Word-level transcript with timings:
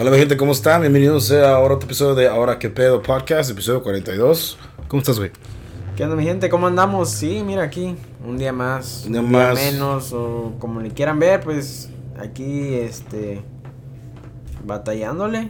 Hola, 0.00 0.10
mi 0.12 0.18
gente, 0.18 0.36
¿cómo 0.36 0.52
están? 0.52 0.80
Bienvenidos 0.82 1.30
a 1.32 1.58
otro 1.58 1.78
episodio 1.82 2.14
de 2.14 2.28
Ahora 2.28 2.58
que 2.58 2.70
pedo 2.70 3.02
podcast, 3.02 3.50
episodio 3.50 3.82
42. 3.82 4.58
¿Cómo 4.86 5.00
estás, 5.00 5.18
güey? 5.18 5.30
¿Qué 5.96 6.04
onda 6.04 6.14
mi 6.14 6.22
gente? 6.24 6.48
¿Cómo 6.48 6.68
andamos? 6.68 7.10
Sí, 7.10 7.42
mira 7.44 7.64
aquí, 7.64 7.96
un 8.24 8.38
día 8.38 8.52
más, 8.52 9.04
Un 9.06 9.12
día 9.12 9.20
un 9.20 9.30
más. 9.32 9.58
día 9.58 9.72
menos, 9.72 10.12
o 10.12 10.52
como 10.60 10.80
le 10.80 10.90
quieran 10.90 11.18
ver, 11.18 11.40
pues 11.40 11.90
aquí, 12.20 12.74
este, 12.74 13.42
batallándole. 14.64 15.48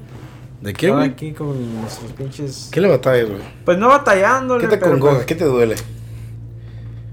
¿De 0.62 0.72
qué, 0.72 0.90
güey? 0.90 1.04
aquí 1.10 1.32
con 1.32 1.80
nuestros 1.82 2.10
pinches... 2.12 2.70
¿Qué 2.72 2.80
le 2.80 2.88
batallas, 2.88 3.28
güey? 3.28 3.42
Pues 3.64 3.78
no 3.78 3.88
batallándole, 3.88 4.62
¿Qué 4.64 4.68
te 4.70 4.78
pero, 4.78 4.92
congoja? 4.92 5.14
pues, 5.16 5.26
¿Qué 5.26 5.34
te 5.34 5.44
duele? 5.44 5.76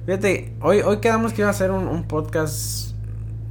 Fíjate, 0.05 0.54
hoy, 0.61 0.79
hoy 0.81 0.97
quedamos 0.97 1.33
que 1.33 1.41
iba 1.41 1.49
a 1.49 1.54
ser 1.54 1.71
un, 1.71 1.88
un 1.88 2.07
podcast 2.07 2.91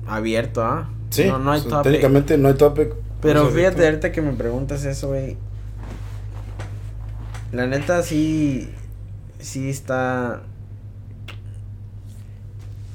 abierto, 0.06 0.62
¿ah? 0.64 0.88
Sí, 1.10 1.26
No, 1.26 1.38
no 1.38 1.52
hay 1.52 1.60
o 1.60 1.62
sea, 1.62 1.70
topic. 1.70 1.84
técnicamente 1.84 2.38
no 2.38 2.48
hay 2.48 2.54
topic. 2.54 2.94
Pero 3.24 3.46
O 3.48 3.50
fíjate, 3.50 3.84
ahorita 3.84 4.12
que 4.12 4.22
me 4.22 4.32
preguntas 4.34 4.84
eso, 4.84 5.08
güey. 5.08 5.36
La 7.52 7.66
neta 7.66 8.02
sí. 8.02 8.70
Sí 9.40 9.68
está. 9.68 10.42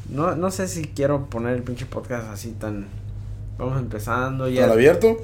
No, 0.10 0.36
no 0.36 0.50
sé 0.52 0.68
si 0.68 0.84
quiero 0.86 1.26
poner 1.26 1.56
el 1.56 1.64
pinche 1.64 1.86
podcast 1.86 2.30
así 2.30 2.52
tan. 2.52 2.88
Vamos 3.58 3.80
empezando 3.80 4.48
ya. 4.48 4.66
¿Al 4.66 4.72
abierto? 4.72 5.18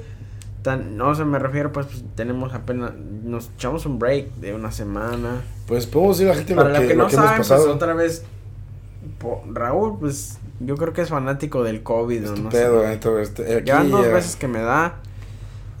Tan, 0.62 0.96
no, 0.96 1.14
se 1.14 1.24
me 1.24 1.38
refiero, 1.38 1.72
pues, 1.72 1.86
pues, 1.86 2.04
tenemos 2.14 2.52
apenas. 2.54 2.92
Nos 3.24 3.50
echamos 3.56 3.86
un 3.86 3.98
break 3.98 4.34
de 4.36 4.54
una 4.54 4.70
semana. 4.70 5.42
Pues 5.66 5.86
podemos 5.86 6.18
decir 6.18 6.30
a 6.30 6.34
la 6.34 6.38
gente 6.38 6.54
Para 6.54 6.68
lo 6.68 6.74
lo 6.74 6.80
que, 6.82 6.88
que, 6.88 6.94
lo 6.94 7.02
no 7.04 7.08
que 7.08 7.14
hemos 7.16 7.26
saben, 7.26 7.38
pues 7.38 7.48
pasado. 7.48 7.74
otra 7.74 7.94
vez. 7.94 8.24
po- 9.18 9.42
Raúl, 9.52 9.98
pues, 9.98 10.38
yo 10.60 10.76
creo 10.76 10.92
que 10.92 11.02
es 11.02 11.08
fanático 11.08 11.62
del 11.64 11.82
COVID, 11.82 12.24
Es 12.24 12.30
o 12.30 12.36
no 12.36 12.48
pedo, 12.50 12.82
sé. 12.82 12.92
eh, 12.92 12.96
todo 12.98 13.20
este- 13.20 13.56
aquí, 13.56 13.64
Llevan 13.66 13.90
dos 13.90 14.06
veces 14.06 14.36
que 14.36 14.48
me 14.48 14.60
da 14.60 15.00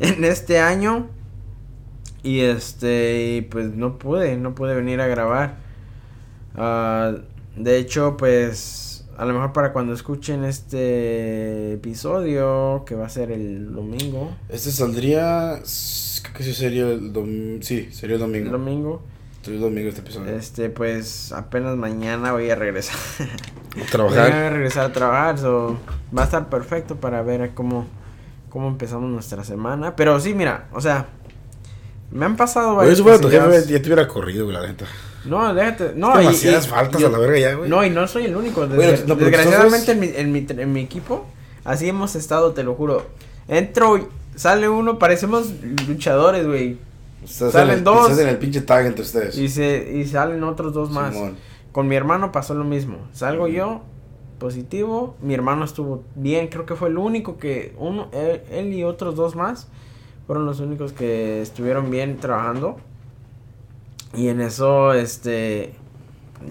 en 0.00 0.24
este 0.24 0.58
año. 0.60 1.08
Y 2.22 2.40
este, 2.40 3.46
pues 3.50 3.74
no 3.74 3.98
pude, 3.98 4.36
no 4.36 4.54
pude 4.54 4.74
venir 4.74 5.00
a 5.00 5.06
grabar. 5.06 5.58
Ah, 6.56 7.12
de 7.56 7.78
hecho, 7.78 8.16
pues 8.16 9.06
a 9.16 9.24
lo 9.24 9.32
mejor 9.32 9.52
para 9.52 9.72
cuando 9.72 9.92
escuchen 9.94 10.44
este 10.44 11.74
episodio, 11.74 12.84
que 12.86 12.94
va 12.96 13.06
a 13.06 13.08
ser 13.08 13.30
el 13.30 13.72
domingo. 13.72 14.34
Este 14.48 14.70
saldría. 14.72 15.60
Creo 16.22 16.34
que 16.34 16.42
sí 16.42 16.52
sería 16.52 16.88
el 16.90 17.12
domingo. 17.12 17.62
Sí, 17.62 17.88
sería 17.92 18.16
el 18.16 18.22
El 18.34 18.50
domingo. 18.50 19.02
El 19.48 19.60
domingo 19.60 19.88
este 19.88 20.00
episodio. 20.00 20.34
Este, 20.36 20.70
pues 20.70 21.32
apenas 21.32 21.76
mañana 21.76 22.32
voy 22.32 22.50
a 22.50 22.54
regresar. 22.54 22.96
voy 23.76 23.84
Trabajar. 23.84 24.32
a 24.32 24.50
regresar 24.50 24.84
a 24.86 24.92
trabajar. 24.92 25.38
so, 25.38 25.78
va 26.16 26.22
a 26.22 26.24
estar 26.24 26.48
perfecto 26.48 26.96
para 26.96 27.22
ver 27.22 27.50
cómo, 27.54 27.86
cómo 28.50 28.68
empezamos 28.68 29.10
nuestra 29.10 29.44
semana. 29.44 29.96
Pero 29.96 30.18
sí, 30.20 30.34
mira, 30.34 30.68
o 30.72 30.80
sea, 30.80 31.06
me 32.10 32.24
han 32.24 32.36
pasado 32.36 32.68
Oye, 32.70 32.76
varias 32.78 32.96
si 32.98 33.02
fuera 33.02 33.20
tu 33.20 33.28
jefe, 33.28 33.62
ya 33.72 33.80
te 33.82 33.86
hubiera 33.88 34.06
corrido, 34.08 34.44
güey, 34.44 34.56
la 34.56 34.66
neta. 34.66 34.86
No, 35.24 35.52
déjate. 35.54 35.92
No, 35.96 36.10
No, 36.14 36.20
y- 36.20 36.26
demasiadas 36.26 36.66
y- 36.66 36.70
faltas 36.70 37.00
yo- 37.00 37.08
a 37.08 37.10
la 37.10 37.18
verga 37.18 37.38
ya, 37.38 37.54
güey. 37.54 37.68
No, 37.68 37.84
y 37.84 37.90
no 37.90 38.06
soy 38.06 38.26
el 38.26 38.36
único. 38.36 38.60
Bueno, 38.66 38.74
desde- 38.80 39.06
no, 39.06 39.14
pero 39.16 39.28
desgraciadamente 39.30 39.90
en 39.92 39.98
entonces- 40.04 40.24
mi, 40.32 40.40
en, 40.40 40.46
mi, 40.56 40.62
en 40.62 40.72
mi 40.72 40.80
equipo, 40.82 41.26
así 41.64 41.88
hemos 41.88 42.14
estado, 42.14 42.52
te 42.52 42.62
lo 42.62 42.74
juro. 42.74 43.04
Entro, 43.48 44.08
sale 44.36 44.68
uno, 44.68 44.98
parecemos 45.00 45.48
luchadores, 45.88 46.46
güey. 46.46 46.78
Estás 47.26 47.52
Salen 47.52 47.70
en 47.70 47.78
el- 47.78 47.84
dos. 47.84 48.02
Estás 48.10 48.18
en 48.24 48.28
el 48.28 48.38
pinche 48.38 48.60
tag 48.62 48.86
entre 48.86 49.02
ustedes. 49.02 49.36
Y, 49.36 49.48
se, 49.48 49.92
y 49.94 50.04
salen 50.06 50.42
otros 50.44 50.72
dos 50.72 50.90
más. 50.90 51.12
Simón. 51.14 51.36
Con 51.72 51.88
mi 51.88 51.94
hermano 51.96 52.32
pasó 52.32 52.54
lo 52.54 52.64
mismo. 52.64 52.96
Salgo 53.12 53.48
yo, 53.48 53.82
positivo. 54.38 55.16
Mi 55.20 55.34
hermano 55.34 55.64
estuvo 55.64 56.04
bien, 56.14 56.48
creo 56.48 56.64
que 56.66 56.74
fue 56.74 56.88
el 56.88 56.98
único 56.98 57.36
que. 57.38 57.74
uno 57.78 58.08
Él, 58.12 58.42
él 58.50 58.72
y 58.72 58.84
otros 58.84 59.14
dos 59.16 59.36
más 59.36 59.68
fueron 60.26 60.46
los 60.46 60.60
únicos 60.60 60.92
que 60.92 61.42
estuvieron 61.42 61.90
bien 61.90 62.16
trabajando. 62.18 62.76
Y 64.14 64.28
en 64.28 64.40
eso, 64.40 64.92
este. 64.94 65.74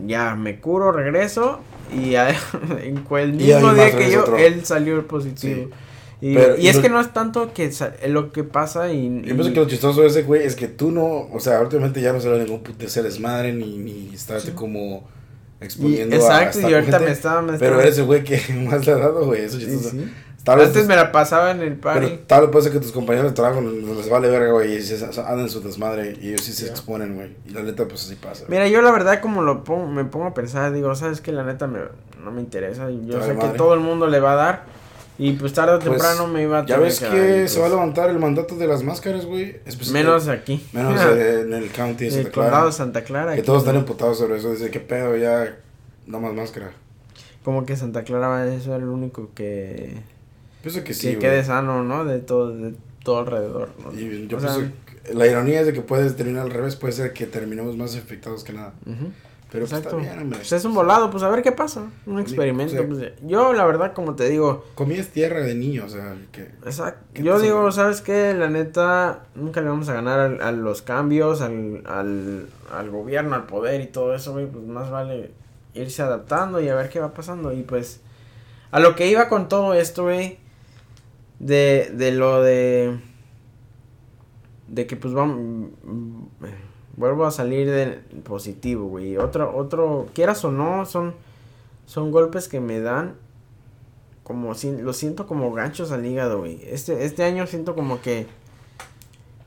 Ya 0.06 0.35
me 0.35 0.59
curo, 0.59 0.91
regreso. 0.91 1.59
Y 1.94 2.16
en 2.16 2.35
el 3.09 3.34
mismo 3.34 3.74
día 3.74 3.96
que 3.96 4.12
yo, 4.12 4.22
otro. 4.22 4.38
él 4.38 4.66
salió 4.66 5.06
positivo. 5.08 5.69
Y, 6.22 6.34
Pero- 6.34 6.58
y 6.58 6.62
y 6.62 6.68
es 6.70 6.78
lo- 6.78 6.81
que 6.81 6.90
no 6.90 7.00
es 7.00 7.12
tanto 7.14 7.53
que 7.53 7.70
lo 8.08 8.31
que 8.31 8.44
pasa 8.44 8.92
y. 8.92 9.03
Yo 9.22 9.31
y- 9.31 9.34
pienso 9.34 9.53
que 9.53 9.59
lo 9.59 9.68
chistoso 9.68 10.02
de 10.02 10.08
ese 10.08 10.24
güey 10.24 10.44
es 10.44 10.56
que 10.56 10.68
tú 10.68 10.92
no, 10.92 11.28
o 11.31 11.40
sea, 11.40 11.59
últimamente 11.62 12.02
ya 12.02 12.14
no 12.14 12.20
se 12.22 12.30
ningún 12.30 12.62
puto 12.64 12.86
hacer 12.86 13.03
desmadre 13.03 13.52
ni, 13.53 13.78
ni 13.78 14.12
estarte 14.14 14.53
como 14.53 15.08
y- 15.62 15.66
exponiendo 15.66 16.16
a 16.16 16.20
exacto, 16.20 16.59
estar 16.59 16.62
y 16.62 16.64
con 16.64 16.74
ahorita 16.76 16.92
gente, 16.98 17.06
me 17.06 17.12
estaba. 17.12 17.42
Me 17.42 17.58
Pero 17.58 17.81
eres 17.81 17.98
el 17.98 18.06
güey 18.06 18.24
que 18.24 18.40
más 18.70 18.86
le 18.86 18.94
ha 18.94 18.98
dado, 18.98 19.26
güey, 19.26 19.42
eso 19.44 19.59
Sí, 19.59 19.66
chistoso. 19.66 19.90
sí. 19.92 20.12
Tal 20.46 20.59
vez 20.59 20.68
Antes 20.68 20.84
tus- 20.84 20.90
me 20.90 20.96
la 20.96 21.12
pasaba 21.12 21.50
en 21.50 21.62
el 21.62 21.74
party. 21.76 22.06
Pero 22.06 22.20
tal 22.28 22.42
vez 22.42 22.50
puede 22.52 22.64
ser 22.66 22.74
que 22.74 22.80
tus 22.80 22.92
compañeros 22.92 23.32
de 23.32 23.36
trabajo 23.36 23.62
les 23.62 24.09
vale 24.09 24.30
verga, 24.30 24.52
güey, 24.52 24.76
y 24.76 24.82
se, 24.82 25.03
andan 25.03 25.40
en 25.40 25.50
su 25.50 25.59
desmadre 25.62 26.16
y 26.22 26.30
ellos 26.30 26.42
sí 26.42 26.53
se 26.53 26.68
exponen, 26.68 27.16
güey. 27.16 27.36
Y 27.47 27.50
la 27.50 27.64
neta, 27.64 27.88
pues 27.88 28.06
así 28.06 28.14
pasa. 28.16 28.46
Mira, 28.47 28.68
yo 28.68 28.84
la 28.84 28.92
verdad 28.92 29.22
como 29.22 29.42
lo 29.42 29.64
pongo, 29.64 29.88
me 29.88 30.06
pongo 30.06 30.28
a 30.28 30.34
pensar, 30.36 30.72
digo, 30.72 30.94
sabes 30.94 31.20
que 31.20 31.32
la 31.32 31.44
neta 31.44 31.66
me, 31.66 31.80
no 32.24 32.32
me 32.32 32.42
interesa. 32.42 32.92
y 32.92 32.97
Te 33.00 33.14
Yo 33.14 33.22
sé 33.24 33.30
que 33.30 33.34
madre. 33.34 33.58
todo 33.58 33.74
el 33.74 33.80
mundo 33.80 34.06
le 34.06 34.20
va 34.20 34.34
a 34.34 34.36
dar. 34.36 34.64
Y 35.18 35.31
pues 35.34 35.53
tarde 35.53 35.76
o 35.76 35.80
Pues, 35.80 35.90
temprano 35.92 36.28
me 36.28 36.44
iba 36.44 36.59
a 36.59 36.66
Ya 36.66 36.78
ves 36.78 37.00
dar, 37.00 37.12
que 37.12 37.44
y, 37.44 37.48
se 37.48 37.59
va 37.59 37.68
a 37.68 37.70
pues, 37.70 37.80
levantar 37.80 38.09
el 38.09 38.20
mandato 38.20 38.56
de 38.58 38.68
las 38.68 38.84
máscaras, 38.84 39.26
güey. 39.26 39.58
Menos 39.92 40.28
aquí. 40.28 40.62
Menos 40.74 41.00
eh, 41.16 41.42
en 41.42 41.53
el 41.53 41.72
county 41.72 42.06
de 42.06 42.08
el 42.09 42.14
Santa 42.24 42.31
condado 42.31 42.52
Clara. 42.52 42.66
de 42.66 42.72
Santa 42.74 43.03
Clara. 43.03 43.34
Que 43.34 43.40
aquí 43.40 43.46
todos 43.46 43.59
están 43.59 43.76
no. 43.76 43.81
emputados 43.81 44.18
sobre 44.18 44.38
eso. 44.38 44.52
Dice, 44.52 44.70
¿qué 44.72 44.80
pedo? 44.81 45.16
Ya, 45.16 45.58
no 46.08 46.20
más 46.20 46.34
máscara. 46.34 46.72
Como 47.44 47.66
que 47.66 47.76
Santa 47.78 48.03
Clara 48.03 48.28
va 48.28 48.44
a 48.44 48.59
ser 48.59 48.81
el 48.81 48.88
único 48.90 49.30
que, 49.36 49.98
Pienso 50.64 50.84
que 50.84 50.94
sí, 50.94 51.02
que 51.02 51.16
güey. 51.16 51.20
quede 51.22 51.44
sano, 51.44 51.84
¿no? 51.84 52.03
De 52.03 52.20
todo, 52.20 52.50
de 52.56 52.74
todo 53.03 53.20
alrededor. 53.20 53.70
¿no? 53.84 53.97
Y 53.97 54.28
yo 54.28 54.38
O 54.38 54.40
sea, 54.42 54.56
pienso 54.56 54.72
que 55.06 55.14
la 55.14 55.28
ironía 55.28 55.59
es 55.62 55.68
de 55.68 55.74
que 55.74 55.82
puedes 55.82 56.16
terminar 56.16 56.42
al 56.44 56.50
revés, 56.52 56.76
puede 56.76 56.92
ser 56.94 57.14
que 57.14 57.26
terminemos 57.28 57.78
más 57.78 57.96
infectados 57.96 58.44
que 58.44 58.52
nada. 58.53 58.74
ujú. 58.86 59.12
Pero 59.51 59.66
pues, 59.67 59.73
Exacto. 59.73 60.00
está 60.00 60.09
bien, 60.11 60.23
hombre. 60.23 60.39
Pues 60.39 60.51
es 60.51 60.66
un 60.66 60.73
volado, 60.73 61.09
pues 61.11 61.23
a 61.23 61.29
ver 61.29 61.41
qué 61.44 61.51
pasa. 61.51 61.83
Un 62.06 62.19
experimento. 62.19 62.85
pues, 62.88 63.13
yo, 63.22 63.53
la 63.53 63.63
verdad, 63.66 63.94
como 63.94 64.16
te 64.16 64.28
digo, 64.28 64.66
Comí 64.75 64.95
es 64.95 65.09
tierra 65.09 65.41
de 65.41 65.56
niño, 65.56 65.85
o 65.85 65.89
sea, 65.89 66.16
que... 66.31 66.41
Exacto. 66.66 67.06
¿Qué 67.13 67.23
Yo 67.23 67.39
digo? 67.39 67.72
¿sabes 67.72 68.01
qué? 68.01 68.34
La 68.34 68.50
neta, 68.50 69.23
nunca 69.35 69.61
le 69.61 69.69
vamos 69.69 69.88
a 69.88 69.94
ganar 69.94 70.19
al- 70.19 70.41
a, 70.41 70.51
los 70.51 70.81
cambios, 70.81 71.41
al, 71.41 71.84
al, 71.85 72.47
al 72.73 72.89
gobierno, 72.89 73.35
al 73.35 73.45
poder 73.45 73.79
y 73.81 73.88
todo 73.88 74.13
eso, 74.16 74.34
güey. 74.34 74.47
Pues 74.47 74.66
más 74.66 74.89
vale 74.89 75.31
irse 75.73 76.01
adaptando 76.01 76.59
y 76.59 76.67
a 76.67 76.75
ver 76.75 76.89
qué 76.89 77.00
va 77.00 77.13
pasando. 77.13 77.53
Y 77.53 77.61
pues, 77.63 78.01
a 78.72 78.79
lo 78.79 78.95
que 78.95 79.07
iba 79.09 79.29
con 79.29 79.47
todo 79.47 79.73
esto, 79.73 80.03
güey, 80.03 80.38
de, 81.39 81.91
de 81.94 82.11
lo 82.11 82.41
de... 82.41 83.00
De 84.67 84.88
que 84.88 84.95
pues 84.97 85.13
vamos... 85.13 85.69
Vuelvo 86.97 87.25
a 87.25 87.31
salir 87.31 87.69
de 87.69 88.00
positivo, 88.23 88.88
güey. 88.88 89.17
Otro, 89.17 89.56
otro, 89.56 90.07
quieras 90.13 90.44
o 90.45 90.51
no, 90.51 90.85
son, 90.85 91.13
son 91.85 92.11
golpes 92.11 92.47
que 92.47 92.59
me 92.59 92.79
dan 92.79 93.16
como 94.25 94.56
lo 94.81 94.94
siento 94.94 95.28
como 95.28 95.53
ganchos 95.53 95.91
al 95.91 96.03
hígado, 96.03 96.39
güey. 96.39 96.59
Este, 96.67 97.05
este 97.05 97.23
año 97.23 97.45
siento 97.45 97.75
como 97.75 98.01
que. 98.01 98.25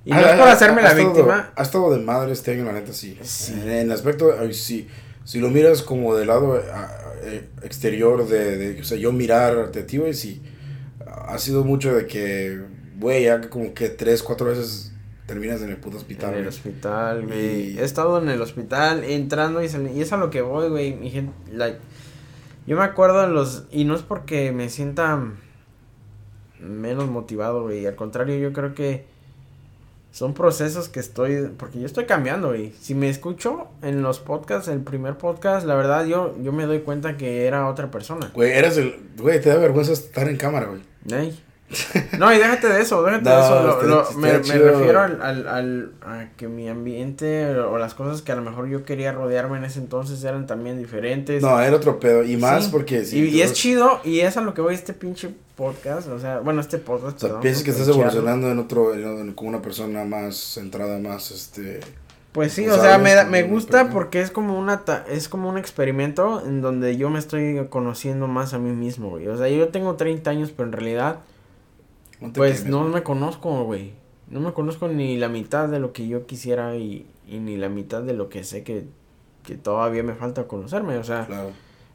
Y 0.05 0.13
no 0.13 0.19
Ah, 0.19 0.21
es 0.21 0.39
por 0.39 0.49
ah, 0.49 0.53
hacerme 0.53 0.83
ha 0.83 0.85
la 0.85 0.95
víctima. 0.95 1.53
Ha 1.57 1.63
estado 1.63 1.93
de 1.93 1.99
madre 1.99 2.33
este 2.33 2.53
año, 2.53 2.65
la 2.65 2.73
neta, 2.73 2.93
sí. 2.93 3.19
Sí. 3.23 3.55
En, 3.67 3.91
aspecto, 3.91 4.33
ay, 4.39 4.55
sí. 4.55 4.87
Si 5.25 5.41
lo 5.41 5.51
miras 5.51 5.83
como 5.83 6.15
del 6.15 6.29
lado 6.29 6.63
ah, 6.73 6.89
eh, 7.25 7.49
exterior 7.65 8.29
de, 8.29 8.57
de, 8.57 8.81
o 8.81 8.85
sea, 8.85 8.97
yo 8.97 9.13
mirar 9.13 9.73
de 9.73 9.83
ti, 9.83 9.99
güey, 9.99 10.15
sí. 10.15 10.41
Ha 11.27 11.39
sido 11.39 11.65
mucho 11.65 11.93
de 11.97 12.07
que, 12.07 12.63
güey, 13.01 13.25
ya 13.25 13.51
como 13.51 13.75
que 13.75 13.89
tres, 13.89 14.23
cuatro 14.23 14.47
veces 14.47 14.93
terminas 15.29 15.63
en 15.63 15.69
el 15.71 15.77
puto 15.77 15.99
hospital, 15.99 16.31
En 16.31 16.37
el 16.39 16.45
güey. 16.47 16.49
hospital, 16.49 17.27
güey. 17.27 17.73
Y- 17.75 17.79
He 17.79 17.85
estado 17.85 18.21
en 18.21 18.29
el 18.31 18.41
hospital 18.43 19.05
entrando 19.05 19.63
y 19.63 19.69
saliendo. 19.69 19.97
Y 19.97 20.03
es 20.03 20.13
a 20.13 20.17
lo 20.17 20.31
que 20.31 20.41
voy, 20.43 20.69
güey. 20.71 20.95
Mi 20.95 21.11
gente, 21.11 21.33
like, 21.53 21.79
yo 22.67 22.77
me 22.77 22.83
acuerdo 22.83 23.21
de 23.21 23.29
los. 23.29 23.65
Y 23.71 23.85
no 23.85 23.95
es 23.95 24.03
porque 24.03 24.51
me 24.53 24.69
sienta 24.71 25.23
menos 26.61 27.09
motivado, 27.09 27.63
güey. 27.63 27.87
Al 27.87 27.95
contrario, 27.95 28.37
yo 28.39 28.53
creo 28.53 28.75
que 28.75 29.05
son 30.11 30.33
procesos 30.35 30.89
que 30.89 30.99
estoy. 31.01 31.51
Porque 31.57 31.79
yo 31.79 31.87
estoy 31.87 32.07
cambiando, 32.07 32.49
güey. 32.49 32.73
Si 32.81 32.95
me 32.95 33.09
escucho 33.11 33.69
en 33.83 34.03
los 34.03 34.21
podcasts, 34.21 34.69
el 34.69 34.81
primer 34.81 35.19
podcast, 35.19 35.67
la 35.67 35.75
verdad, 35.75 36.07
yo, 36.07 36.35
yo 36.43 36.53
me 36.53 36.65
doy 36.67 36.81
cuenta 36.81 37.17
que 37.17 37.47
era 37.47 37.69
otra 37.69 37.91
persona. 37.91 38.31
Güey, 38.35 38.53
eres 38.53 38.77
el, 38.79 38.97
güey, 39.19 39.41
te 39.41 39.51
da 39.51 39.57
vergüenza 39.59 39.93
estar 39.93 40.29
en 40.29 40.37
cámara, 40.37 40.67
güey. 40.67 40.81
Ey. 41.13 41.39
No, 42.19 42.33
y 42.33 42.39
déjate 42.39 42.67
de 42.69 42.81
eso, 42.81 43.03
déjate 43.03 43.25
No, 43.25 43.37
de 43.37 43.41
eso. 43.43 43.63
Lo- 43.63 43.73
está- 43.73 43.87
lo- 43.87 44.03
está 44.03 44.17
me, 44.17 44.33
me 44.33 44.59
refiero 44.71 45.01
al, 45.01 45.21
al, 45.23 45.49
al- 45.49 45.93
a 46.03 46.29
que 46.37 46.49
mi 46.49 46.69
ambiente 46.69 47.51
o 47.59 47.77
las 47.79 47.93
cosas 47.95 48.23
que 48.23 48.33
a 48.33 48.37
lo 48.37 48.43
mejor 48.43 48.69
yo 48.69 48.85
quería 48.85 49.13
rodearme 49.13 49.59
en 49.59 49.65
ese 49.65 49.79
entonces 49.79 50.25
eran 50.25 50.47
también 50.47 50.79
diferentes. 50.79 51.43
No, 51.43 51.61
era 51.61 51.77
otro 51.77 52.01
pedo. 52.01 52.25
Y 52.25 52.37
más 52.39 52.65
Sí. 52.65 52.71
porque... 52.73 53.05
si 53.05 53.19
y, 53.29 53.43
es 53.43 53.53
chido, 53.53 54.01
y 54.05 54.21
es 54.21 54.37
a 54.37 54.41
lo 54.41 54.55
que 54.55 54.63
voy 54.63 54.75
este 54.75 54.95
pinche 54.95 55.31
podcast, 55.57 56.09
o 56.09 56.19
sea, 56.19 56.39
bueno, 56.41 56.61
este 56.61 56.79
podcast, 56.79 57.17
O 57.17 57.19
sea, 57.19 57.29
perdón, 57.29 57.43
piensas 57.43 57.63
que 57.65 57.71
estás 57.71 57.89
evolucionando 57.89 58.51
en 58.51 58.59
otro, 58.59 58.95
en- 58.95 59.35
como 59.35 59.51
una 59.51 59.61
persona 59.63 60.05
más 60.05 60.37
centrada, 60.37 60.99
más, 60.99 61.31
este... 61.31 61.81
Pues 62.33 62.53
sí, 62.53 62.69
O 62.69 62.75
o 62.77 62.81
sea, 62.81 62.99
me, 62.99 63.15
da- 63.15 63.25
me 63.25 63.43
gusta 63.43 63.91
porque 63.91 64.21
es 64.21 64.31
como 64.31 64.59
una 64.59 64.85
ta- 64.85 65.05
es 65.09 65.29
como 65.29 65.49
un 65.49 65.59
experimento 65.59 66.43
en 66.47 66.61
donde 66.61 66.97
yo 66.97 67.11
me 67.11 67.19
estoy 67.19 67.67
conociendo 67.69 68.27
más 68.29 68.55
a 68.55 68.59
mí 68.59 68.71
mismo, 68.71 69.09
güey. 69.11 69.27
O 69.29 69.37
sea, 69.37 69.49
yo 69.49 69.69
tengo 69.69 69.95
30 69.97 70.31
años, 70.31 70.53
pero 70.57 70.69
en 70.69 70.73
realidad 70.73 71.19
pues 72.35 72.67
no 72.67 72.85
me 72.85 73.03
conozco, 73.03 73.65
güey. 73.65 73.93
No 74.29 74.41
me 74.41 74.53
conozco 74.53 74.89
ni 74.89 75.17
la 75.17 75.29
mitad 75.29 75.69
de 75.69 75.79
lo 75.79 75.93
que 75.93 76.07
yo 76.07 76.27
quisiera 76.27 76.77
y, 76.77 77.07
y 77.27 77.39
ni 77.39 77.57
la 77.57 77.69
mitad 77.69 78.03
de 78.03 78.13
lo 78.13 78.29
que 78.29 78.45
sé 78.45 78.63
que, 78.63 78.85
que 79.43 79.57
todavía 79.57 80.03
me 80.03 80.15
falta 80.15 80.47
conocerme. 80.47 80.99
O 80.99 81.05
sea, 81.05 81.27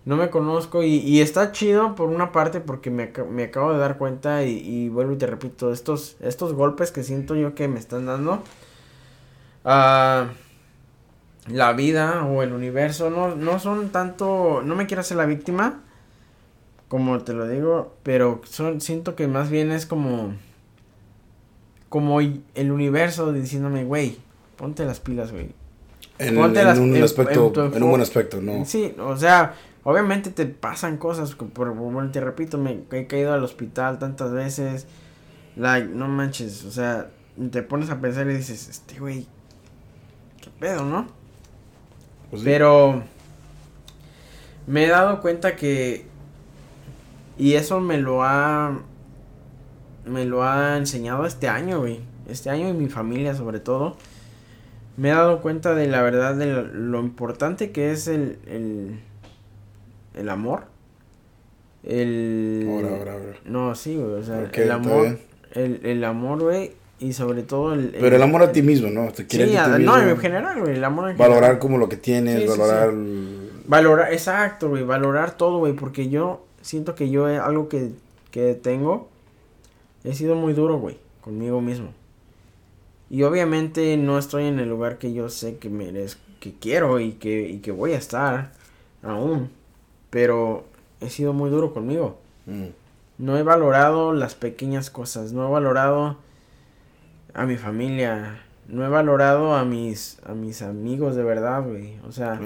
no 0.06 0.18
me 0.18 0.30
conozco 0.30 0.84
y, 0.84 0.96
y, 0.96 1.22
está 1.22 1.52
chido 1.52 1.96
por 1.96 2.10
una 2.10 2.32
parte 2.32 2.60
porque 2.60 2.90
me, 2.90 3.12
me 3.30 3.44
acabo 3.44 3.74
de 3.74 3.80
dar 3.80 3.98
cuenta 3.98 4.44
y, 4.44 4.58
y, 4.58 4.90
vuelvo 4.90 5.14
y 5.14 5.18
te 5.18 5.28
repito, 5.28 5.72
estos, 5.72 6.18
estos 6.20 6.54
golpes 6.54 6.92
que 6.92 7.04
siento 7.04 7.36
yo 7.36 7.56
que 7.56 7.68
me 7.68 7.80
están 7.80 8.06
dando. 8.06 8.44
Uh, 9.64 10.28
la 11.48 11.74
vida 11.74 12.26
o 12.26 12.42
el 12.44 12.54
universo 12.54 13.10
no, 13.10 13.36
no 13.36 13.60
son 13.60 13.90
tanto, 13.90 14.62
no 14.64 14.76
me 14.76 14.88
quiero 14.88 15.02
hacer 15.02 15.18
la 15.18 15.26
víctima, 15.26 15.82
como 16.94 17.20
te 17.22 17.34
lo 17.34 17.48
digo, 17.48 17.96
pero 18.04 18.40
son, 18.48 18.80
siento 18.80 19.16
que 19.16 19.28
más 19.28 19.50
bien 19.50 19.72
es 19.72 19.88
como, 19.88 20.36
como 21.90 22.20
el 22.22 22.72
universo 22.72 23.34
diciéndome, 23.34 23.84
güey, 23.84 24.20
ponte 24.58 24.86
las 24.86 25.00
pilas, 25.00 25.32
güey. 25.32 25.50
En, 26.20 26.38
un 26.38 26.56
aspecto, 27.02 27.52
en, 27.74 27.82
un 27.82 27.90
buen 27.90 28.02
aspecto, 28.04 28.42
¿no? 28.42 28.64
Sí, 28.66 28.94
o 29.00 29.18
sea, 29.18 29.56
obviamente 29.84 30.30
te 30.30 30.46
pasan 30.46 30.98
cosas, 30.98 31.34
por, 31.34 31.74
bueno, 31.74 32.12
te 32.12 32.22
repito, 32.22 32.60
me 32.60 32.84
he 32.92 33.08
caído 33.08 33.34
al 33.34 33.44
hospital 33.44 33.98
tantas 33.98 34.32
veces, 34.32 34.86
like, 35.56 35.88
no 35.88 36.08
manches, 36.08 36.64
o 36.64 36.70
sea, 36.70 37.10
te 37.50 37.64
pones 37.64 37.90
a 37.90 38.00
pensar 38.00 38.30
y 38.30 38.36
dices, 38.36 38.70
este 38.70 39.00
güey, 39.00 39.26
qué 40.40 40.52
pedo, 40.60 40.84
¿no? 40.86 41.08
Pues 42.30 42.44
Pero 42.44 43.02
me 44.68 44.86
he 44.86 44.90
dado 44.90 45.22
cuenta 45.22 45.56
que 45.56 46.13
y 47.38 47.54
eso 47.54 47.80
me 47.80 47.98
lo 47.98 48.24
ha 48.24 48.80
me 50.06 50.26
lo 50.26 50.44
ha 50.44 50.78
enseñado 50.78 51.26
este 51.26 51.48
año, 51.48 51.80
güey. 51.80 52.02
Este 52.28 52.50
año 52.50 52.70
y 52.70 52.74
mi 52.74 52.88
familia 52.88 53.36
sobre 53.36 53.60
todo. 53.60 53.96
Me 54.96 55.10
he 55.10 55.12
dado 55.12 55.42
cuenta 55.42 55.74
de 55.74 55.88
la 55.88 56.02
verdad 56.02 56.36
de 56.36 56.46
lo, 56.46 57.00
importante 57.00 57.72
que 57.72 57.92
es 57.92 58.08
el, 58.08 58.38
el 58.48 59.00
el 60.14 60.30
amor. 60.30 60.66
El 61.84 62.68
ahora, 62.70 62.98
ahora, 62.98 63.14
ahora. 63.14 63.34
No, 63.46 63.76
sí, 63.76 63.98
güey, 63.98 64.14
o 64.14 64.24
sea, 64.24 64.50
el 64.54 64.72
amor 64.72 65.18
el, 65.54 65.82
el 65.84 66.04
amor, 66.04 66.42
güey, 66.42 66.72
y 67.00 67.14
sobre 67.14 67.44
todo 67.44 67.74
el, 67.74 67.90
Pero 68.00 68.16
el 68.16 68.22
amor 68.22 68.44
a 68.44 68.52
ti 68.52 68.62
mismo, 68.62 68.90
¿no? 68.90 69.12
Te 69.12 69.26
sí, 69.30 69.56
no, 69.80 70.02
en 70.02 70.18
general, 70.18 70.60
güey, 70.62 70.76
el 70.76 70.84
amor 70.84 71.12
en 71.12 71.18
Valorar 71.18 71.60
como 71.60 71.78
lo 71.78 71.90
que 71.90 71.98
tienes, 71.98 72.48
valorar... 72.48 72.92
Valorar, 73.66 74.12
exacto, 74.12 74.70
güey, 74.70 74.84
valorar 74.84 75.38
todo, 75.38 75.60
güey, 75.60 75.74
porque 75.74 76.10
yo 76.10 76.46
siento 76.64 76.96
que 76.96 77.12
yo 77.12 77.28
algo 77.28 77.70
que, 77.70 77.92
que 78.32 78.56
tengo, 78.56 79.10
he 80.04 80.14
sido 80.14 80.36
muy 80.36 80.54
duro, 80.54 80.80
güey, 80.80 80.98
conmigo 81.22 81.62
mismo. 81.62 81.90
Y 83.10 83.22
obviamente 83.24 83.96
no 83.98 84.18
estoy 84.18 84.46
en 84.46 84.60
el 84.60 84.70
lugar 84.70 84.98
que 84.98 85.14
yo 85.14 85.30
sé 85.30 85.58
que 85.58 85.70
merezco, 85.70 86.22
que 86.40 86.54
quiero 86.54 87.00
y 87.00 87.12
que, 87.12 87.48
y 87.48 87.60
que 87.60 87.72
voy 87.72 87.94
a 87.94 87.98
estar 87.98 88.54
aún. 89.04 89.52
Pero 90.10 90.66
he 91.00 91.10
sido 91.10 91.34
muy 91.34 91.52
duro 91.52 91.74
conmigo. 91.74 92.18
Mm. 92.48 92.70
No 93.20 93.38
he 93.38 93.44
valorado 93.44 94.14
las 94.14 94.34
pequeñas 94.34 94.90
cosas, 94.90 95.32
no 95.32 95.48
he 95.48 95.52
valorado 95.52 96.18
a 97.34 97.46
mi 97.46 97.58
familia. 97.58 98.40
No 98.68 98.86
he 98.86 98.90
valorado 98.90 99.54
a 99.54 99.66
mis, 99.66 100.20
a 100.26 100.34
mis 100.34 100.62
amigos 100.62 101.16
de 101.16 101.24
verdad, 101.24 101.64
güey. 101.64 102.00
O 102.08 102.12
sea, 102.12 102.40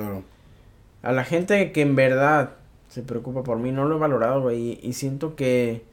a 1.03 1.11
la 1.11 1.23
gente 1.23 1.71
que 1.71 1.81
en 1.81 1.95
verdad 1.95 2.56
se 2.89 3.01
preocupa 3.01 3.43
por 3.43 3.57
mí, 3.57 3.71
no 3.71 3.85
lo 3.85 3.97
he 3.97 3.99
valorado, 3.99 4.41
güey. 4.41 4.79
Y, 4.81 4.93
siento 4.93 5.35
que, 5.35 5.83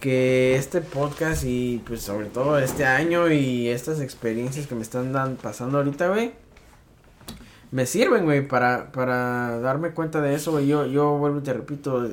que 0.00 0.56
este 0.56 0.80
podcast 0.80 1.44
y 1.44 1.82
pues 1.86 2.02
sobre 2.02 2.26
todo 2.26 2.58
este 2.58 2.84
año 2.84 3.30
y 3.30 3.68
estas 3.68 4.00
experiencias 4.00 4.66
que 4.66 4.74
me 4.74 4.82
están 4.82 5.12
dan, 5.12 5.36
pasando 5.36 5.78
ahorita, 5.78 6.08
güey, 6.08 6.32
me 7.70 7.86
sirven, 7.86 8.24
güey, 8.24 8.46
para, 8.46 8.92
para 8.92 9.58
darme 9.60 9.90
cuenta 9.90 10.20
de 10.20 10.34
eso, 10.34 10.52
güey. 10.52 10.66
Yo, 10.66 10.86
yo 10.86 11.18
vuelvo 11.18 11.38
y 11.38 11.42
te 11.42 11.52
repito, 11.52 12.08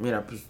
mira, 0.00 0.26
pues, 0.26 0.44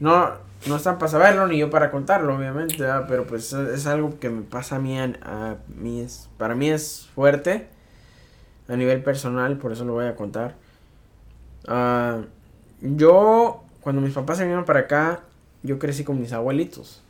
no, 0.00 0.32
no 0.66 0.76
están 0.76 0.98
para 0.98 1.10
saberlo 1.10 1.46
ni 1.46 1.58
yo 1.58 1.70
para 1.70 1.90
contarlo, 1.90 2.36
obviamente, 2.36 2.84
pero 3.08 3.26
pues 3.26 3.52
es 3.52 3.86
algo 3.86 4.18
que 4.18 4.30
me 4.30 4.42
pasa 4.42 4.76
a 4.76 4.78
mí, 4.78 4.98
a, 4.98 5.56
mí 5.68 6.00
es, 6.00 6.28
para 6.38 6.54
mí 6.54 6.70
es 6.70 7.08
fuerte 7.14 7.68
a 8.68 8.76
nivel 8.76 9.02
personal, 9.02 9.58
por 9.58 9.72
eso 9.72 9.84
lo 9.84 9.94
voy 9.94 10.06
a 10.06 10.14
contar. 10.14 10.54
Uh, 11.68 12.24
yo, 12.80 13.62
cuando 13.80 14.02
mis 14.02 14.14
papás 14.14 14.38
se 14.38 14.44
vinieron 14.44 14.64
para 14.64 14.80
acá, 14.80 15.24
yo 15.62 15.78
crecí 15.78 16.04
con 16.04 16.20
mis 16.20 16.32
abuelitos, 16.32 17.02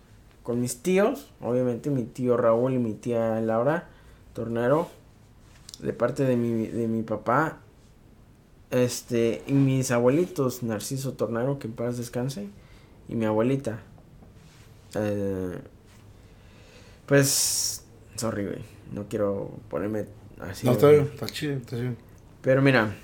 con 0.42 0.60
mis 0.60 0.82
tíos, 0.82 1.30
obviamente 1.40 1.90
mi 1.90 2.04
tío 2.04 2.36
Raúl 2.36 2.74
y 2.74 2.78
mi 2.78 2.92
tía 2.94 3.40
Laura 3.40 3.88
Tornero, 4.34 4.88
de 5.80 5.92
parte 5.92 6.24
de 6.24 6.36
mi, 6.36 6.66
de 6.66 6.88
mi 6.88 7.02
papá, 7.02 7.58
este, 8.70 9.42
y 9.46 9.52
mis 9.52 9.90
abuelitos, 9.90 10.62
Narciso 10.62 11.12
Tornero, 11.12 11.58
que 11.58 11.66
en 11.66 11.74
paz 11.74 11.98
descanse 11.98 12.48
y 13.08 13.14
mi 13.14 13.26
abuelita. 13.26 13.80
Eh, 14.94 15.58
pues, 17.06 17.84
sorry, 18.16 18.44
güey. 18.46 18.64
No 18.92 19.06
quiero 19.08 19.50
ponerme 19.68 20.06
así. 20.40 20.66
No, 20.66 20.72
está 20.72 20.88
bien, 20.90 21.10
está 21.12 21.26
chido, 21.26 21.54
está 21.54 21.76
chido. 21.76 21.94
Pero 22.42 22.62
mira, 22.62 22.94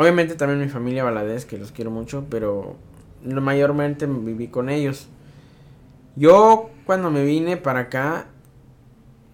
obviamente 0.00 0.34
también 0.34 0.60
mi 0.60 0.68
familia 0.68 1.04
Valadez, 1.04 1.44
que 1.44 1.58
los 1.58 1.72
quiero 1.72 1.90
mucho, 1.90 2.24
pero 2.30 2.76
mayormente 3.22 4.06
viví 4.06 4.48
con 4.48 4.70
ellos. 4.70 5.08
Yo 6.16 6.70
cuando 6.86 7.10
me 7.10 7.22
vine 7.22 7.58
para 7.58 7.80
acá, 7.80 8.28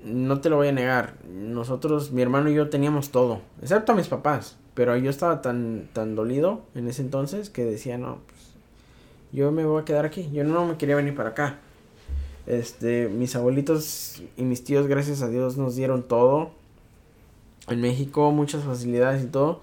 no 0.02 0.40
te 0.40 0.50
lo 0.50 0.56
voy 0.56 0.66
a 0.66 0.72
negar, 0.72 1.14
nosotros, 1.24 2.10
mi 2.10 2.20
hermano 2.20 2.50
y 2.50 2.54
yo 2.54 2.68
teníamos 2.68 3.10
todo, 3.10 3.42
excepto 3.62 3.92
a 3.92 3.94
mis 3.94 4.08
papás, 4.08 4.56
pero 4.74 4.96
yo 4.96 5.08
estaba 5.08 5.40
tan, 5.40 5.88
tan 5.92 6.16
dolido 6.16 6.62
en 6.74 6.88
ese 6.88 7.02
entonces 7.02 7.48
que 7.48 7.64
decía, 7.64 7.96
no, 7.96 8.18
yo 9.30 9.52
me 9.52 9.64
voy 9.64 9.82
a 9.82 9.84
quedar 9.84 10.04
aquí, 10.04 10.28
yo 10.32 10.42
no 10.42 10.66
me 10.66 10.76
quería 10.78 10.96
venir 10.96 11.14
para 11.14 11.28
acá. 11.28 11.60
Este, 12.48 13.08
mis 13.08 13.36
abuelitos 13.36 14.20
y 14.36 14.42
mis 14.42 14.64
tíos, 14.64 14.88
gracias 14.88 15.22
a 15.22 15.28
Dios, 15.28 15.56
nos 15.58 15.76
dieron 15.76 16.02
todo. 16.02 16.50
En 17.68 17.80
México, 17.80 18.32
muchas 18.32 18.64
facilidades 18.64 19.22
y 19.22 19.26
todo. 19.26 19.60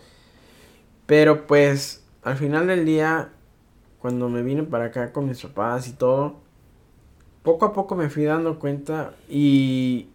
Pero 1.14 1.46
pues, 1.46 2.04
al 2.24 2.38
final 2.38 2.66
del 2.66 2.86
día, 2.86 3.30
cuando 4.00 4.30
me 4.30 4.42
vine 4.42 4.64
para 4.64 4.86
acá 4.86 5.14
con 5.14 5.28
mis 5.28 5.40
papás 5.44 5.88
y 5.88 5.94
todo, 5.94 6.38
poco 7.44 7.66
a 7.66 7.74
poco 7.74 7.94
me 7.94 8.10
fui 8.10 8.24
dando 8.24 8.58
cuenta 8.58 9.14
y, 9.30 10.08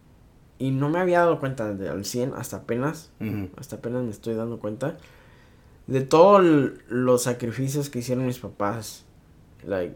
y 0.57 0.71
no 0.71 0.89
me 0.89 0.99
había 0.99 1.19
dado 1.19 1.39
cuenta 1.39 1.73
de, 1.73 1.87
al 1.87 2.03
100 2.03 2.33
hasta 2.35 2.57
apenas, 2.57 3.13
hasta 3.55 3.77
apenas 3.77 4.03
me 4.03 4.09
estoy 4.09 4.35
dando 4.35 4.59
cuenta 4.59 4.97
de 5.87 6.01
todos 6.01 6.43
los 6.89 7.23
sacrificios 7.23 7.89
que 7.89 7.99
hicieron 7.99 8.25
mis 8.25 8.39
papás 8.39 9.05
like, 9.65 9.95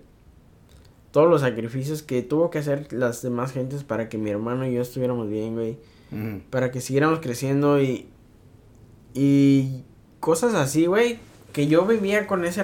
todos 1.12 1.29
los 1.29 1.41
sacrificios 1.41 2.01
que 2.01 2.22
tuvo 2.22 2.50
que 2.50 2.60
hacer 2.60 2.93
las 2.93 3.22
demás 3.22 3.51
gentes 3.51 3.83
para 3.83 4.07
que 4.07 4.17
mi 4.17 4.29
hermano 4.29 4.65
y 4.65 4.74
yo 4.74 4.81
estuviéramos 4.81 5.27
bien, 5.27 5.55
güey. 5.55 5.77
Para 6.50 6.72
que 6.72 6.79
siguiéramos 6.79 7.19
creciendo 7.19 7.81
y. 7.81 8.07
Y 9.13 9.83
cosas 10.24 10.53
así, 10.53 10.86
güey. 10.86 11.20
Que 11.51 11.68
yo 11.68 11.86
vivía 11.86 12.25
con 12.25 12.46
ese 12.46 12.63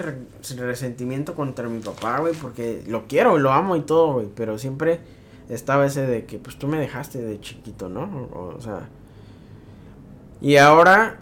resentimiento 0.58 1.36
contra 1.36 1.68
mi 1.68 1.82
papá, 1.82 2.20
güey. 2.20 2.34
Porque 2.34 2.84
lo 2.88 3.06
quiero, 3.08 3.38
lo 3.38 3.52
amo 3.52 3.76
y 3.76 3.82
todo, 3.82 4.14
güey. 4.14 4.28
Pero 4.34 4.58
siempre 4.58 5.02
estaba 5.50 5.86
ese 5.86 6.08
de 6.08 6.26
que, 6.26 6.40
pues 6.40 6.58
tú 6.58 6.68
me 6.68 6.80
dejaste 6.80 7.22
de 7.22 7.40
chiquito, 7.42 7.90
¿no? 7.90 8.30
O, 8.34 8.56
o 8.56 8.62
sea. 8.62 8.88
Y 10.42 10.56
ahora 10.56 11.20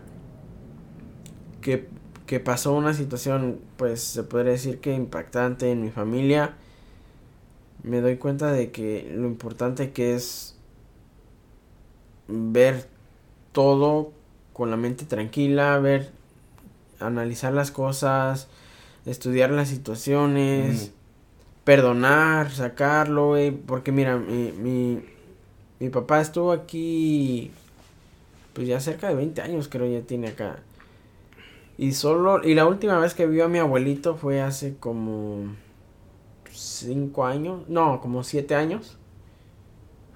que 1.61 1.89
que 2.27 2.41
pasó 2.41 2.73
una 2.73 2.93
situación, 2.93 3.59
pues 3.77 4.01
se 4.01 4.21
podría 4.21 4.51
decir 4.51 4.79
que 4.79 4.93
impactante 4.93 5.71
en 5.71 5.81
mi 5.81 5.89
familia, 5.89 6.55
me 7.83 8.01
doy 8.01 8.17
cuenta 8.17 8.51
de 8.51 8.69
que 8.69 9.09
lo 9.15 9.27
importante 9.27 9.91
que 9.91 10.13
es 10.13 10.57
ver 12.27 12.89
todo 13.53 14.11
con 14.51 14.69
la 14.69 14.77
mente 14.77 15.05
tranquila, 15.05 15.79
ver, 15.79 16.11
analizar 16.99 17.53
las 17.53 17.71
cosas, 17.71 18.47
estudiar 19.05 19.51
las 19.51 19.69
situaciones, 19.69 20.91
perdonar, 21.63 22.51
sacarlo, 22.51 23.35
porque 23.65 23.91
mira, 23.91 24.17
mi, 24.17 24.51
mi, 24.51 25.03
mi 25.79 25.89
papá 25.89 26.21
estuvo 26.21 26.51
aquí, 26.51 27.51
pues 28.53 28.67
ya 28.67 28.79
cerca 28.79 29.09
de 29.09 29.15
20 29.15 29.41
años 29.41 29.67
creo 29.67 29.85
ya 29.85 30.05
tiene 30.05 30.29
acá. 30.29 30.59
Y 31.77 31.91
solo, 31.91 32.43
y 32.43 32.55
la 32.55 32.65
última 32.65 32.97
vez 32.99 33.13
que 33.13 33.27
vio 33.27 33.45
a 33.45 33.49
mi 33.49 33.59
abuelito 33.59 34.15
fue 34.15 34.41
hace 34.41 34.77
como 34.77 35.55
cinco 36.51 37.25
años, 37.25 37.67
no, 37.67 38.01
como 38.01 38.23
siete 38.23 38.55
años. 38.55 38.97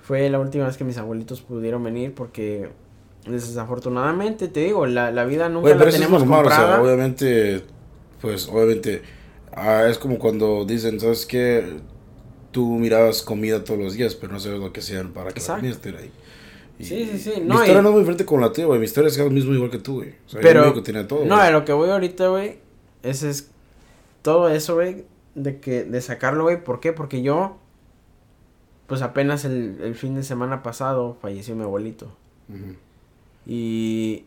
Fue 0.02 0.28
la 0.30 0.40
última 0.40 0.66
vez 0.66 0.78
que 0.78 0.84
mis 0.84 0.98
abuelitos 0.98 1.42
pudieron 1.42 1.84
venir 1.84 2.16
porque 2.16 2.72
desafortunadamente, 3.26 4.48
te 4.48 4.62
digo, 4.62 4.86
la, 4.86 5.12
la 5.12 5.26
vida 5.26 5.50
nunca 5.50 5.74
la 5.76 5.90
tenemos 5.90 6.24
comprada. 6.24 6.82
obviamente, 6.82 7.64
pues, 8.22 8.48
obviamente, 8.48 9.02
Ah, 9.54 9.86
es 9.90 9.98
como 9.98 10.18
cuando 10.18 10.64
dicen, 10.64 10.98
¿sabes 11.02 11.26
qué? 11.26 11.74
Tú 12.52 12.78
mirabas 12.80 13.22
comida 13.22 13.66
todos 13.66 13.82
los 13.82 13.94
días, 13.96 14.16
pero 14.16 14.32
no 14.32 14.40
sabes 14.40 14.60
lo 14.62 14.72
que 14.72 14.80
hacían 14.80 15.12
para 15.12 15.34
que 15.34 15.40
esté 15.40 15.90
ahí. 15.90 16.10
Y 16.80 16.86
Sí, 16.86 17.06
sí, 17.12 17.20
sí, 17.20 17.34
Mi 17.42 17.48
no, 17.48 17.56
historia 17.56 17.80
y- 17.80 17.84
no 17.84 17.90
es 17.90 17.94
muy 17.94 18.00
diferente 18.00 18.26
con 18.26 18.40
la 18.40 18.54
tuya, 18.54 18.68
güey. 18.68 18.80
Mi 18.80 18.86
historia 18.86 19.10
es 19.10 19.18
lo 19.18 19.30
mismo 19.30 19.54
igual 19.54 19.70
que 19.70 19.78
tú, 19.80 19.96
güey. 19.96 20.16
O 20.26 20.30
sea, 20.30 20.40
Pero, 20.42 20.74
que 20.74 20.94
todo. 21.04 21.26
no, 21.26 21.36
a 21.36 21.52
lo 21.52 21.66
que 21.66 21.74
voy 21.74 21.90
ahorita, 21.90 22.30
güey, 22.30 22.60
ese 23.04 23.30
es 23.30 23.52
todo 24.22 24.48
eso, 24.48 24.76
güey, 24.76 25.04
de 25.36 25.60
que, 25.60 25.84
de 25.84 26.00
sacarlo, 26.00 26.44
güey, 26.44 26.64
¿por 26.64 26.80
qué? 26.80 26.94
Porque 26.94 27.22
yo, 27.22 27.58
pues 28.88 29.02
apenas 29.02 29.44
el, 29.44 29.80
el 29.84 29.96
fin 29.96 30.16
de 30.16 30.24
semana 30.24 30.64
pasado 30.64 31.18
falleció 31.22 31.58
mi 31.58 31.64
abuelito. 31.64 32.08
Y 33.46 34.26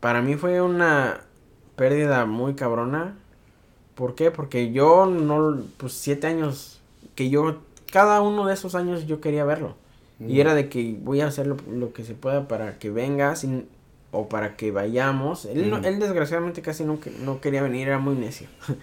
para 0.00 0.22
mí 0.22 0.36
fue 0.36 0.60
una 0.62 1.20
pérdida 1.76 2.24
muy 2.26 2.54
cabrona. 2.54 3.16
¿Por 3.94 4.14
qué? 4.14 4.30
Porque 4.30 4.72
yo 4.72 5.06
no, 5.06 5.58
pues 5.76 5.92
siete 5.92 6.26
años, 6.26 6.80
que 7.14 7.28
yo, 7.30 7.58
cada 7.92 8.22
uno 8.22 8.46
de 8.46 8.54
esos 8.54 8.74
años 8.74 9.06
yo 9.06 9.20
quería 9.20 9.44
verlo. 9.44 9.74
Y 10.28 10.40
era 10.40 10.54
de 10.54 10.68
que 10.68 10.98
voy 11.02 11.22
a 11.22 11.28
hacer 11.28 11.46
lo, 11.46 11.56
lo 11.72 11.94
que 11.94 12.04
se 12.04 12.12
pueda 12.12 12.46
para 12.46 12.78
que 12.78 12.90
vengas 12.90 13.42
y- 13.44 13.66
o 14.12 14.28
para 14.28 14.54
que 14.56 14.70
vayamos. 14.70 15.46
Él, 15.46 15.70
no- 15.70 15.78
él 15.78 15.98
desgraciadamente 15.98 16.60
casi 16.60 16.84
no, 16.84 16.98
no 17.20 17.40
quería 17.40 17.62
venir, 17.62 17.88
era 17.88 17.98
muy 17.98 18.16
necio. 18.16 18.46
Ujú. 18.68 18.78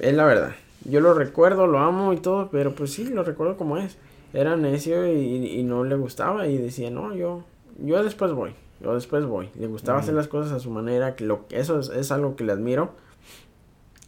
Es 0.00 0.14
la 0.14 0.24
verdad. 0.24 0.56
Yo 0.84 1.00
lo 1.00 1.14
recuerdo, 1.14 1.68
lo 1.68 1.78
amo 1.78 2.12
y 2.12 2.16
todo, 2.16 2.48
pero 2.50 2.74
pues 2.74 2.92
sí, 2.92 3.04
lo 3.04 3.22
recuerdo 3.22 3.56
como 3.56 3.76
es. 3.78 3.96
Era 4.32 4.56
necio 4.56 5.06
y, 5.12 5.46
y 5.58 5.62
no 5.62 5.84
le 5.84 5.96
gustaba 5.96 6.46
y 6.46 6.56
decía, 6.56 6.90
no, 6.90 7.14
yo, 7.14 7.42
yo 7.84 8.02
después 8.04 8.32
voy, 8.32 8.52
yo 8.80 8.94
después 8.94 9.24
voy. 9.26 9.50
Le 9.58 9.66
gustaba 9.66 9.98
hacer 9.98 10.14
las 10.14 10.28
cosas 10.28 10.52
a 10.52 10.60
su 10.60 10.70
manera, 10.70 11.16
que 11.16 11.24
lo, 11.24 11.46
eso 11.50 11.80
es, 11.80 11.88
es 11.88 12.12
algo 12.12 12.36
que 12.36 12.44
le 12.44 12.52
admiro. 12.52 12.92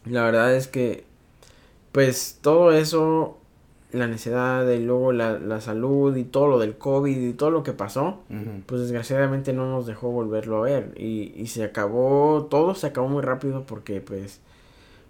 La 0.05 0.23
verdad 0.23 0.53
es 0.55 0.67
que, 0.67 1.05
pues 1.91 2.39
todo 2.41 2.71
eso, 2.73 3.37
la 3.91 4.07
necesidad 4.07 4.67
y 4.69 4.79
luego 4.83 5.11
la, 5.13 5.39
la 5.39 5.61
salud 5.61 6.15
y 6.15 6.23
todo 6.23 6.47
lo 6.47 6.59
del 6.59 6.77
COVID 6.77 7.17
y 7.17 7.33
todo 7.33 7.51
lo 7.51 7.63
que 7.63 7.73
pasó, 7.73 8.19
pues 8.65 8.81
desgraciadamente 8.81 9.53
no 9.53 9.69
nos 9.69 9.85
dejó 9.85 10.09
volverlo 10.09 10.57
a 10.57 10.61
ver 10.61 10.93
y, 10.97 11.33
y 11.35 11.47
se 11.47 11.63
acabó, 11.63 12.47
todo 12.49 12.75
se 12.75 12.87
acabó 12.87 13.07
muy 13.07 13.21
rápido 13.21 13.63
porque 13.67 14.01
pues 14.01 14.39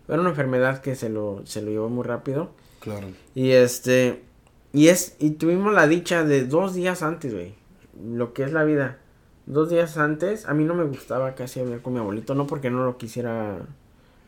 era 0.08 0.20
una 0.20 0.32
enfermedad 0.32 0.82
que 0.82 0.96
se 0.96 1.08
lo, 1.10 1.42
se 1.46 1.62
lo 1.62 1.72
llevó 1.72 1.90
muy 1.90 2.04
rápido 2.04 2.50
Claro. 2.82 3.08
y 3.34 3.52
este, 3.52 4.22
y 4.74 4.88
es, 4.90 5.16
y 5.20 5.32
tuvimos 5.32 5.74
la 5.74 5.88
dicha 5.88 6.24
de 6.24 6.46
dos 6.46 6.74
días 6.74 7.02
antes, 7.04 7.34
güey, 7.34 7.54
lo 8.04 8.34
que 8.34 8.44
es 8.44 8.52
la 8.52 8.64
vida, 8.64 8.98
dos 9.46 9.70
días 9.70 9.98
antes, 9.98 10.48
a 10.48 10.54
mí 10.54 10.64
no 10.66 10.74
me 10.74 10.84
gustaba 10.84 11.36
casi 11.36 11.60
hablar 11.60 11.82
con 11.82 11.94
mi 11.94 12.00
abuelito, 12.00 12.34
no 12.36 12.48
porque 12.48 12.70
no 12.70 12.84
lo 12.86 12.98
quisiera 12.98 13.58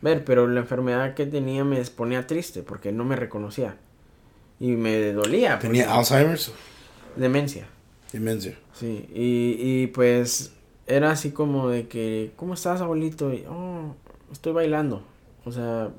ver, 0.02 0.24
pero 0.24 0.46
la 0.46 0.60
enfermedad 0.60 1.14
que 1.14 1.26
tenía 1.26 1.64
me 1.64 1.82
ponía 1.84 2.26
triste 2.26 2.62
porque 2.62 2.92
no 2.92 3.04
me 3.04 3.16
reconocía 3.16 3.76
y 4.60 4.72
me 4.76 5.12
dolía. 5.12 5.58
Tenía 5.58 5.84
porque- 5.84 5.98
Alzheimer's, 5.98 6.52
Demencia. 7.16 7.66
demencia. 8.12 8.56
Sí, 8.74 9.08
y, 9.14 9.56
y 9.58 9.86
pues 9.88 10.52
era 10.86 11.10
así 11.10 11.30
como 11.32 11.68
de 11.68 11.88
que, 11.88 12.32
¿cómo 12.36 12.54
estás, 12.54 12.80
abuelito? 12.82 13.32
Y, 13.32 13.44
oh, 13.48 13.94
estoy 14.30 14.52
bailando. 14.52 15.02
O 15.44 15.50
sea, 15.52 15.90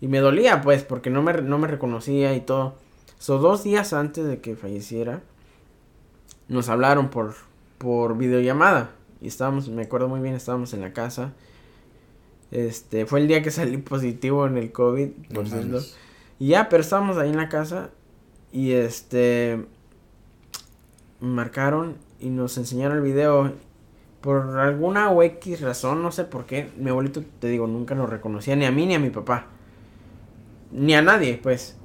y 0.00 0.08
me 0.08 0.18
dolía, 0.20 0.62
pues, 0.62 0.82
porque 0.84 1.10
no 1.10 1.22
me, 1.22 1.34
no 1.42 1.58
me 1.58 1.68
reconocía 1.68 2.34
y 2.34 2.40
todo. 2.40 2.76
So, 3.22 3.38
dos 3.38 3.62
días 3.62 3.92
antes 3.92 4.26
de 4.26 4.40
que 4.40 4.56
falleciera, 4.56 5.22
nos 6.48 6.68
hablaron 6.68 7.08
por, 7.08 7.36
por 7.78 8.18
videollamada. 8.18 8.90
Y 9.20 9.28
estábamos, 9.28 9.68
me 9.68 9.82
acuerdo 9.82 10.08
muy 10.08 10.18
bien, 10.18 10.34
estábamos 10.34 10.74
en 10.74 10.80
la 10.80 10.92
casa. 10.92 11.32
Este, 12.50 13.06
fue 13.06 13.20
el 13.20 13.28
día 13.28 13.40
que 13.40 13.52
salí 13.52 13.76
positivo 13.76 14.44
en 14.48 14.56
el 14.56 14.72
COVID, 14.72 15.10
por 15.32 15.48
No. 15.48 15.78
Y 16.40 16.48
ya, 16.48 16.68
pero 16.68 16.80
estábamos 16.80 17.16
ahí 17.16 17.30
en 17.30 17.36
la 17.36 17.48
casa 17.48 17.90
y 18.50 18.72
este 18.72 19.66
marcaron 21.20 21.98
y 22.18 22.28
nos 22.28 22.58
enseñaron 22.58 22.96
el 22.96 23.04
video. 23.04 23.52
Por 24.20 24.58
alguna 24.58 25.10
o 25.10 25.22
X 25.22 25.60
razón, 25.60 26.02
no 26.02 26.10
sé 26.10 26.24
por 26.24 26.44
qué, 26.44 26.72
mi 26.76 26.90
abuelito, 26.90 27.22
te 27.38 27.46
digo, 27.46 27.68
nunca 27.68 27.94
nos 27.94 28.10
reconocía 28.10 28.56
ni 28.56 28.64
a 28.64 28.72
mí 28.72 28.84
ni 28.84 28.96
a 28.96 28.98
mi 28.98 29.10
papá. 29.10 29.46
Ni 30.72 30.96
a 30.96 31.02
nadie, 31.02 31.38
pues. 31.40 31.76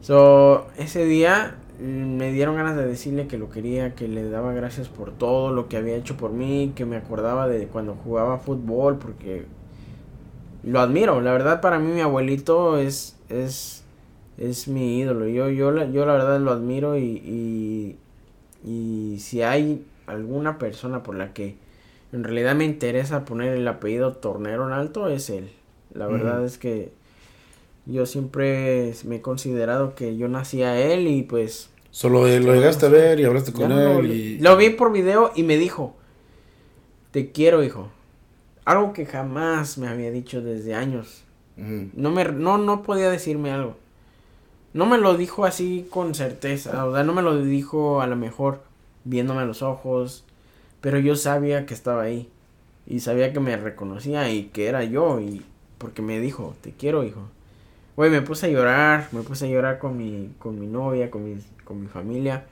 So, 0.00 0.68
ese 0.78 1.04
día 1.04 1.56
mm, 1.80 2.16
me 2.16 2.32
dieron 2.32 2.56
ganas 2.56 2.76
de 2.76 2.86
decirle 2.86 3.26
que 3.26 3.38
lo 3.38 3.50
quería, 3.50 3.94
que 3.94 4.08
le 4.08 4.28
daba 4.28 4.52
gracias 4.52 4.88
por 4.88 5.10
todo 5.12 5.52
lo 5.52 5.68
que 5.68 5.76
había 5.76 5.96
hecho 5.96 6.16
por 6.16 6.32
mí, 6.32 6.72
que 6.74 6.84
me 6.86 6.96
acordaba 6.96 7.48
de 7.48 7.66
cuando 7.66 7.94
jugaba 7.94 8.38
fútbol, 8.38 8.98
porque 8.98 9.46
lo 10.62 10.80
admiro. 10.80 11.20
La 11.20 11.32
verdad, 11.32 11.60
para 11.60 11.78
mí 11.78 11.92
mi 11.92 12.00
abuelito 12.00 12.78
es, 12.78 13.16
es, 13.28 13.84
es 14.38 14.68
mi 14.68 14.98
ídolo. 14.98 15.28
Yo, 15.28 15.50
yo, 15.50 15.70
la, 15.70 15.90
yo 15.90 16.06
la 16.06 16.12
verdad 16.14 16.40
lo 16.40 16.52
admiro 16.52 16.96
y, 16.96 17.02
y, 17.04 17.96
y 18.64 19.18
si 19.18 19.42
hay 19.42 19.84
alguna 20.06 20.58
persona 20.58 21.02
por 21.02 21.14
la 21.14 21.32
que 21.32 21.56
en 22.12 22.24
realidad 22.24 22.54
me 22.54 22.64
interesa 22.64 23.24
poner 23.24 23.54
el 23.54 23.68
apellido 23.68 24.14
Tornero 24.14 24.66
en 24.66 24.72
alto, 24.72 25.08
es 25.08 25.28
él. 25.30 25.50
La 25.92 26.06
verdad 26.06 26.44
es 26.44 26.58
que 26.58 26.92
yo 27.88 28.04
siempre 28.04 28.92
me 29.04 29.16
he 29.16 29.20
considerado 29.22 29.94
que 29.94 30.16
yo 30.16 30.28
nací 30.28 30.62
a 30.62 30.78
él 30.78 31.08
y 31.08 31.22
pues... 31.22 31.70
Solo 31.90 32.28
lo 32.28 32.54
llegaste 32.54 32.86
a 32.86 32.90
ver 32.90 33.18
y 33.18 33.24
hablaste 33.24 33.52
con 33.52 33.70
ya 33.70 33.74
lo, 33.74 33.98
él 34.00 34.12
y... 34.12 34.38
lo 34.38 34.56
vi 34.58 34.70
por 34.70 34.92
video 34.92 35.32
y 35.34 35.42
me 35.42 35.56
dijo, 35.56 35.96
te 37.10 37.32
quiero 37.32 37.64
hijo. 37.64 37.88
Algo 38.66 38.92
que 38.92 39.06
jamás 39.06 39.78
me 39.78 39.88
había 39.88 40.10
dicho 40.10 40.42
desde 40.42 40.74
años. 40.74 41.24
No 41.56 42.10
me 42.10 42.24
no 42.24 42.58
no 42.58 42.82
podía 42.82 43.10
decirme 43.10 43.50
algo. 43.50 43.76
No 44.74 44.84
me 44.84 44.98
lo 44.98 45.16
dijo 45.16 45.46
así 45.46 45.88
con 45.90 46.14
certeza, 46.14 46.84
o 46.86 46.94
sea, 46.94 47.02
no 47.02 47.14
me 47.14 47.22
lo 47.22 47.42
dijo 47.42 48.02
a 48.02 48.06
lo 48.06 48.14
mejor 48.14 48.60
viéndome 49.04 49.40
a 49.40 49.44
los 49.46 49.62
ojos, 49.62 50.24
pero 50.82 50.98
yo 50.98 51.16
sabía 51.16 51.64
que 51.64 51.72
estaba 51.72 52.02
ahí 52.02 52.28
y 52.86 53.00
sabía 53.00 53.32
que 53.32 53.40
me 53.40 53.56
reconocía 53.56 54.30
y 54.30 54.44
que 54.44 54.66
era 54.66 54.84
yo 54.84 55.20
y 55.20 55.42
porque 55.78 56.02
me 56.02 56.20
dijo, 56.20 56.54
"Te 56.60 56.72
quiero, 56.72 57.02
hijo." 57.02 57.28
Güey, 57.98 58.12
me 58.12 58.22
puse 58.22 58.46
a 58.46 58.48
llorar, 58.48 59.08
me 59.10 59.22
puse 59.22 59.46
a 59.46 59.48
llorar 59.48 59.80
con 59.80 59.96
mi 59.96 60.30
con 60.38 60.56
mi 60.60 60.68
novia, 60.68 61.10
con 61.10 61.24
mi 61.24 61.36
con 61.64 61.80
mi 61.80 61.88
familia. 61.88 62.44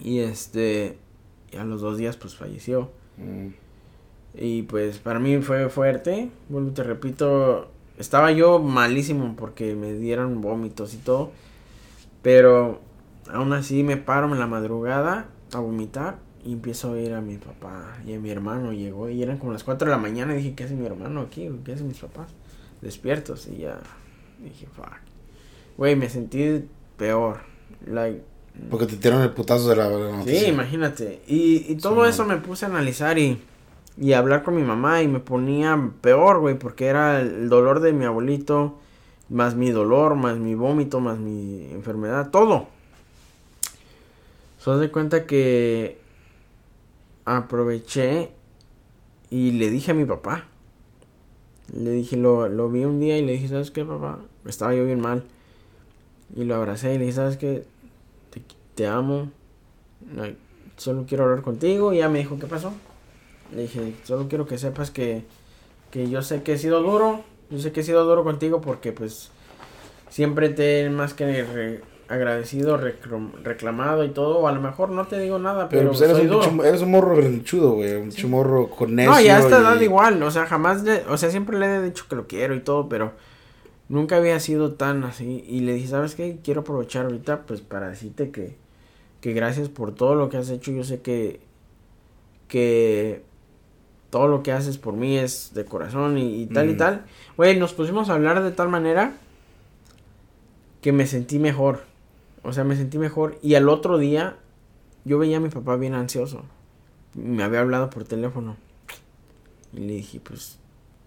Y 0.00 0.18
este 0.18 0.98
y 1.52 1.56
a 1.56 1.62
los 1.62 1.80
dos 1.80 1.98
días 1.98 2.16
pues 2.16 2.34
falleció. 2.34 2.90
Ujú. 3.16 3.52
Y 4.34 4.62
pues 4.62 4.98
para 4.98 5.20
mí 5.20 5.40
fue 5.40 5.68
fuerte. 5.68 6.30
Bueno, 6.48 6.72
te 6.72 6.82
repito, 6.82 7.70
estaba 7.96 8.32
yo 8.32 8.58
malísimo 8.58 9.36
porque 9.36 9.76
me 9.76 9.92
dieron 9.92 10.40
vómitos 10.40 10.94
y 10.94 10.96
todo. 10.96 11.30
Pero 12.20 12.80
aún 13.32 13.52
así 13.52 13.84
me 13.84 13.96
paro 13.98 14.32
en 14.32 14.40
la 14.40 14.48
madrugada 14.48 15.28
a 15.52 15.60
vomitar 15.60 16.18
y 16.44 16.54
empiezo 16.54 16.88
a 16.88 16.90
oír 16.94 17.14
a 17.14 17.20
mi 17.20 17.36
papá 17.36 17.98
y 18.04 18.14
a 18.14 18.18
mi 18.18 18.30
hermano. 18.30 18.72
Llegó 18.72 19.08
y 19.08 19.22
eran 19.22 19.38
como 19.38 19.52
las 19.52 19.62
4 19.62 19.86
de 19.86 19.92
la 19.92 20.02
mañana 20.02 20.34
y 20.34 20.38
dije, 20.38 20.54
¿qué 20.56 20.64
hace 20.64 20.74
mi 20.74 20.86
hermano 20.86 21.20
aquí? 21.20 21.48
¿Qué 21.64 21.74
hacen 21.74 21.86
mis 21.86 22.00
papás? 22.00 22.32
Despiertos 22.82 23.46
y 23.46 23.58
ya 23.58 23.78
dije, 24.50 24.66
fuck. 24.74 24.92
Güey, 25.76 25.96
me 25.96 26.08
sentí 26.08 26.64
peor. 26.96 27.40
Like, 27.86 28.22
Porque 28.70 28.86
te 28.86 28.96
tiraron 28.96 29.22
el 29.24 29.30
putazo 29.32 29.68
de 29.68 29.76
la, 29.76 29.88
de 29.88 30.12
la 30.12 30.22
Sí, 30.24 30.46
imagínate. 30.46 31.20
Y, 31.26 31.70
y 31.72 31.76
todo 31.76 32.04
Sí. 32.04 32.10
eso 32.10 32.24
me 32.24 32.36
puse 32.36 32.64
a 32.64 32.68
analizar 32.68 33.18
y, 33.18 33.42
y 33.98 34.12
hablar 34.12 34.42
con 34.44 34.54
mi 34.56 34.62
mamá 34.62 35.02
y 35.02 35.08
me 35.08 35.20
ponía 35.20 35.90
peor, 36.00 36.40
güey, 36.40 36.56
porque 36.58 36.86
era 36.86 37.20
el 37.20 37.48
dolor 37.48 37.80
de 37.80 37.92
mi 37.92 38.04
abuelito, 38.04 38.78
más 39.28 39.54
mi 39.56 39.70
dolor, 39.70 40.14
más 40.14 40.38
mi 40.38 40.54
vómito, 40.54 41.00
más 41.00 41.18
mi 41.18 41.68
enfermedad, 41.72 42.30
todo. 42.30 42.68
So, 44.58 44.78
de 44.78 44.90
cuenta 44.90 45.26
que 45.26 45.98
aproveché 47.24 48.30
y 49.30 49.52
le 49.52 49.70
dije 49.70 49.90
a 49.90 49.94
mi 49.94 50.04
papá. 50.04 50.44
Le 51.72 51.90
dije, 51.90 52.16
lo, 52.16 52.48
lo 52.48 52.68
vi 52.70 52.84
un 52.84 53.00
día 53.00 53.18
y 53.18 53.24
le 53.24 53.32
dije, 53.32 53.48
¿sabes 53.48 53.70
qué, 53.70 53.84
papá? 53.84 54.18
Estaba 54.46 54.74
yo 54.74 54.84
bien 54.84 55.00
mal. 55.00 55.22
Y 56.36 56.44
lo 56.44 56.54
abracé 56.56 56.94
y 56.94 56.98
le 56.98 57.04
dije, 57.06 57.16
¿sabes 57.16 57.36
qué? 57.36 57.64
Te, 58.30 58.42
te 58.74 58.86
amo. 58.86 59.30
Solo 60.76 61.04
quiero 61.08 61.24
hablar 61.24 61.42
contigo. 61.42 61.92
Y 61.92 61.98
ya 61.98 62.08
me 62.08 62.18
dijo, 62.18 62.38
¿qué 62.38 62.46
pasó? 62.46 62.72
Le 63.54 63.62
dije, 63.62 63.94
solo 64.04 64.28
quiero 64.28 64.46
que 64.46 64.58
sepas 64.58 64.90
que, 64.90 65.24
que 65.90 66.08
yo 66.10 66.22
sé 66.22 66.42
que 66.42 66.54
he 66.54 66.58
sido 66.58 66.82
duro. 66.82 67.22
Yo 67.50 67.58
sé 67.58 67.72
que 67.72 67.80
he 67.80 67.84
sido 67.84 68.04
duro 68.04 68.24
contigo 68.24 68.60
porque 68.60 68.92
pues 68.92 69.30
siempre 70.08 70.48
te 70.48 70.80
he 70.82 70.90
más 70.90 71.14
que 71.14 71.44
re- 71.44 71.80
agradecido, 72.08 72.78
reclam- 72.80 73.32
reclamado 73.42 74.04
y 74.04 74.08
todo. 74.10 74.38
O 74.38 74.48
a 74.48 74.52
lo 74.52 74.60
mejor 74.60 74.90
no 74.90 75.06
te 75.06 75.18
digo 75.20 75.38
nada, 75.38 75.68
pero, 75.68 75.80
Pero 75.82 75.90
pues 75.92 76.00
eres 76.02 76.16
soy 76.16 76.26
un, 76.26 76.32
duro. 76.32 76.64
eres 76.64 76.80
un 76.82 76.90
morro 76.90 77.14
granchudo, 77.16 77.72
güey. 77.72 77.94
Un 77.94 78.10
chumorro 78.10 78.68
con 78.70 78.94
necio. 78.94 79.12
No, 79.12 79.20
ya 79.20 79.38
edad 79.40 79.80
y- 79.80 79.84
igual, 79.84 80.22
o 80.22 80.30
sea, 80.30 80.46
jamás, 80.46 80.82
le- 80.82 81.04
o 81.08 81.16
sea, 81.16 81.30
siempre 81.30 81.58
le 81.58 81.76
he 81.76 81.82
dicho 81.82 82.06
que 82.08 82.16
lo 82.16 82.26
quiero 82.26 82.54
y 82.54 82.60
todo, 82.60 82.88
pero 82.88 83.12
nunca 83.88 84.16
había 84.16 84.38
sido 84.40 84.74
tan 84.74 85.04
así. 85.04 85.44
Y 85.48 85.60
le 85.60 85.74
dije, 85.74 85.88
¿sabes 85.88 86.14
qué? 86.14 86.38
Quiero 86.42 86.62
aprovechar 86.62 87.06
ahorita, 87.06 87.42
pues, 87.42 87.60
para 87.60 87.88
decirte 87.88 88.30
que, 88.30 88.56
que 89.20 89.32
gracias 89.32 89.68
por 89.68 89.94
todo 89.94 90.14
lo 90.14 90.28
que 90.28 90.36
has 90.36 90.50
hecho. 90.50 90.72
Yo 90.72 90.84
sé 90.84 91.00
que, 91.00 91.40
que 92.48 93.22
todo 94.10 94.28
lo 94.28 94.42
que 94.42 94.52
haces 94.52 94.78
por 94.78 94.94
mí 94.94 95.16
es 95.16 95.52
de 95.54 95.64
corazón 95.64 96.18
y, 96.18 96.42
y 96.42 96.46
tal 96.46 96.70
y 96.70 96.76
tal. 96.76 97.04
Güey, 97.36 97.58
nos 97.58 97.72
pusimos 97.72 98.10
a 98.10 98.14
hablar 98.14 98.42
de 98.42 98.52
tal 98.52 98.68
manera 98.68 99.16
que 100.80 100.92
me 100.92 101.06
sentí 101.06 101.38
mejor. 101.38 101.82
O 102.42 102.52
sea, 102.52 102.62
me 102.64 102.76
sentí 102.76 102.98
mejor. 102.98 103.38
Y 103.42 103.54
al 103.54 103.68
otro 103.68 103.98
día, 103.98 104.36
yo 105.04 105.18
veía 105.18 105.38
a 105.38 105.40
mi 105.40 105.48
papá 105.48 105.76
bien 105.76 105.94
ansioso. 105.94 106.42
Me 107.14 107.42
había 107.42 107.60
hablado 107.60 107.90
por 107.90 108.04
teléfono. 108.04 108.56
Y 109.72 109.80
le 109.80 109.94
dije, 109.94 110.20
pues, 110.20 110.58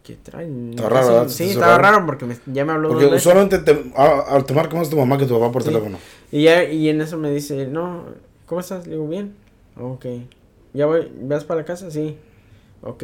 ¿qué 0.07 0.15
trae? 0.23 0.47
Está 0.69 0.87
raro, 0.89 1.07
¿verdad? 1.07 1.27
Sí, 1.27 1.49
estaba 1.49 1.77
raro. 1.77 1.95
raro 1.97 2.05
porque 2.05 2.25
me- 2.25 2.37
ya 2.47 2.63
me 2.63 2.71
habló 2.71 2.87
Porque 2.89 3.03
dos 3.03 3.11
veces. 3.13 3.27
usualmente 3.27 3.57
te, 3.59 3.91
a- 3.95 4.21
al 4.29 4.45
tomar 4.45 4.69
como 4.69 4.81
es 4.81 4.89
tu 4.89 4.95
mamá 4.95 5.17
que 5.17 5.25
tu 5.25 5.33
papá 5.37 5.51
por 5.51 5.63
Sí. 5.63 5.69
teléfono. 5.69 5.97
Y, 6.31 6.43
ya, 6.43 6.63
y 6.63 6.87
en 6.89 7.01
eso 7.01 7.17
me 7.17 7.29
dice, 7.31 7.67
no, 7.67 8.05
¿cómo 8.45 8.61
estás? 8.61 8.85
Le 8.87 8.93
digo, 8.93 9.07
bien. 9.07 9.35
Ok. 9.79 10.05
¿Ya 10.73 10.85
voy? 10.85 11.11
¿Vas 11.23 11.43
para 11.43 11.59
la 11.61 11.65
casa? 11.65 11.91
Sí. 11.91 12.17
Ok. 12.81 13.03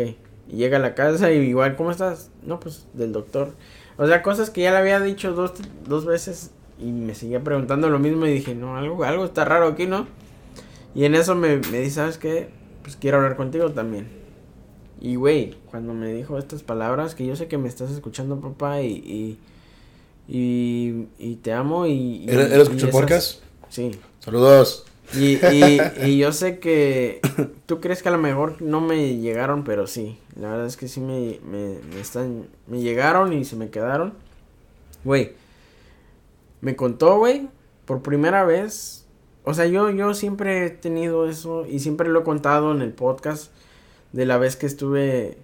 Y 0.49 0.55
llega 0.57 0.77
a 0.77 0.79
la 0.79 0.95
casa 0.95 1.31
y 1.31 1.37
igual, 1.39 1.75
¿cómo 1.75 1.91
estás? 1.91 2.29
No, 2.43 2.59
pues 2.59 2.85
del 2.93 3.11
doctor. 3.11 3.51
O 3.97 4.07
sea, 4.07 4.21
cosas 4.23 4.49
que 4.49 4.61
ya 4.61 4.71
le 4.71 4.77
había 4.77 4.99
dicho 4.99 5.33
dos, 5.33 5.53
dos 5.87 6.05
veces 6.05 6.51
y 6.79 6.91
me 6.91 7.15
seguía 7.15 7.41
preguntando 7.43 7.89
lo 7.89 7.99
mismo 7.99 8.25
y 8.25 8.31
dije, 8.33 8.55
no, 8.55 8.75
algo, 8.77 9.03
algo 9.03 9.25
está 9.25 9.45
raro 9.45 9.67
aquí, 9.67 9.85
¿no? 9.87 10.07
Y 10.95 11.05
en 11.05 11.15
eso 11.15 11.35
me, 11.35 11.57
me 11.71 11.79
dice, 11.79 11.91
¿sabes 11.95 12.17
qué? 12.17 12.49
Pues 12.81 12.95
quiero 12.95 13.17
hablar 13.17 13.35
contigo 13.35 13.71
también. 13.71 14.07
Y 15.03 15.15
güey, 15.17 15.55
cuando 15.69 15.93
me 15.93 16.11
dijo 16.11 16.39
estas 16.39 16.63
palabras, 16.63 17.13
que 17.13 17.25
yo 17.27 17.35
sé 17.35 17.47
que 17.47 17.57
me 17.59 17.67
estás 17.67 17.91
escuchando, 17.91 18.39
papá, 18.39 18.81
y, 18.81 18.87
y, 18.89 19.37
y, 20.27 21.07
y 21.19 21.35
te 21.35 21.53
amo 21.53 21.85
y... 21.85 21.91
y- 21.91 22.29
¿Él, 22.29 22.39
él 22.39 22.57
y 22.57 22.61
escuchó 22.61 22.85
el 22.85 22.89
esas- 22.89 23.01
podcast? 23.01 23.39
Sí. 23.69 23.91
Saludos. 24.19 24.85
Y, 25.13 25.35
y, 25.45 25.77
y 26.05 26.17
yo 26.17 26.31
sé 26.31 26.59
que 26.59 27.19
tú 27.65 27.81
crees 27.81 28.01
que 28.01 28.07
a 28.09 28.13
lo 28.13 28.17
mejor 28.17 28.61
no 28.61 28.79
me 28.81 29.17
llegaron, 29.17 29.63
pero 29.65 29.85
sí. 29.87 30.17
La 30.39 30.49
verdad 30.49 30.65
es 30.67 30.77
que 30.77 30.87
sí 30.87 31.01
me, 31.01 31.39
me, 31.45 31.79
me 31.93 31.99
están, 31.99 32.47
me 32.67 32.79
llegaron 32.79 33.33
y 33.33 33.43
se 33.45 33.55
me 33.57 33.69
quedaron. 33.69 34.13
Güey, 35.03 35.33
me 36.61 36.75
contó, 36.77 37.17
güey, 37.17 37.49
por 37.85 38.01
primera 38.01 38.45
vez. 38.45 39.05
O 39.43 39.53
sea, 39.53 39.65
yo, 39.65 39.89
yo 39.89 40.13
siempre 40.13 40.65
he 40.65 40.69
tenido 40.69 41.27
eso 41.27 41.65
y 41.65 41.79
siempre 41.79 42.07
lo 42.07 42.21
he 42.21 42.23
contado 42.23 42.71
en 42.71 42.81
el 42.81 42.93
podcast 42.93 43.51
de 44.13 44.25
la 44.25 44.37
vez 44.37 44.55
que 44.55 44.65
estuve, 44.65 45.37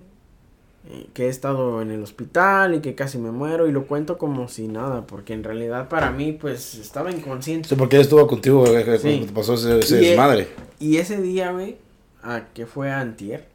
eh, 0.90 1.08
que 1.14 1.26
he 1.26 1.30
estado 1.30 1.82
en 1.82 1.92
el 1.92 2.02
hospital 2.02 2.76
y 2.76 2.80
que 2.80 2.96
casi 2.96 3.18
me 3.18 3.32
muero 3.32 3.68
y 3.68 3.72
lo 3.72 3.86
cuento 3.86 4.18
como 4.18 4.48
si 4.48 4.68
nada, 4.68 5.06
porque 5.06 5.34
en 5.34 5.44
realidad 5.44 5.90
para 5.90 6.12
mí 6.12 6.32
pues 6.32 6.76
estaba 6.76 7.12
inconsciente. 7.12 7.68
Sí, 7.68 7.76
porque 7.76 7.98
él 7.98 8.04
estuvo 8.04 8.26
contigo 8.28 8.64
cuando 8.64 8.98
Sí. 8.98 9.24
te 9.28 9.34
pasó 9.34 9.56
ese, 9.56 9.80
ese 9.80 10.02
Y, 10.02 10.06
eh, 10.06 10.10
desmadre. 10.12 10.48
Y 10.80 10.98
ese 10.98 11.22
día, 11.22 11.52
güey, 11.52 11.78
a 12.24 12.46
que 12.54 12.66
fue 12.66 12.92
antier, 12.92 13.48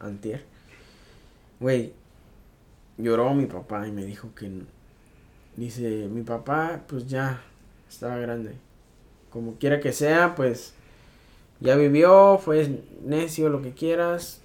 antier, 0.00 0.44
güey, 1.60 1.92
lloró 2.98 3.32
mi 3.34 3.46
papá 3.46 3.86
y 3.86 3.92
me 3.92 4.04
dijo 4.04 4.30
que, 4.34 4.50
dice, 5.56 6.08
mi 6.10 6.22
papá, 6.22 6.80
pues 6.86 7.06
ya, 7.06 7.42
estaba 7.88 8.16
grande. 8.16 8.52
Como 9.30 9.54
quiera 9.54 9.80
que 9.80 9.92
sea, 9.92 10.34
pues, 10.34 10.74
ya 11.62 11.76
vivió, 11.76 12.38
fue 12.38 12.82
necio, 13.04 13.48
lo 13.48 13.62
que 13.62 13.72
quieras. 13.72 14.40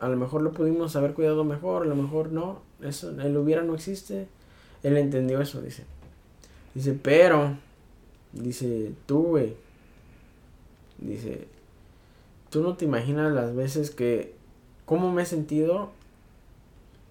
A 0.00 0.08
lo 0.08 0.16
mejor 0.16 0.42
lo 0.42 0.52
pudimos 0.52 0.94
haber 0.94 1.14
cuidado 1.14 1.42
mejor, 1.42 1.82
a 1.82 1.86
lo 1.86 1.96
mejor 1.96 2.30
no. 2.30 2.60
Eso, 2.82 3.10
el 3.20 3.36
hubiera 3.36 3.62
no 3.62 3.74
existe. 3.74 4.28
Él 4.82 4.96
entendió 4.96 5.40
eso, 5.40 5.60
dice. 5.60 5.84
Dice, 6.74 6.96
pero, 7.02 7.56
dice, 8.32 8.92
tú, 9.06 9.22
güey, 9.22 9.56
Dice, 10.98 11.46
tú 12.50 12.62
no 12.62 12.76
te 12.76 12.84
imaginas 12.84 13.32
las 13.32 13.54
veces 13.54 13.90
que, 13.90 14.34
cómo 14.84 15.12
me 15.12 15.22
he 15.22 15.26
sentido 15.26 15.90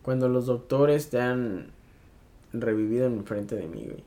cuando 0.01 0.27
los 0.29 0.45
doctores 0.45 1.09
te 1.09 1.21
han 1.21 1.67
revivido 2.53 3.05
en 3.07 3.25
frente 3.25 3.55
de 3.55 3.67
mí, 3.67 3.85
güey. 3.85 4.03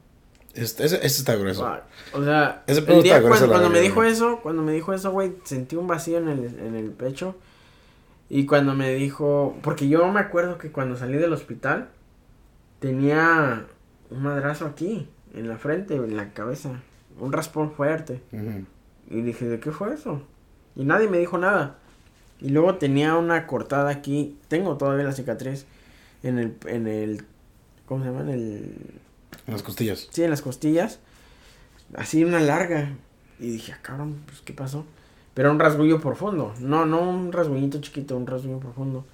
Este, 0.55 0.85
ese, 0.85 0.97
ese 0.97 1.07
está 1.07 1.37
grueso. 1.37 1.69
O 2.13 2.25
sea, 2.25 2.65
Ese 2.67 2.81
el 2.81 3.03
día 3.03 3.17
está 3.17 3.27
grueso, 3.27 3.47
cuando, 3.47 3.49
cuando 3.49 3.71
me 3.71 3.81
dijo 3.81 4.03
eso, 4.03 4.41
cuando 4.43 4.63
me 4.63 4.73
dijo 4.73 4.93
eso, 4.93 5.13
güey, 5.13 5.35
sentí 5.45 5.77
un 5.77 5.87
vacío 5.87 6.19
en 6.19 6.29
el, 6.29 6.45
en 6.59 6.75
el 6.75 6.91
pecho. 6.91 7.37
Y 8.29 8.47
cuando 8.47 8.75
me 8.75 8.95
dijo, 8.95 9.57
porque 9.63 9.89
yo 9.89 10.11
me 10.11 10.21
acuerdo 10.21 10.59
que 10.59 10.71
cuando 10.71 10.97
salí 10.97 11.19
del 11.19 11.33
hospital, 11.33 11.89
tenía 12.79 13.67
un 14.11 14.23
madrazo 14.23 14.67
aquí, 14.67 15.09
en 15.35 15.49
la 15.49 15.59
frente, 15.59 15.95
en 15.95 16.17
la 16.17 16.33
cabeza, 16.33 16.81
un 17.19 17.33
raspón 17.33 17.73
fuerte. 17.73 18.23
Y 19.09 19.21
dije, 19.23 19.47
¿de 19.49 19.61
qué 19.61 19.71
fue 19.71 19.95
eso? 19.95 20.23
Y 20.77 20.85
nadie 20.85 21.09
me 21.09 21.19
dijo 21.19 21.39
nada. 21.39 21.79
Y 22.41 22.51
luego 22.51 22.77
tenía 22.77 23.17
una 23.17 23.47
cortada 23.47 23.91
aquí. 23.91 24.39
Tengo 24.49 24.77
todavía 24.77 25.05
la 25.05 25.13
cicatriz. 25.13 25.67
En 26.23 26.39
el, 26.39 26.57
en 26.67 26.87
el, 26.87 27.25
¿cómo 27.87 28.05
se 28.05 28.11
llama? 28.11 28.23
En 28.23 28.29
el, 28.31 28.75
En 29.51 29.55
las 29.55 29.63
costillas. 29.63 30.09
sí, 30.11 30.23
en 30.23 30.31
las 30.31 30.43
costillas. 30.43 30.99
Así 31.95 32.25
una 32.25 32.41
larga. 32.41 32.93
Y 33.39 33.51
dije, 33.51 33.73
ah, 33.73 33.79
cabrón, 33.83 34.21
pues, 34.27 34.41
¿qué 34.43 34.53
pasó? 34.53 34.85
Pero 35.35 35.49
era 35.49 35.55
un 35.55 35.61
rasguño 35.61 36.01
profundo. 36.01 36.55
No, 36.61 36.87
no 36.87 37.01
un 37.09 37.33
rasguñito 37.33 37.81
chiquito, 37.81 38.17
un 38.17 38.27
rasguño 38.27 38.59
profundo. 38.61 39.05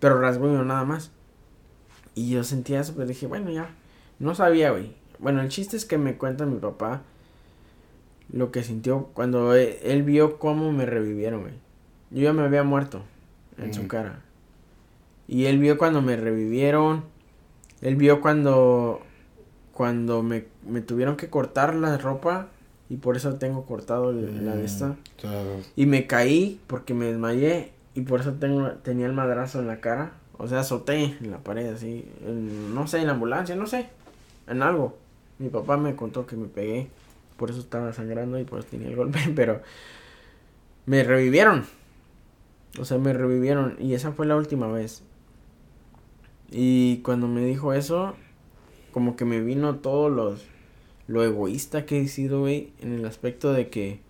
Pero 0.00 0.20
rasguño 0.20 0.64
nada 0.64 0.84
más. 0.84 1.10
Y 2.14 2.30
yo 2.30 2.44
sentía 2.44 2.80
eso, 2.80 2.94
pero 2.94 3.06
dije, 3.06 3.26
bueno, 3.26 3.50
ya. 3.50 3.68
No 4.18 4.34
sabía, 4.34 4.70
güey. 4.70 4.94
Bueno, 5.18 5.40
el 5.40 5.48
chiste 5.48 5.76
es 5.76 5.84
que 5.84 5.98
me 5.98 6.16
cuenta 6.16 6.46
mi 6.46 6.58
papá 6.58 7.02
lo 8.32 8.50
que 8.50 8.62
sintió 8.64 9.10
cuando 9.14 9.54
e- 9.54 9.78
él 9.84 10.02
vio 10.02 10.38
cómo 10.38 10.72
me 10.72 10.84
revivieron, 10.86 11.42
güey. 11.42 11.54
Yo 12.10 12.22
ya 12.22 12.32
me 12.32 12.42
había 12.42 12.62
muerto 12.64 13.02
en 13.58 13.72
su 13.74 13.80
Ujú. 13.80 13.88
cara. 13.88 14.20
Y 15.28 15.44
él 15.46 15.58
vio 15.58 15.76
cuando 15.78 16.02
me 16.02 16.16
revivieron. 16.16 17.04
Él 17.82 17.96
vio 17.96 18.20
cuando 18.20 19.02
cuando 19.76 20.22
me, 20.22 20.44
me 20.66 20.80
tuvieron 20.80 21.16
que 21.16 21.28
cortar 21.28 21.74
la 21.74 21.98
ropa 21.98 22.48
y 22.88 22.96
por 22.96 23.16
eso 23.16 23.34
tengo 23.34 23.66
cortado 23.66 24.10
el- 24.10 24.44
la 24.46 24.56
de 24.56 24.64
esta. 24.64 24.96
O 25.18 25.20
sea, 25.20 25.42
Y 25.76 25.84
me 25.86 26.06
caí 26.06 26.60
porque 26.66 26.94
me 26.94 27.04
desmayé 27.06 27.72
y 27.94 28.00
por 28.02 28.20
eso 28.20 28.32
tengo 28.34 28.70
tenía 28.82 29.06
el 29.06 29.12
madrazo 29.12 29.60
en 29.60 29.66
la 29.66 29.80
cara. 29.80 30.12
O 30.38 30.48
sea, 30.48 30.60
azoté 30.60 31.16
en 31.20 31.30
la 31.30 31.38
pared 31.38 31.68
así, 31.72 32.04
en- 32.26 32.74
no 32.74 32.86
sé, 32.86 32.98
en 33.00 33.06
la 33.06 33.12
ambulancia, 33.12 33.54
no 33.56 33.66
sé, 33.66 33.88
en 34.46 34.62
algo. 34.62 34.96
Mi 35.38 35.48
papá 35.50 35.76
me 35.76 35.94
contó 35.94 36.26
que 36.26 36.36
me 36.36 36.46
pegué, 36.46 36.88
por 37.36 37.50
eso 37.50 37.60
estaba 37.60 37.92
sangrando 37.92 38.38
y 38.38 38.44
por 38.44 38.60
eso 38.60 38.68
tenía 38.70 38.88
el 38.88 38.96
golpe, 38.96 39.18
pero 39.36 39.60
me 40.86 41.02
revivieron. 41.04 41.64
O 42.80 42.84
sea, 42.86 42.96
me 42.98 43.12
revivieron 43.12 43.76
y 43.78 43.92
esa 43.94 44.12
fue 44.12 44.24
la 44.26 44.36
última 44.36 44.68
vez. 44.68 45.02
Y 46.50 46.98
cuando 46.98 47.26
me 47.28 47.44
dijo 47.44 47.72
eso, 47.72 48.14
como 48.96 49.14
que 49.14 49.26
me 49.26 49.42
vino 49.42 49.74
todo 49.74 50.08
los 50.08 50.40
lo 51.06 51.22
egoísta 51.22 51.84
que 51.84 52.00
he 52.00 52.08
sido, 52.08 52.40
güey, 52.40 52.72
en 52.80 52.94
el 52.94 53.04
aspecto 53.04 53.52
de 53.52 53.68
que 53.68 54.00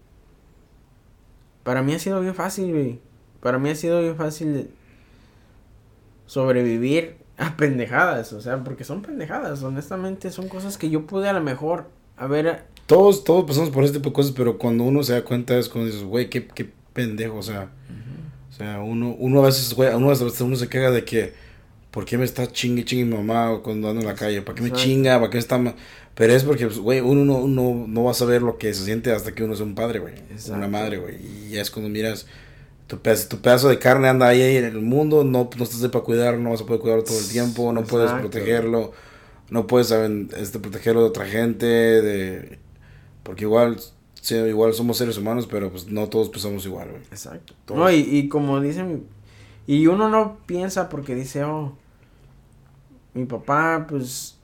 para 1.64 1.82
mí 1.82 1.92
ha 1.92 1.98
sido 1.98 2.20
bien 2.20 2.36
fácil, 2.36 2.70
güey. 2.70 3.00
Para 3.40 3.58
mí 3.58 3.68
ha 3.68 3.74
sido 3.74 4.00
bien 4.00 4.14
fácil 4.14 4.70
sobrevivir 6.26 7.16
a 7.36 7.56
pendejadas, 7.56 8.32
o 8.32 8.40
sea, 8.40 8.62
porque 8.62 8.84
son 8.84 9.02
pendejadas, 9.02 9.60
honestamente, 9.64 10.30
son 10.30 10.46
cosas 10.46 10.78
que 10.78 10.88
yo 10.88 11.04
pude 11.04 11.28
a 11.28 11.32
lo 11.32 11.40
mejor 11.40 11.90
haber 12.16 12.66
todos, 12.86 13.24
todos 13.24 13.44
pasamos 13.44 13.70
por 13.70 13.82
este 13.82 13.98
tipo 13.98 14.10
de 14.10 14.14
cosas, 14.14 14.34
pero 14.36 14.56
cuando 14.56 14.84
uno 14.84 15.02
se 15.02 15.14
da 15.14 15.24
cuenta 15.24 15.58
es 15.58 15.68
cuando 15.68 15.90
dices, 15.90 16.04
güey, 16.04 16.30
qué, 16.30 16.46
qué 16.46 16.70
pendejo, 16.92 17.38
o 17.38 17.42
sea, 17.42 17.72
o 18.50 18.52
sea, 18.52 18.80
uno, 18.82 19.16
uno 19.18 19.42
a 19.42 19.46
veces, 19.46 19.74
güey, 19.74 19.92
uno, 19.92 20.06
a 20.06 20.10
veces 20.10 20.40
uno 20.42 20.54
se 20.54 20.68
queja 20.68 20.92
de 20.92 21.04
que, 21.04 21.34
¿por 21.96 22.04
qué 22.04 22.18
me 22.18 22.26
está 22.26 22.46
chingue 22.52 22.84
chingue 22.84 23.06
mi 23.06 23.14
mamá 23.16 23.62
cuando 23.64 23.88
ando 23.88 24.02
en 24.02 24.06
la 24.06 24.14
calle? 24.14 24.42
¿Para 24.42 24.54
qué 24.54 24.60
me 24.60 24.68
Exacto. 24.68 24.84
chinga? 24.86 25.18
¿Para 25.18 25.30
qué 25.30 25.38
está 25.38 25.56
ma-?" 25.56 25.74
Pero 26.14 26.34
es 26.34 26.44
porque, 26.44 26.66
pues, 26.66 26.78
güey, 26.78 27.00
uno 27.00 27.24
no, 27.24 27.38
uno 27.38 27.86
no 27.88 28.04
va 28.04 28.10
a 28.10 28.14
saber 28.14 28.42
lo 28.42 28.58
que 28.58 28.74
se 28.74 28.84
siente 28.84 29.12
hasta 29.12 29.34
que 29.34 29.42
uno 29.42 29.54
es 29.54 29.60
un 29.60 29.74
padre, 29.74 30.00
güey, 30.00 30.12
una 30.50 30.68
madre, 30.68 30.98
güey, 30.98 31.16
y 31.16 31.52
ya 31.52 31.62
es 31.62 31.70
cuando 31.70 31.88
miras, 31.88 32.26
tu 32.86 32.98
pedazo, 32.98 33.28
tu 33.28 33.38
pedazo 33.38 33.70
de 33.70 33.78
carne 33.78 34.08
anda 34.08 34.28
ahí 34.28 34.42
en 34.42 34.66
el 34.66 34.82
mundo, 34.82 35.24
no, 35.24 35.48
no 35.56 35.64
estás 35.64 35.82
ahí 35.82 35.88
para 35.88 36.04
cuidarlo, 36.04 36.38
no 36.38 36.50
vas 36.50 36.60
a 36.60 36.66
poder 36.66 36.82
cuidarlo 36.82 37.04
todo 37.04 37.18
el 37.18 37.28
tiempo, 37.28 37.72
no 37.72 37.84
puedes 37.84 38.12
protegerlo, 38.12 38.92
no 39.48 39.66
puedes 39.66 39.86
saben, 39.86 40.28
este, 40.36 40.58
protegerlo 40.58 41.00
de 41.00 41.08
otra 41.08 41.24
gente, 41.24 41.64
de 41.64 42.58
porque 43.22 43.44
igual, 43.44 43.80
sí, 44.20 44.34
igual 44.34 44.74
somos 44.74 44.98
seres 44.98 45.16
humanos, 45.16 45.48
pero 45.50 45.70
pues 45.70 45.86
no 45.86 46.10
todos 46.10 46.28
pensamos 46.28 46.66
igual, 46.66 46.90
güey. 46.90 47.02
Exacto. 47.10 47.54
Todos. 47.64 47.80
No, 47.80 47.90
y, 47.90 48.00
y 48.00 48.28
como 48.28 48.60
dice 48.60 48.82
mi... 48.84 49.02
Y 49.66 49.86
uno 49.88 50.08
no 50.08 50.38
piensa 50.46 50.88
porque 50.88 51.14
dice, 51.14 51.42
oh, 51.42 51.76
mi 53.16 53.24
papá, 53.24 53.86
pues, 53.88 54.36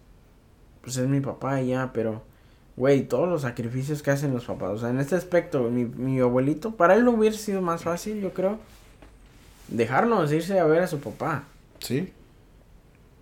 pues 0.81 0.97
es 0.97 1.07
mi 1.09 1.21
papá 1.21 1.61
y 1.61 1.69
ya, 1.69 1.91
pero, 1.93 2.23
güey, 2.77 3.07
todos 3.07 3.29
los 3.29 3.43
sacrificios 3.43 4.03
que 4.03 4.11
hacen 4.11 4.33
los 4.33 4.47
papás, 4.47 4.71
o 4.71 4.79
sea, 4.79 4.89
en 4.91 4.99
este 4.99 5.15
aspecto, 5.15 5.63
mi, 5.71 5.85
mi 5.85 6.19
abuelito, 6.21 6.73
para 6.73 6.95
él 6.95 7.05
no 7.05 7.13
hubiera 7.13 7.37
sido 7.37 7.61
más 7.63 7.85
fácil, 7.85 8.21
yo 8.21 8.33
creo, 8.33 8.59
dejarnos 9.69 10.33
irse 10.33 10.59
a 10.59 10.65
ver 10.65 10.83
a 10.83 10.87
su 10.87 10.99
papá, 11.01 11.45
Sí. 11.79 12.13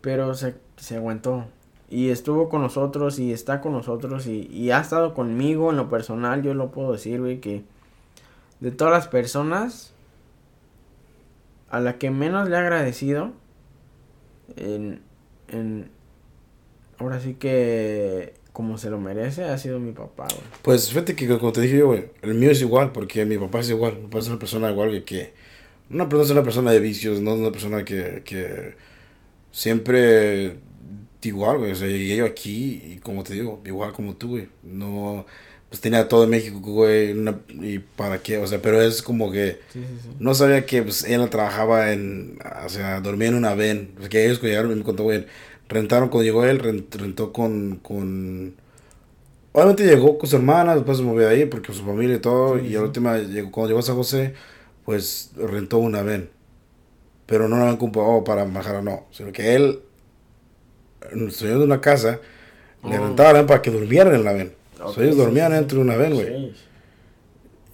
pero 0.01 0.35
se, 0.35 0.55
se 0.77 0.97
aguantó. 0.97 1.45
Y 1.89 2.11
estuvo 2.11 2.49
con 2.49 2.63
nosotros 2.63 3.19
y 3.19 3.33
está 3.33 3.61
con 3.61 3.73
nosotros 3.73 4.27
y, 4.29 4.47
y 4.53 4.71
ha 4.71 4.81
estado 4.81 5.13
conmigo 5.13 5.71
en 5.71 5.77
lo 5.77 5.89
personal, 5.91 6.43
yo 6.43 6.55
lo 6.55 6.71
puedo 6.71 6.93
decir, 6.93 7.21
güey, 7.21 7.41
que 7.41 7.65
de 8.61 8.71
todas 8.71 8.93
las 8.93 9.09
personas 9.09 9.93
a 11.69 11.81
la 11.81 11.99
que 11.99 12.11
menos 12.11 12.49
le 12.49 12.55
he 12.55 12.59
agradecido 12.59 13.33
en, 14.57 15.01
en 15.53 15.91
ahora 16.99 17.21
sí 17.21 17.35
que 17.35 18.35
como 18.53 18.79
se 18.79 18.91
lo 18.91 18.99
merece 18.99 19.45
ha 19.45 19.57
sido 19.59 19.79
mi 19.79 19.93
papá, 19.93 20.27
güey. 20.29 20.43
Pues 20.63 20.89
fíjate 20.89 21.15
que 21.15 21.29
como 21.29 21.53
te 21.53 21.61
dije 21.61 21.79
yo, 21.79 21.87
güey, 21.87 22.11
el 22.23 22.35
mío 22.35 22.51
es 22.51 22.61
igual, 22.61 22.93
porque 22.93 23.25
mi 23.25 23.39
papá 23.39 23.61
es 23.61 23.71
igual, 23.71 23.97
mi 23.97 24.03
papá 24.05 24.19
es 24.19 24.29
una 24.29 24.39
persona 24.39 24.71
igual 24.71 24.91
que, 24.91 25.05
que 25.05 25.33
una 25.91 26.09
persona 26.09 26.25
es 26.25 26.31
una 26.33 26.43
persona 26.43 26.71
de 26.73 26.81
vicios, 26.81 27.21
no 27.21 27.35
es 27.35 27.41
una 27.41 27.53
persona 27.53 27.85
que, 27.85 28.23
que 28.25 28.75
siempre 29.53 30.59
igual, 31.23 31.59
güey, 31.59 31.73
o 31.73 31.75
sea, 31.75 31.89
yo 31.89 32.25
aquí 32.25 32.83
y 32.85 32.99
como 32.99 33.23
te 33.23 33.35
digo, 33.35 33.61
igual 33.65 33.93
como 33.93 34.17
tú, 34.17 34.31
güey, 34.31 34.49
no, 34.63 35.27
pues 35.71 35.81
tenía 35.83 36.09
todo 36.09 36.25
en 36.25 36.31
México, 36.31 36.61
güey, 36.61 37.15
y 37.63 37.81
para 37.81 38.23
qué, 38.23 38.39
o 38.39 38.47
sea, 38.49 38.61
pero 38.63 38.83
es 38.83 39.03
como 39.03 39.33
que 39.33 39.61
Sí, 39.73 39.81
sí, 39.81 39.99
sí. 40.03 40.09
no 40.19 40.35
sabía 40.35 40.67
que 40.67 40.83
pues 40.83 41.05
ella 41.05 41.31
trabajaba 41.31 41.93
en, 41.93 42.39
o 42.67 42.69
sea, 42.71 43.01
dormía 43.01 43.29
en 43.29 43.37
una 43.37 43.55
van, 43.55 43.91
porque 43.99 44.25
ellos 44.27 44.39
cuando 44.41 44.51
llegaron 44.51 44.79
me 44.79 44.85
contó, 44.85 45.05
güey, 45.05 45.27
rentaron 45.69 46.09
cuando 46.11 46.25
llegó 46.25 46.45
él, 46.45 46.61
rent- 46.63 46.95
rentó 46.97 47.33
con, 47.33 47.77
con, 47.79 48.57
obviamente 49.53 49.85
llegó 49.87 50.19
con 50.19 50.29
su 50.31 50.37
hermana, 50.37 50.75
después 50.77 50.99
se 50.99 51.05
movió 51.05 51.29
de 51.29 51.35
ahí 51.37 51.47
porque 51.47 51.73
su 51.73 51.85
familia 51.85 52.17
y 52.17 52.21
todo, 52.21 52.59
y 52.59 52.77
última, 52.77 53.19
llegó, 53.19 53.51
cuando 53.53 53.69
llegó 53.69 53.81
a 53.81 53.83
San 53.83 53.97
José, 53.97 54.35
pues 54.85 55.33
rentó 55.37 55.79
una 55.79 56.03
van, 56.03 56.31
pero 57.27 57.49
no 57.49 57.57
la 57.57 57.63
habían 57.65 57.77
comprado 57.79 58.25
para 58.25 58.45
bajar 58.45 58.83
no, 58.83 59.07
sino 59.13 59.33
que 59.33 59.55
él, 59.55 59.81
en 61.13 61.21
el 61.25 61.33
sueño 61.33 61.59
de 61.59 61.65
una 61.65 61.81
casa, 61.81 62.21
le 62.85 62.99
Oh. 62.99 63.05
rentaba 63.07 63.33
la 63.33 63.41
van 63.41 63.47
para 63.47 63.63
que 63.63 63.71
durmieran 63.71 64.15
en 64.15 64.25
la 64.25 64.33
van. 64.81 64.89
Ok, 64.89 64.95
So, 64.95 65.03
ellos 65.03 65.15
sí, 65.15 65.21
dormían 65.21 65.53
sí, 65.53 65.59
dentro 65.59 65.79
de 65.79 65.85
una 65.85 65.97
van, 65.97 66.15
güey. 66.15 66.27
Sí. 66.27 66.53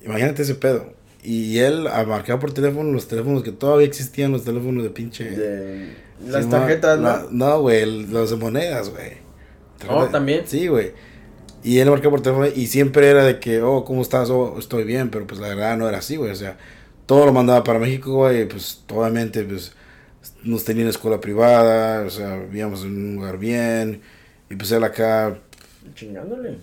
Imagínate 0.05 0.43
ese 0.43 0.55
pedo. 0.55 0.95
Y 1.23 1.59
él 1.59 1.89
a 1.89 2.05
marcar 2.05 2.39
por 2.39 2.53
teléfono 2.53 2.93
los 2.93 3.09
teléfonos 3.09 3.43
que 3.43 3.51
todavía 3.51 3.87
existían, 3.87 4.31
los 4.31 4.45
teléfonos 4.45 4.85
de 4.85 4.91
pinche. 4.91 5.25
De 5.31 5.89
las 6.25 6.49
tarjetas, 6.49 6.99
¿no? 7.01 7.29
No, 7.31 7.61
güey, 7.61 8.07
los 8.07 8.31
de 8.31 8.37
monedas, 8.37 8.91
güey. 8.91 9.13
Oh, 9.89 10.07
¿también? 10.07 10.43
Sí, 10.47 10.69
güey. 10.69 10.93
Y 11.63 11.79
él 11.79 11.91
marcaba 11.91 12.13
por 12.13 12.23
teléfono 12.23 12.47
y 12.47 12.69
siempre 12.69 13.09
era 13.09 13.25
de 13.25 13.41
que, 13.41 13.61
oh, 13.61 13.85
¿cómo 13.85 14.03
estás? 14.03 14.31
Oh, 14.31 14.57
estoy 14.59 14.85
bien, 14.85 15.11
pero 15.11 15.27
pues 15.27 15.41
la 15.41 15.49
verdad 15.49 15.77
no 15.77 15.89
era 15.89 15.99
así, 15.99 16.15
güey. 16.17 16.31
O 16.31 16.37
sea, 16.37 16.57
todo 17.07 17.27
lo 17.27 17.33
mandaba 17.33 17.65
para 17.65 17.81
México, 17.81 18.13
güey, 18.13 18.49
pues 18.49 18.85
obviamente, 18.93 19.43
pues 19.43 19.73
nos 20.45 20.65
tenía 20.65 20.85
en 20.85 20.91
escuela 20.91 21.21
privada, 21.21 22.05
o 22.07 22.11
sea, 22.11 22.37
vivíamos 22.37 22.83
en 22.83 22.97
un 22.97 23.15
lugar 23.17 23.39
bien. 23.39 24.01
Y 24.49 24.55
pues 24.55 24.71
él 24.71 24.85
acá 24.85 25.37
Chingándole. 25.95 26.57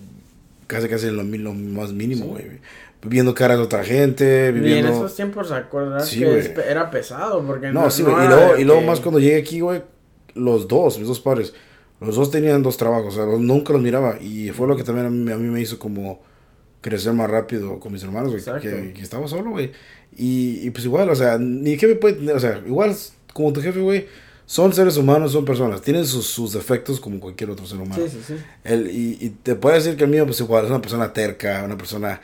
Casi 0.73 0.87
casi 0.89 1.07
en 1.07 1.15
lo, 1.17 1.23
lo 1.23 1.53
más 1.53 1.91
mínimo, 1.93 2.25
Sí. 2.25 2.31
güey. 2.31 2.59
Viviendo 3.01 3.33
caras 3.35 3.57
de 3.57 3.63
otra 3.63 3.83
gente, 3.83 4.45
Y 4.45 4.47
en 4.49 4.53
viviendo... 4.55 4.91
esos 4.91 5.15
tiempos 5.15 5.51
acordarás 5.51 6.07
Sí, 6.07 6.19
que 6.19 6.39
es- 6.39 6.51
era 6.57 6.89
pesado 6.89 7.45
porque 7.45 7.69
No, 7.71 7.89
sí, 7.91 8.01
güey. 8.03 8.15
y 8.15 8.19
era 8.25 8.35
luego, 8.35 8.53
de 8.55 8.61
y 8.61 8.63
luego 8.63 8.81
que- 8.81 8.87
más 8.87 8.99
cuando 9.01 9.19
llegué 9.19 9.37
aquí, 9.37 9.59
güey, 9.59 9.81
los 10.35 10.67
dos, 10.67 10.97
mis 10.99 11.07
dos 11.07 11.19
padres, 11.19 11.53
los 11.99 12.15
dos 12.15 12.31
tenían 12.31 12.63
dos 12.63 12.77
trabajos, 12.77 13.13
o 13.13 13.17
sea, 13.17 13.25
los- 13.25 13.41
nunca 13.41 13.73
los 13.73 13.81
miraba. 13.81 14.17
Y 14.21 14.49
fue 14.51 14.67
lo 14.67 14.75
que 14.77 14.83
también 14.83 15.07
a 15.07 15.09
mí, 15.09 15.31
a 15.31 15.37
mí 15.37 15.49
me 15.49 15.59
hizo 15.61 15.77
como 15.79 16.21
crecer 16.81 17.11
más 17.13 17.29
rápido 17.29 17.79
con 17.79 17.91
mis 17.91 18.03
hermanos, 18.03 18.31
güey, 18.31 18.61
que, 18.61 18.93
que 18.93 19.01
estaba 19.01 19.27
solo, 19.27 19.51
güey. 19.51 19.71
Y, 20.15 20.59
y 20.65 20.69
pues 20.69 20.85
igual, 20.85 21.09
o 21.09 21.15
sea, 21.15 21.37
ni 21.37 21.77
jefe 21.77 21.95
puede 21.95 22.15
tener, 22.15 22.35
o 22.35 22.39
sea, 22.39 22.61
igual 22.65 22.95
como 23.33 23.51
tu 23.51 23.61
jefe, 23.61 23.79
güey, 23.81 24.05
son 24.45 24.73
seres 24.73 24.97
humanos, 24.97 25.31
son 25.31 25.45
personas, 25.45 25.81
tienen 25.81 26.05
sus, 26.05 26.25
sus 26.27 26.53
defectos 26.53 26.99
como 26.99 27.19
cualquier 27.19 27.49
otro 27.49 27.65
ser 27.65 27.79
humano. 27.79 28.03
Sí, 28.05 28.09
sí, 28.11 28.23
sí. 28.27 28.35
El, 28.63 28.89
y, 28.91 29.17
y 29.21 29.29
te 29.29 29.55
puedo 29.55 29.75
decir 29.75 29.95
que 29.95 30.03
el 30.03 30.09
mío, 30.09 30.25
pues 30.25 30.39
igual, 30.41 30.65
es 30.65 30.69
una 30.69 30.81
persona 30.81 31.13
terca, 31.13 31.63
una 31.63 31.77
persona 31.77 32.21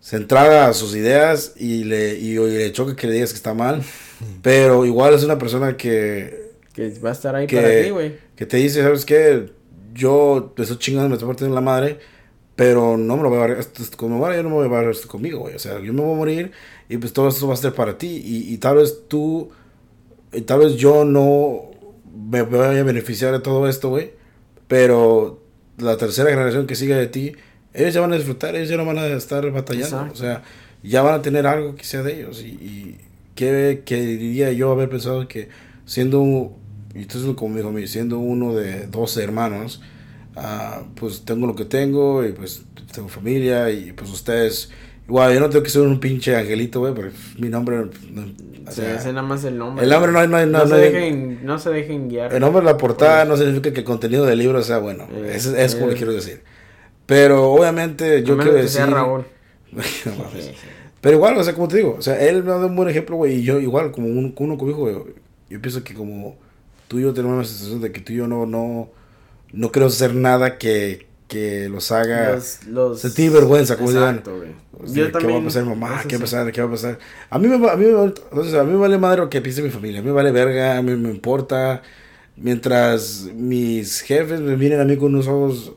centrada 0.00 0.66
a 0.68 0.72
sus 0.72 0.96
ideas 0.96 1.52
y 1.56 1.84
le, 1.84 2.18
y, 2.18 2.32
y 2.32 2.38
le 2.38 2.72
choca 2.72 2.96
que 2.96 3.06
le 3.06 3.14
digas 3.14 3.30
que 3.30 3.36
está 3.36 3.54
mal, 3.54 3.82
pero 4.42 4.84
igual 4.84 5.14
es 5.14 5.22
una 5.24 5.38
persona 5.38 5.76
que, 5.76 6.52
Que 6.72 6.90
va 6.98 7.10
a 7.10 7.12
estar 7.12 7.34
ahí 7.36 7.46
Que- 7.46 7.56
para 7.56 7.82
ti, 7.82 7.90
güey. 7.90 8.16
que 8.34 8.46
te 8.46 8.56
dice, 8.56 8.82
¿sabes 8.82 9.04
qué? 9.04 9.52
Yo 9.94 10.52
te 10.56 10.62
estoy 10.62 10.78
chingando, 10.78 11.08
me 11.10 11.14
estoy 11.14 11.28
partiendo 11.28 11.54
la 11.54 11.60
madre, 11.60 11.98
pero 12.56 12.96
no 12.96 13.16
me 13.16 13.22
lo 13.22 13.30
voy 13.30 13.38
a 13.38 13.46
esto- 13.58 13.82
como 13.96 14.26
me 14.26 14.36
yo 14.36 14.42
no 14.42 14.48
me 14.48 14.54
voy 14.56 14.64
a 14.64 14.68
llevar 14.68 14.88
esto 14.90 15.06
conmigo, 15.06 15.40
güey, 15.40 15.54
o 15.54 15.58
sea, 15.58 15.78
yo 15.80 15.92
me 15.92 16.00
voy 16.02 16.14
a 16.14 16.16
morir 16.16 16.52
y 16.88 16.96
pues 16.96 17.12
todo 17.12 17.28
esto 17.28 17.46
va 17.46 17.54
a 17.54 17.56
ser 17.56 17.72
para 17.74 17.96
ti 17.96 18.08
y, 18.24 18.52
y 18.52 18.58
tal 18.58 18.76
vez 18.76 19.02
tú, 19.08 19.50
tal 20.40 20.60
vez 20.60 20.76
yo 20.76 21.04
no 21.04 21.70
me 22.28 22.42
vaya 22.42 22.80
a 22.80 22.84
beneficiar 22.84 23.32
de 23.32 23.40
todo 23.40 23.68
esto, 23.68 23.90
güey, 23.90 24.12
pero 24.68 25.42
la 25.78 25.96
tercera 25.96 26.30
generación 26.30 26.66
que 26.66 26.74
sigue 26.74 26.94
de 26.94 27.06
ti, 27.06 27.32
ellos 27.74 27.94
ya 27.94 28.00
van 28.00 28.12
a 28.12 28.16
disfrutar, 28.16 28.54
ellos 28.56 28.68
ya 28.68 28.76
no 28.76 28.84
van 28.84 28.98
a 28.98 29.06
estar 29.06 29.48
batallando, 29.50 29.86
Exacto. 29.96 30.12
o 30.14 30.16
sea, 30.16 30.42
ya 30.82 31.02
van 31.02 31.14
a 31.14 31.22
tener 31.22 31.46
algo 31.46 31.74
que 31.74 31.84
sea 31.84 32.02
de 32.02 32.20
ellos 32.20 32.42
y, 32.42 32.48
y 32.48 32.98
¿qué, 33.34 33.82
qué 33.84 34.00
diría 34.02 34.52
yo 34.52 34.70
haber 34.72 34.88
pensado 34.88 35.26
que 35.28 35.48
siendo, 35.84 36.20
un- 36.20 36.52
y 36.94 37.02
entonces 37.02 37.34
como 37.34 37.56
dijo 37.56 37.72
siendo 37.86 38.18
uno 38.18 38.54
de 38.54 38.86
12 38.86 39.22
hermanos, 39.22 39.80
ah, 40.36 40.82
pues 40.94 41.24
tengo 41.24 41.46
lo 41.46 41.54
que 41.54 41.64
tengo 41.64 42.24
y 42.24 42.32
pues 42.32 42.62
tengo 42.92 43.08
familia 43.08 43.70
y 43.70 43.92
pues 43.92 44.10
ustedes, 44.10 44.70
igual 45.08 45.34
yo 45.34 45.40
no 45.40 45.48
tengo 45.50 45.62
que 45.62 45.70
ser 45.70 45.82
un 45.82 46.00
pinche 46.00 46.36
angelito, 46.36 46.80
güey, 46.80 46.94
porque 46.94 47.12
mi 47.38 47.48
nombre, 47.48 47.76
no, 48.10 48.22
o 48.22 48.70
Sí, 48.70 48.76
sea, 48.80 48.94
ese 48.96 49.08
nada 49.12 49.26
más 49.26 49.42
el 49.44 49.58
nombre. 49.58 49.84
el 49.84 49.90
nombre 49.90 50.12
no 50.12 50.18
hay, 50.20 50.28
no 50.28 50.46
No, 50.46 50.58
no, 50.60 50.66
se 50.68 50.76
dejen, 50.76 51.44
no 51.44 51.58
se 51.58 51.70
dejen 51.70 52.08
guiar. 52.08 52.32
el 52.32 52.40
nombre 52.40 52.60
de 52.64 52.66
la 52.72 52.76
portada 52.78 53.24
no 53.24 53.36
significa 53.36 53.72
que 53.72 53.80
el 53.80 53.84
contenido 53.84 54.24
del 54.24 54.38
libro 54.38 54.62
sea 54.62 54.78
bueno. 54.78 55.06
Eh, 55.12 55.32
es, 55.34 55.46
es 55.46 55.74
como 55.74 55.88
le 55.88 55.96
quiero 55.96 56.12
decir. 56.12 56.42
Pero 57.06 57.50
obviamente 57.52 58.22
yo 58.22 58.36
quiero 58.36 58.52
que 58.52 58.62
decir. 58.62 58.70
sea 58.82 58.86
Raúl. 58.86 59.24
Pero 61.00 61.16
igual, 61.16 61.36
o 61.36 61.42
sea, 61.44 61.54
como 61.54 61.66
te 61.68 61.78
digo, 61.78 61.96
o 61.98 62.02
sea, 62.02 62.20
él 62.24 62.44
me 62.44 62.50
ha 62.52 62.54
dado 62.54 62.68
un 62.68 62.76
buen 62.76 62.88
ejemplo, 62.88 63.16
güey, 63.16 63.34
y 63.40 63.42
yo 63.42 63.58
igual, 63.58 63.90
como 63.90 64.06
un- 64.06 64.32
uno 64.36 64.56
como 64.56 64.70
hijo, 64.70 65.06
yo 65.50 65.60
pienso 65.60 65.82
que 65.82 65.94
como 65.94 66.36
tú 66.86 66.98
y 67.00 67.02
yo 67.02 67.12
tenemos 67.12 67.38
la 67.38 67.44
sensación 67.44 67.80
de 67.80 67.90
que 67.90 68.00
tú 68.00 68.12
y 68.12 68.16
yo 68.16 68.28
no, 68.28 68.46
no, 68.46 68.88
no 69.52 69.72
queremos 69.72 69.94
hacer 69.96 70.14
nada 70.14 70.58
que, 70.58 71.06
que 71.32 71.66
los 71.70 71.90
haga 71.92 72.34
Los, 72.34 72.66
los... 72.66 73.00
sentir 73.00 73.30
vergüenza, 73.30 73.76
como 73.76 73.90
digan. 73.90 74.22
O 74.78 74.86
sea, 74.86 75.10
¿Qué 75.10 75.26
va 75.26 75.38
a 75.38 75.44
pasar 75.44 75.64
mamá? 75.64 76.02
¿Qué 76.06 76.16
va 76.16 76.18
a 76.18 76.20
pasar? 76.20 76.52
¿Qué 76.52 76.60
va 76.60 76.68
a 76.68 76.70
pasar? 76.70 76.98
A 77.30 77.38
mí 77.38 77.48
me, 77.48 77.54
a 77.54 77.76
mí, 77.76 77.86
me 77.86 78.02
entonces, 78.04 78.54
a 78.54 78.64
mí 78.64 78.72
me 78.72 78.76
vale 78.76 78.98
madre 78.98 79.22
lo 79.22 79.30
que 79.30 79.40
piense 79.40 79.62
mi 79.62 79.70
familia. 79.70 80.00
A 80.00 80.02
mí 80.02 80.08
me 80.08 80.14
vale 80.14 80.30
verga, 80.30 80.76
a 80.76 80.82
mí 80.82 80.94
me 80.94 81.08
importa. 81.08 81.80
Mientras 82.36 83.30
mis 83.34 84.00
jefes 84.00 84.40
me 84.40 84.58
miren 84.58 84.80
a 84.80 84.84
mí 84.84 84.98
con 84.98 85.14
unos 85.14 85.26
ojos 85.26 85.72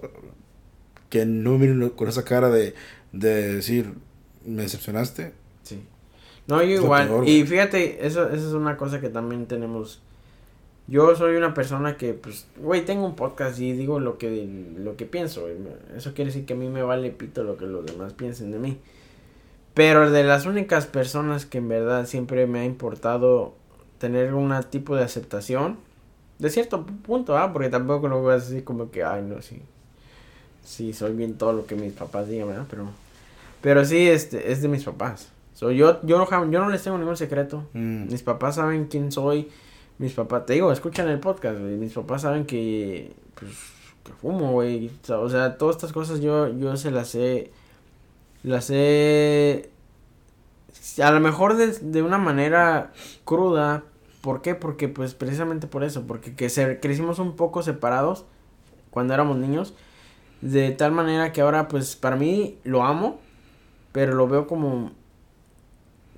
que 1.09 1.25
no 1.25 1.51
me 1.51 1.67
miren 1.67 1.89
con 1.91 2.09
esa 2.09 2.25
cara 2.25 2.49
de, 2.49 2.75
de 3.13 3.55
decir, 3.55 3.93
me 4.45 4.63
decepcionaste. 4.63 5.31
Sí. 5.63 5.85
No, 6.47 6.61
yo 6.61 6.83
igual. 6.83 7.07
peor, 7.07 7.29
y 7.29 7.45
fíjate, 7.45 8.05
eso, 8.05 8.27
eso 8.29 8.47
es 8.49 8.53
una 8.53 8.75
cosa 8.75 8.99
que 8.99 9.07
también 9.07 9.45
tenemos. 9.45 10.01
Yo 10.87 11.15
soy 11.15 11.35
una 11.35 11.53
persona 11.53 11.97
que, 11.97 12.13
pues, 12.13 12.45
güey, 12.57 12.85
tengo 12.85 13.05
un 13.05 13.15
podcast 13.15 13.59
y 13.59 13.73
digo 13.73 13.99
lo 13.99 14.17
que, 14.17 14.47
lo 14.77 14.95
que 14.95 15.05
pienso. 15.05 15.41
güey. 15.41 15.55
Eso 15.95 16.13
quiere 16.13 16.29
decir 16.29 16.45
que 16.45 16.53
a 16.53 16.55
mí 16.55 16.69
me 16.69 16.83
vale 16.83 17.09
pito 17.09 17.43
lo 17.43 17.57
que 17.57 17.65
los 17.65 17.85
demás 17.85 18.13
piensen 18.13 18.51
de 18.51 18.59
mí. 18.59 18.77
Pero 19.73 20.09
de 20.11 20.23
las 20.23 20.45
únicas 20.45 20.85
personas 20.85 21.45
que 21.45 21.57
en 21.57 21.67
verdad 21.67 22.05
siempre 22.05 22.45
me 22.47 22.59
ha 22.59 22.65
importado 22.65 23.55
tener 23.97 24.33
un 24.33 24.53
tipo 24.69 24.95
de 24.95 25.03
aceptación, 25.03 25.77
de 26.39 26.49
cierto 26.49 26.85
punto, 26.85 27.37
¿ah? 27.37 27.51
Porque 27.51 27.69
tampoco 27.69 28.07
lo 28.07 28.21
voy 28.21 28.33
a 28.33 28.35
decir 28.35 28.63
como 28.63 28.91
que, 28.91 29.03
ay, 29.03 29.23
no, 29.23 29.41
sí. 29.41 29.61
Sí, 30.63 30.93
soy 30.93 31.13
bien 31.13 31.37
todo 31.37 31.53
lo 31.53 31.65
que 31.65 31.75
mis 31.75 31.93
papás 31.93 32.27
digan, 32.27 32.47
¿verdad? 32.47 32.65
Pero, 32.69 32.85
pero 33.61 33.85
sí, 33.85 34.07
este, 34.07 34.51
es 34.51 34.61
de 34.61 34.67
mis 34.67 34.83
papás. 34.83 35.29
So, 35.53 35.71
yo, 35.71 36.01
yo, 36.03 36.17
no, 36.17 36.51
yo 36.51 36.59
no 36.59 36.69
les 36.69 36.83
tengo 36.83 36.97
ningún 36.97 37.17
secreto. 37.17 37.63
Mm. 37.73 38.07
Mis 38.11 38.23
papás 38.23 38.55
saben 38.55 38.85
quién 38.85 39.11
soy. 39.11 39.49
Mis 39.97 40.13
papás, 40.13 40.45
te 40.45 40.53
digo, 40.53 40.71
escuchan 40.71 41.07
el 41.07 41.19
podcast, 41.19 41.59
güey. 41.59 41.77
Mis 41.77 41.93
papás 41.93 42.23
saben 42.23 42.45
que, 42.45 43.15
pues, 43.35 43.51
que 44.03 44.11
fumo, 44.11 44.51
güey. 44.51 44.91
O 45.09 45.29
sea, 45.29 45.57
todas 45.57 45.77
estas 45.77 45.93
cosas 45.93 46.19
yo, 46.19 46.49
yo 46.49 46.75
se 46.75 46.91
las 46.91 47.15
he, 47.15 47.51
las 48.43 48.69
he, 48.69 49.69
a 51.01 51.11
lo 51.11 51.19
mejor 51.21 51.55
de, 51.55 51.67
de 51.67 52.01
una 52.01 52.17
manera 52.17 52.91
cruda. 53.23 53.83
¿Por 54.21 54.41
qué? 54.41 54.55
Porque, 54.55 54.89
pues, 54.89 55.13
precisamente 55.13 55.67
por 55.67 55.83
eso. 55.83 56.05
Porque 56.05 56.35
que 56.35 56.49
se, 56.49 56.79
crecimos 56.81 57.19
un 57.19 57.35
poco 57.37 57.63
separados 57.63 58.25
cuando 58.91 59.13
éramos 59.13 59.37
niños. 59.37 59.73
De 60.41 60.71
tal 60.71 60.91
manera 60.91 61.31
que 61.31 61.41
ahora, 61.41 61.69
pues, 61.69 61.95
para 61.95 62.17
mí 62.17 62.59
lo 62.63 62.83
amo. 62.83 63.19
Pero 63.93 64.13
lo 64.13 64.27
veo 64.27 64.45
como, 64.45 64.91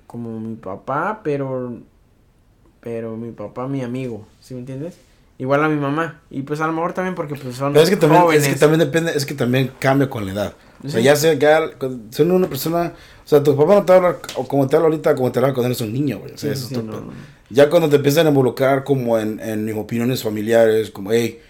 como 0.08 0.40
mi 0.40 0.56
papá, 0.56 1.20
pero 1.22 1.80
pero 2.80 3.16
mi 3.16 3.30
papá 3.32 3.66
mi 3.68 3.82
amigo, 3.82 4.26
¿sí 4.40 4.54
me 4.54 4.60
entiendes?Igual 4.60 5.62
a 5.64 5.68
mi 5.68 5.76
mamá 5.76 6.20
y 6.30 6.42
pues 6.42 6.60
a 6.60 6.66
lo 6.66 6.72
mejor 6.72 6.92
también 6.94 7.14
porque 7.14 7.34
pues 7.36 7.54
son 7.56 7.72
Pero 7.72 7.84
es 7.84 7.90
que 7.90 7.96
también, 7.96 8.22
jóvenes. 8.22 8.46
es 8.46 8.54
que 8.54 8.58
también 8.58 8.80
depende, 8.80 9.12
es 9.14 9.24
que 9.24 9.34
también 9.34 9.70
cambia 9.78 10.10
con 10.10 10.26
la 10.26 10.32
edad. 10.32 10.54
O 10.84 10.88
sea, 10.88 10.98
Sí. 11.00 11.04
ya 11.04 11.16
sea, 11.16 11.34
ya, 11.34 11.60
siendo 12.10 12.34
una 12.34 12.48
persona, 12.48 12.92
o 13.24 13.28
sea, 13.28 13.42
tu 13.42 13.56
papá 13.56 13.74
no 13.76 13.84
te 13.84 13.92
habla 13.92 14.16
o 14.36 14.46
como 14.48 14.66
te 14.66 14.76
habla 14.76 14.88
ahorita, 14.88 15.14
como 15.14 15.30
te 15.30 15.38
habla 15.38 15.52
cuando 15.54 15.66
eres 15.66 15.80
un 15.80 15.92
niño, 15.92 16.18
güey. 16.18 16.32
O 16.34 16.38
sea, 16.38 16.54
Sí, 16.54 16.58
eso 16.60 16.68
sí, 16.68 16.74
no, 16.76 16.82
no. 17.00 17.12
Ya 17.50 17.70
cuando 17.70 17.88
te 17.88 17.96
empiezan 17.96 18.26
a 18.26 18.30
involucrar 18.30 18.84
como 18.84 19.18
en, 19.18 19.38
en 19.40 19.72
opiniones 19.78 20.22
familiares, 20.22 20.90
como, 20.90 21.12
hey, 21.12 21.40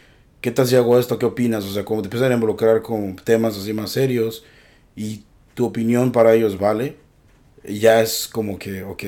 ¿qué 0.42 0.50
tal 0.50 0.66
si 0.66 0.76
hago 0.76 0.98
esto? 0.98 1.18
¿Qué 1.18 1.26
opinas? 1.26 1.64
O 1.64 1.72
sea, 1.72 1.84
como 1.84 2.02
te 2.02 2.06
empiezan 2.06 2.30
a 2.30 2.34
involucrar 2.34 2.82
con 2.82 3.16
temas 3.16 3.56
así 3.56 3.72
más 3.72 3.90
serios 3.90 4.44
y 4.96 5.22
tu 5.54 5.64
opinión 5.66 6.12
para 6.12 6.34
ellos 6.34 6.58
vale, 6.58 6.96
ya 7.64 8.00
es 8.02 8.28
como 8.30 8.58
que, 8.58 8.82
ok, 8.82 9.04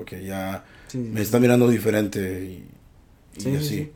ok, 0.00 0.12
ya... 0.24 0.64
Sí, 0.94 1.10
me 1.12 1.20
sí. 1.20 1.22
están 1.22 1.42
mirando 1.42 1.68
diferente 1.68 2.44
y, 2.44 2.68
y 3.36 3.40
Sí, 3.40 3.50
sí, 3.50 3.56
así. 3.56 3.68
sí. 3.68 3.92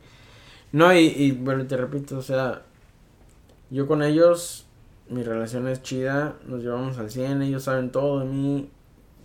No, 0.71 0.93
y, 0.93 0.99
y 1.07 1.31
bueno, 1.31 1.65
te 1.65 1.77
repito, 1.77 2.17
o 2.17 2.21
sea, 2.21 2.63
yo 3.69 3.87
con 3.87 4.03
ellos, 4.03 4.65
mi 5.09 5.23
relación 5.23 5.67
es 5.67 5.81
chida, 5.81 6.35
nos 6.45 6.61
llevamos 6.61 6.97
al 6.97 7.09
100, 7.09 7.41
ellos 7.41 7.63
saben 7.63 7.91
todo 7.91 8.19
de 8.19 8.25
mí, 8.25 8.69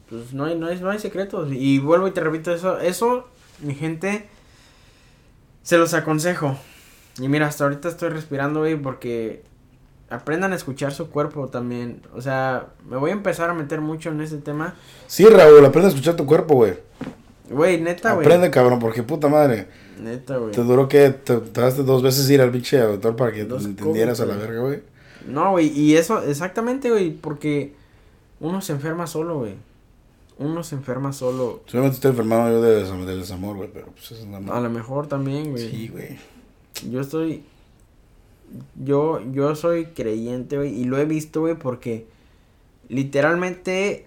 pues 0.09 0.33
no 0.33 0.45
hay, 0.47 0.59
no 0.59 0.67
hay, 0.69 0.81
no 0.81 0.91
hay 0.91 0.99
secretos. 0.99 1.49
Y 1.53 1.79
vuelvo 1.81 2.09
y 2.09 2.13
te 2.13 2.21
repito 2.21 2.53
eso, 2.55 2.79
eso, 2.81 3.29
mi 3.61 3.75
gente, 3.75 4.29
se 5.63 5.79
los 5.79 5.95
aconsejo. 5.95 6.57
Y 7.21 7.29
mira, 7.29 7.47
hasta 7.47 7.65
ahorita 7.65 7.89
estoy 7.89 8.09
respirando, 8.11 8.61
güey, 8.61 8.77
porque 8.77 9.43
aprendan 10.11 10.53
a 10.53 10.57
escuchar 10.57 10.93
su 10.93 11.11
cuerpo 11.11 11.49
también. 11.49 12.03
O 12.15 12.21
sea, 12.21 12.69
me 12.89 12.97
voy 12.97 13.11
a 13.11 13.15
empezar 13.15 13.51
a 13.51 13.55
meter 13.55 13.81
mucho 13.81 14.11
en 14.11 14.21
ese 14.21 14.39
tema. 14.39 14.75
Sí, 15.07 15.27
Raúl, 15.27 15.65
aprende 15.65 15.87
a 15.87 15.91
escuchar 15.91 16.17
tu 16.17 16.27
cuerpo, 16.27 16.55
güey. 16.55 16.75
Güey, 17.51 17.81
neta, 17.81 18.15
güey. 18.15 18.27
Aprende, 18.27 18.51
cabrón, 18.51 18.79
porque 18.79 19.03
puta 19.03 19.29
madre. 19.29 19.67
Neta, 20.01 20.39
güey. 20.39 20.53
Te 20.53 20.63
duró 20.63 20.89
que 20.89 21.11
te 21.11 21.37
tardaste 21.37 21.83
dos 21.83 22.03
veces 22.03 22.29
ir 22.31 22.41
al 22.41 22.51
pinche 22.51 22.79
doctor 22.79 23.17
para 23.17 23.33
que 23.33 23.45
Dos 23.45 23.63
te 23.63 23.69
entendieras 23.69 24.21
a 24.21 24.27
la 24.27 24.37
verga, 24.37 24.61
güey. 24.61 24.83
No, 25.27 25.53
güey, 25.53 25.69
y 25.69 25.97
eso, 25.97 26.23
exactamente, 26.23 26.91
güey, 26.91 27.11
porque 27.11 27.75
uno 28.41 28.61
se 28.61 28.73
enferma 28.73 29.07
solo, 29.07 29.39
güey. 29.39 29.55
Uno 30.39 30.65
se 30.65 30.75
enferma 30.75 31.13
solo. 31.13 31.63
Solamente 31.67 31.97
estoy 31.97 32.11
enfermado 32.11 32.51
yo 32.51 32.61
de, 32.61 33.07
del 33.07 33.21
desamor, 33.21 33.57
güey, 33.57 33.71
pero 33.73 33.87
pues 33.87 34.11
eso 34.11 34.23
es 34.23 34.27
nada 34.27 34.57
A 34.57 34.61
lo 34.61 34.69
mejor 34.69 35.07
también, 35.07 35.53
güey. 35.53 35.71
Sí, 35.71 35.89
güey. 35.89 36.19
Yo 36.91 37.01
estoy. 37.01 37.45
Yo, 38.75 39.21
yo 39.33 39.55
soy 39.55 39.87
creyente, 39.87 40.57
güey, 40.57 40.79
y 40.79 40.85
lo 40.85 40.99
he 40.99 41.05
visto, 41.05 41.41
güey, 41.41 41.55
porque 41.55 42.07
literalmente. 42.89 44.07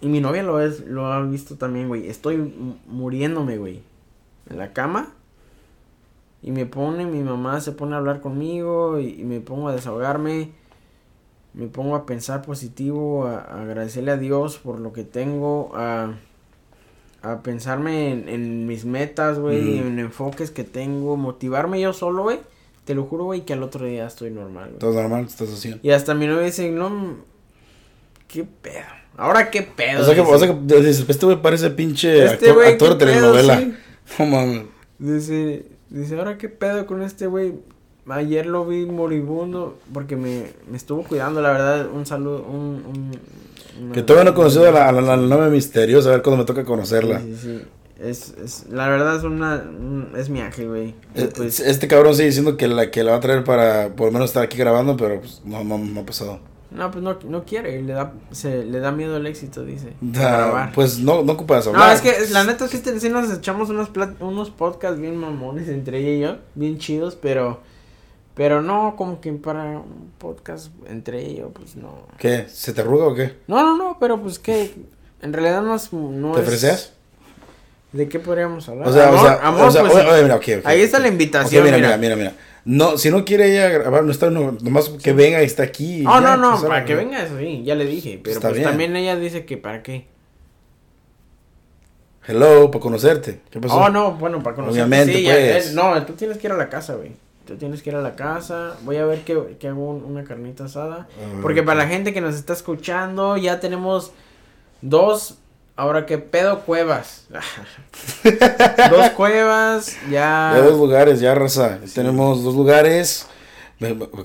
Y 0.00 0.08
mi 0.08 0.20
novia 0.20 0.42
lo, 0.42 0.60
es, 0.60 0.80
lo 0.86 1.06
ha 1.06 1.22
visto 1.22 1.56
también, 1.56 1.88
güey. 1.88 2.08
Estoy 2.08 2.54
muriéndome, 2.86 3.56
güey. 3.56 3.82
En 4.50 4.58
la 4.58 4.72
cama. 4.72 5.12
Y 6.42 6.52
me 6.52 6.66
pone, 6.66 7.06
mi 7.06 7.22
mamá 7.22 7.60
se 7.60 7.72
pone 7.72 7.94
a 7.94 7.98
hablar 7.98 8.20
conmigo 8.20 9.00
y, 9.00 9.20
y 9.20 9.24
me 9.24 9.40
pongo 9.40 9.68
a 9.68 9.74
desahogarme. 9.74 10.52
Me 11.54 11.66
pongo 11.68 11.96
a 11.96 12.04
pensar 12.04 12.42
positivo, 12.42 13.26
a, 13.26 13.38
a 13.38 13.62
agradecerle 13.62 14.10
a 14.10 14.18
Dios 14.18 14.58
por 14.58 14.78
lo 14.78 14.92
que 14.92 15.04
tengo, 15.04 15.72
a, 15.74 16.12
a 17.22 17.42
pensarme 17.42 18.12
en, 18.12 18.28
en 18.28 18.66
mis 18.66 18.84
metas, 18.84 19.38
güey, 19.38 19.78
en 19.78 19.98
enfoques 19.98 20.50
que 20.50 20.64
tengo, 20.64 21.16
motivarme 21.16 21.80
yo 21.80 21.94
solo, 21.94 22.24
güey. 22.24 22.40
Te 22.84 22.94
lo 22.94 23.04
juro, 23.04 23.24
güey, 23.24 23.46
que 23.46 23.54
al 23.54 23.62
otro 23.62 23.86
día 23.86 24.06
estoy 24.06 24.30
normal, 24.30 24.68
güey. 24.68 24.78
Todo 24.78 25.00
normal, 25.00 25.24
estás 25.24 25.50
haciendo. 25.50 25.80
Y 25.82 25.92
hasta 25.92 26.12
mi 26.12 26.26
novia 26.26 26.42
dice, 26.42 26.70
no, 26.70 27.16
¿qué 28.28 28.44
pedo? 28.62 28.84
Ahora 29.16 29.50
qué 29.50 29.62
pedo. 29.62 30.02
O 30.02 30.04
sea 30.04 30.14
que, 30.14 30.20
dice. 30.20 30.34
o 30.34 30.38
sea 30.38 30.48
que 30.48 30.76
dices, 30.82 31.04
este 31.08 31.26
güey 31.26 31.40
parece 31.40 31.70
pinche 31.70 32.24
Este 32.24 32.34
actor, 32.50 32.54
güey, 32.54 32.68
actor 32.72 32.98
¿qué 32.98 33.04
de 33.06 33.12
pedo? 33.12 33.32
telenovela. 33.32 33.58
Sí. 33.60 33.74
No 34.18 34.26
mames. 34.26 34.62
Dice, 34.98 35.66
dice, 35.90 36.18
ahora 36.18 36.38
qué 36.38 36.48
pedo 36.48 36.86
con 36.86 37.02
este 37.02 37.26
güey. 37.26 37.54
Ayer 38.08 38.46
lo 38.46 38.64
vi 38.66 38.86
moribundo 38.86 39.78
porque 39.92 40.14
me, 40.16 40.44
me 40.70 40.76
estuvo 40.76 41.02
cuidando, 41.02 41.40
la 41.42 41.50
verdad, 41.50 41.88
un 41.92 42.06
saludo, 42.06 42.44
un... 42.44 43.10
un 43.80 43.92
Que 43.92 44.02
todavía 44.02 44.24
no 44.24 44.30
he 44.30 44.34
conocido 44.34 44.68
a 44.68 44.70
la, 44.70 44.88
a 44.88 44.92
la, 44.92 45.00
a 45.14 45.16
la 45.16 45.26
novia 45.26 45.48
misteriosa, 45.48 46.10
a 46.10 46.12
ver 46.12 46.22
cuándo 46.22 46.38
me 46.38 46.44
toca 46.46 46.64
conocerla. 46.64 47.20
Sí, 47.20 47.36
sí, 47.40 47.58
sí. 47.58 47.62
Es, 47.98 48.34
es, 48.44 48.66
la 48.70 48.88
verdad 48.88 49.16
es 49.16 49.24
una, 49.24 49.54
un- 49.56 50.12
es 50.16 50.28
mi 50.28 50.40
ángel, 50.40 50.68
güey. 50.68 50.94
Eh, 51.16 51.30
Pues, 51.34 51.58
Este 51.58 51.88
cabrón 51.88 52.14
sigue 52.14 52.26
diciendo 52.28 52.56
que 52.56 52.68
la 52.68 52.90
que 52.92 53.02
la 53.02 53.12
va 53.12 53.16
a 53.16 53.20
traer 53.20 53.42
para 53.42 53.88
por 53.96 54.06
lo 54.06 54.12
menos 54.12 54.30
estar 54.30 54.44
aquí 54.44 54.56
grabando, 54.58 54.96
pero 54.96 55.20
pues 55.20 55.40
no, 55.44 55.64
no, 55.64 55.76
no 55.78 56.00
ha 56.02 56.06
pasado. 56.06 56.38
No, 56.76 56.90
pues 56.90 57.02
no, 57.02 57.18
no 57.24 57.44
quiere, 57.44 57.82
le 57.82 57.92
da, 57.92 58.12
se, 58.30 58.64
le 58.64 58.78
da 58.80 58.92
miedo 58.92 59.16
el 59.16 59.26
éxito, 59.26 59.64
dice. 59.64 59.94
Da- 60.00 60.70
pues 60.74 60.98
no, 61.00 61.22
no 61.22 61.32
ocupas 61.32 61.64
No, 61.66 61.72
hablar. 61.72 61.94
es 61.94 62.00
que 62.00 62.14
la 62.32 62.44
neta 62.44 62.68
sí, 62.68 62.80
sí 62.98 63.08
nos 63.08 63.32
echamos 63.32 63.70
unos, 63.70 63.92
plat- 63.92 64.14
unos 64.20 64.50
podcasts 64.50 65.00
bien 65.00 65.16
mamones 65.16 65.68
entre 65.68 65.98
ella 65.98 66.10
y 66.10 66.20
yo, 66.20 66.36
bien 66.54 66.78
chidos, 66.78 67.16
pero 67.20 67.60
pero 68.34 68.60
no 68.60 68.94
como 68.96 69.20
que 69.22 69.32
para 69.32 69.62
un 69.64 70.12
podcast 70.18 70.68
entre 70.88 71.24
ellos, 71.24 71.48
pues 71.54 71.74
no. 71.74 72.06
¿Qué? 72.18 72.44
¿Se 72.48 72.74
te 72.74 72.82
arruga 72.82 73.06
o 73.06 73.14
qué? 73.14 73.36
No, 73.48 73.62
no, 73.62 73.76
no, 73.78 73.96
pero 73.98 74.20
pues 74.20 74.38
que 74.38 74.74
en 75.22 75.32
realidad 75.32 75.62
no 75.62 75.74
es... 75.74 75.90
No 75.92 76.32
¿Te 76.32 76.40
es- 76.40 76.46
freseas? 76.46 76.92
¿De 77.92 78.08
qué 78.10 78.18
podríamos 78.18 78.68
hablar? 78.68 78.88
O 78.88 78.92
sea, 78.92 79.08
amor, 79.08 79.18
o 79.18 79.22
sea, 79.22 79.32
amor, 79.42 79.60
o 79.62 79.70
sea, 79.70 79.80
pues, 79.82 79.94
oye, 79.94 80.10
oye, 80.10 80.22
mira, 80.24 80.34
ok, 80.36 80.44
ok, 80.58 80.66
Ahí 80.66 80.82
está 80.82 80.98
ok. 80.98 81.02
la 81.04 81.08
invitación, 81.08 81.64
mira, 81.64 81.76
mira. 81.78 81.96
mira, 81.96 82.14
mira, 82.14 82.16
mira. 82.16 82.32
No, 82.68 82.98
si 82.98 83.10
no 83.12 83.24
quiere 83.24 83.52
ella 83.52 83.68
grabar, 83.68 84.02
no 84.02 84.10
está, 84.10 84.28
no, 84.28 84.58
nomás 84.60 84.88
que 84.88 85.12
venga 85.12 85.40
y 85.40 85.46
está 85.46 85.62
aquí. 85.62 86.04
Oh, 86.04 86.20
ya, 86.20 86.20
no, 86.20 86.36
no, 86.36 86.50
pues, 86.58 86.64
para 86.64 86.84
que 86.84 86.96
venga 86.96 87.22
eso 87.22 87.38
sí, 87.38 87.62
ya 87.64 87.76
le 87.76 87.86
dije, 87.86 88.20
pero 88.20 88.34
Está 88.36 88.48
pues 88.48 88.58
bien. 88.58 88.68
también 88.68 88.96
ella 88.96 89.14
dice 89.16 89.44
que 89.46 89.56
para 89.56 89.84
qué. 89.84 90.08
Hello, 92.26 92.70
para 92.72 92.82
conocerte. 92.82 93.40
¿Qué 93.50 93.60
pasó? 93.60 93.76
Oh, 93.76 93.88
no, 93.88 94.12
bueno, 94.14 94.42
para 94.42 94.56
conocer. 94.56 94.82
Obviamente, 94.82 95.14
sí, 95.14 95.24
pues. 95.24 95.74
no, 95.74 96.04
tú 96.04 96.14
tienes 96.14 96.38
que 96.38 96.48
ir 96.48 96.52
a 96.52 96.56
la 96.56 96.68
casa, 96.68 96.96
güey. 96.96 97.12
Tú 97.46 97.54
tienes 97.56 97.82
que 97.82 97.90
ir 97.90 97.96
a 97.96 98.02
la 98.02 98.16
casa. 98.16 98.76
Voy 98.82 98.96
a 98.96 99.06
ver 99.06 99.20
que, 99.20 99.56
que 99.60 99.68
hago 99.68 99.88
un- 99.90 100.02
una 100.04 100.24
carnita 100.24 100.64
asada. 100.64 101.06
Ah, 101.20 101.38
Porque 101.42 101.62
para 101.62 101.78
la 101.78 101.86
gente 101.86 102.12
que 102.12 102.20
nos 102.20 102.34
está 102.34 102.52
escuchando, 102.52 103.36
ya 103.36 103.60
tenemos 103.60 104.10
dos. 104.82 105.38
Ahora 105.76 106.06
que 106.06 106.16
pedo 106.18 106.60
cuevas. 106.60 107.26
dos 108.90 109.10
cuevas, 109.10 109.96
ya. 110.10 110.52
Ya 110.54 110.60
dos 110.62 110.78
lugares, 110.78 111.20
ya 111.20 111.34
raza. 111.34 111.78
Sí. 111.84 111.94
Tenemos 111.94 112.42
dos 112.42 112.54
lugares. 112.54 113.26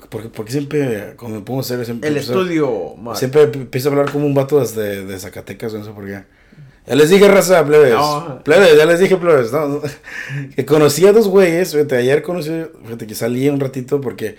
Porque, 0.08 0.28
porque 0.30 0.50
siempre, 0.50 1.14
cuando 1.18 1.38
me 1.40 1.44
pongo 1.44 1.62
serio, 1.62 1.84
siempre. 1.84 2.08
el 2.08 2.16
empiezo- 2.16 2.32
estudio. 2.32 2.94
Siempre 3.14 3.42
empiezo 3.42 3.88
a 3.88 3.92
hablar 3.92 4.10
como 4.10 4.24
un 4.24 4.34
vato 4.34 4.58
desde 4.60 5.04
de 5.04 5.18
Zacatecas, 5.18 5.74
no 5.74 5.84
sé 5.84 5.90
por 5.90 6.06
qué. 6.06 6.24
Ya 6.86 6.94
les 6.96 7.10
dije, 7.10 7.28
raza, 7.28 7.64
plebes. 7.64 7.92
No. 7.92 8.42
Plebes, 8.42 8.76
ya 8.76 8.86
les 8.86 8.98
dije, 8.98 9.16
plebes. 9.18 9.52
No, 9.52 9.68
no. 9.68 9.80
Que 10.56 10.64
conocí 10.64 11.06
a 11.06 11.12
dos 11.12 11.28
güeyes. 11.28 11.72
Fíjate, 11.72 11.96
ayer 11.96 12.22
conocí, 12.22 12.50
fíjate 12.84 13.06
que 13.06 13.14
salí 13.14 13.48
un 13.50 13.60
ratito 13.60 14.00
porque, 14.00 14.36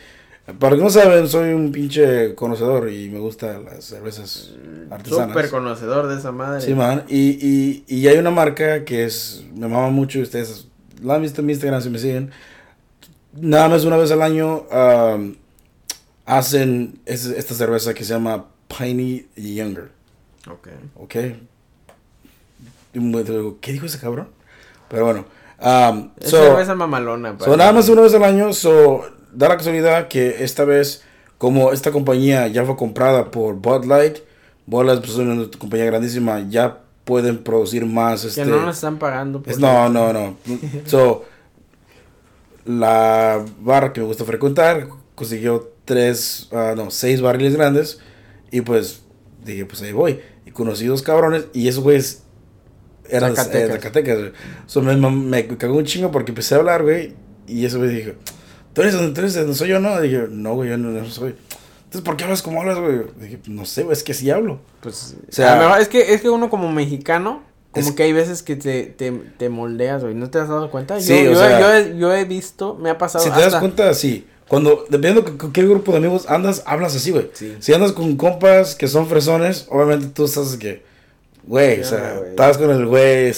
para 0.59 0.75
que 0.75 0.81
no 0.81 0.89
saben, 0.89 1.27
soy 1.27 1.53
un 1.53 1.71
pinche 1.71 2.35
conocedor 2.35 2.91
y 2.91 3.09
me 3.09 3.19
gustan 3.19 3.63
las 3.65 3.85
cervezas 3.85 4.51
artesanas. 4.91 5.29
Súper 5.29 5.49
conocedor 5.49 6.07
de 6.07 6.17
esa 6.17 6.31
madre. 6.33 6.59
Sí, 6.61 6.73
man. 6.73 7.05
Y, 7.07 7.37
y, 7.41 7.83
y 7.87 8.07
hay 8.07 8.17
una 8.17 8.31
marca 8.31 8.83
que 8.83 9.05
es, 9.05 9.45
me 9.55 9.67
mama 9.69 9.89
mucho, 9.89 10.19
ustedes 10.19 10.67
la 11.01 11.15
han 11.15 11.21
visto 11.21 11.41
en 11.41 11.47
mi 11.47 11.53
Instagram 11.53 11.81
si 11.81 11.89
me 11.89 11.97
siguen. 11.99 12.31
Nada 13.33 13.69
más 13.69 13.85
una 13.85 13.97
vez 13.97 14.11
al 14.11 14.21
año 14.21 14.65
um, 14.71 15.35
hacen 16.25 16.99
es- 17.05 17.25
esta 17.25 17.53
cerveza 17.55 17.93
que 17.93 18.03
se 18.03 18.13
llama 18.13 18.45
Piney 18.77 19.27
Younger. 19.35 19.89
Ok. 20.51 20.67
¿Ok? 20.95 21.15
¿Qué 23.61 23.71
dijo 23.71 23.85
ese 23.85 23.99
cabrón? 23.99 24.27
Pero 24.89 25.05
bueno. 25.05 25.25
um, 25.61 26.11
Es 26.19 26.29
so- 26.29 26.37
cerveza 26.43 26.75
mamalona. 26.75 27.35
So, 27.39 27.57
nada 27.57 27.71
más 27.71 27.89
una 27.89 28.01
vez 28.01 28.13
al 28.13 28.23
año, 28.23 28.53
so, 28.53 29.03
da 29.33 29.49
la 29.49 29.57
casualidad 29.57 30.07
que 30.07 30.43
esta 30.43 30.63
vez, 30.65 31.03
como 31.37 31.71
esta 31.71 31.91
compañía 31.91 32.47
ya 32.47 32.63
fue 32.65 32.75
comprada 32.75 33.31
por 33.31 33.55
Bud 33.55 33.85
Light, 33.85 34.17
Bud 34.65 34.85
Light 34.85 34.99
pues, 34.99 35.11
es 35.11 35.17
una 35.17 35.45
compañía 35.57 35.85
grandísima, 35.85 36.45
ya 36.49 36.79
pueden 37.03 37.43
producir 37.43 37.85
más. 37.85 38.21
Que 38.21 38.27
Este, 38.29 38.45
no 38.45 38.65
nos 38.65 38.75
están 38.75 38.97
pagando. 38.99 39.41
por 39.41 39.51
es- 39.51 39.59
no, 39.59 39.89
no, 39.89 40.13
no. 40.13 40.37
So, 40.85 41.25
la 42.65 43.43
barra 43.59 43.91
que 43.93 43.99
me 44.01 44.07
gusta 44.07 44.23
frecuentar 44.25 44.87
consiguió 45.15 45.71
tres, 45.85 46.47
ah, 46.53 46.73
no, 46.75 46.91
seis 46.91 47.21
barriles 47.21 47.55
grandes 47.55 47.99
y 48.51 48.61
pues 48.61 49.03
dije, 49.43 49.65
pues 49.65 49.81
ahí 49.81 49.91
voy. 49.91 50.19
Y 50.45 50.51
conocí 50.51 50.85
dos 50.85 51.01
cabrones 51.01 51.45
y 51.53 51.67
esos 51.67 51.83
güeyes 51.83 52.23
eran 53.09 53.35
Zacatecas. 53.35 53.81
Zacatecas. 53.81 54.17
Zacatecas. 54.17 54.41
So, 54.67 54.81
me, 54.81 54.95
me 54.95 55.47
cagó 55.57 55.75
un 55.77 55.85
chingo 55.85 56.11
porque 56.11 56.31
empecé 56.31 56.55
a 56.55 56.59
hablar, 56.59 56.83
güey, 56.83 57.13
y 57.47 57.65
ese 57.65 57.77
güey 57.77 57.89
dije, 57.89 58.15
¿tú 58.73 58.81
eres, 58.81 58.95
tú 59.13 59.19
eres, 59.21 59.35
no 59.45 59.53
soy 59.53 59.69
yo, 59.69 59.79
no? 59.79 59.99
Dije, 60.01 60.25
no, 60.29 60.55
güey, 60.55 60.69
yo 60.69 60.77
no, 60.77 60.89
no 60.89 61.05
soy. 61.09 61.35
Entonces, 61.85 62.01
¿por 62.01 62.17
qué 62.17 62.23
hablas 62.23 62.41
como 62.41 62.61
hablas, 62.61 62.79
güey? 62.79 63.01
Dije, 63.19 63.39
no 63.47 63.65
sé, 63.65 63.83
güey, 63.83 63.93
es 63.93 64.03
que 64.03 64.13
sí 64.13 64.29
hablo. 64.31 64.59
Pues, 64.81 65.15
O 65.29 65.31
sea- 65.31 65.55
mejor 65.57 65.79
es 65.79 65.87
que, 65.87 66.13
es 66.13 66.21
que 66.21 66.29
uno 66.29 66.49
como 66.49 66.71
mexicano, 66.71 67.43
como 67.71 67.87
Es- 67.87 67.93
que 67.93 68.03
hay 68.03 68.13
veces 68.13 68.41
que 68.43 68.55
te, 68.55 68.83
te, 68.85 69.11
te 69.11 69.49
moldeas, 69.49 70.03
güey. 70.03 70.15
¿No 70.15 70.29
te 70.29 70.39
has 70.39 70.47
dado 70.49 70.69
cuenta? 70.71 70.99
Sí, 70.99 71.23
yo, 71.23 71.31
o 71.31 71.33
yo, 71.33 71.39
sea- 71.39 71.59
yo 71.59 71.73
he, 71.73 71.97
yo 71.97 72.13
he 72.13 72.25
visto, 72.25 72.75
me 72.75 72.89
ha 72.89 72.97
pasado 72.97 73.23
Si 73.23 73.29
te 73.31 73.39
das 73.41 73.55
cuenta, 73.55 73.93
sí. 73.93 74.27
Cuando, 74.47 74.85
dependiendo 74.89 75.37
con, 75.37 75.51
qué 75.53 75.63
grupo 75.63 75.91
de 75.91 75.99
amigos 75.99 76.25
andas, 76.27 76.63
hablas 76.65 76.95
así, 76.95 77.11
güey. 77.11 77.29
Sí. 77.33 77.55
Si 77.59 77.73
andas 77.73 77.91
con 77.93 78.15
compas 78.17 78.75
que 78.75 78.87
son 78.87 79.07
fresones, 79.07 79.67
obviamente 79.69 80.07
tú 80.07 80.25
estás 80.25 80.57
que, 80.57 80.83
güey, 81.47 81.79
o 81.81 81.83
sea, 81.85 82.19
estás 82.27 82.57
con 82.57 82.69
el 82.69 82.85
güey, 82.85 83.33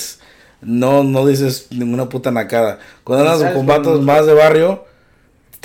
no, 0.62 1.04
no 1.04 1.26
dices 1.28 1.68
ninguna 1.72 2.10
puta 2.10 2.32
nacada. 2.32 2.80
Cuando 3.04 3.30
andas 3.30 3.54
con- 3.54 3.66
vatos 3.66 4.02
más 4.02 4.26
de 4.26 4.34
barrio, 4.34 4.84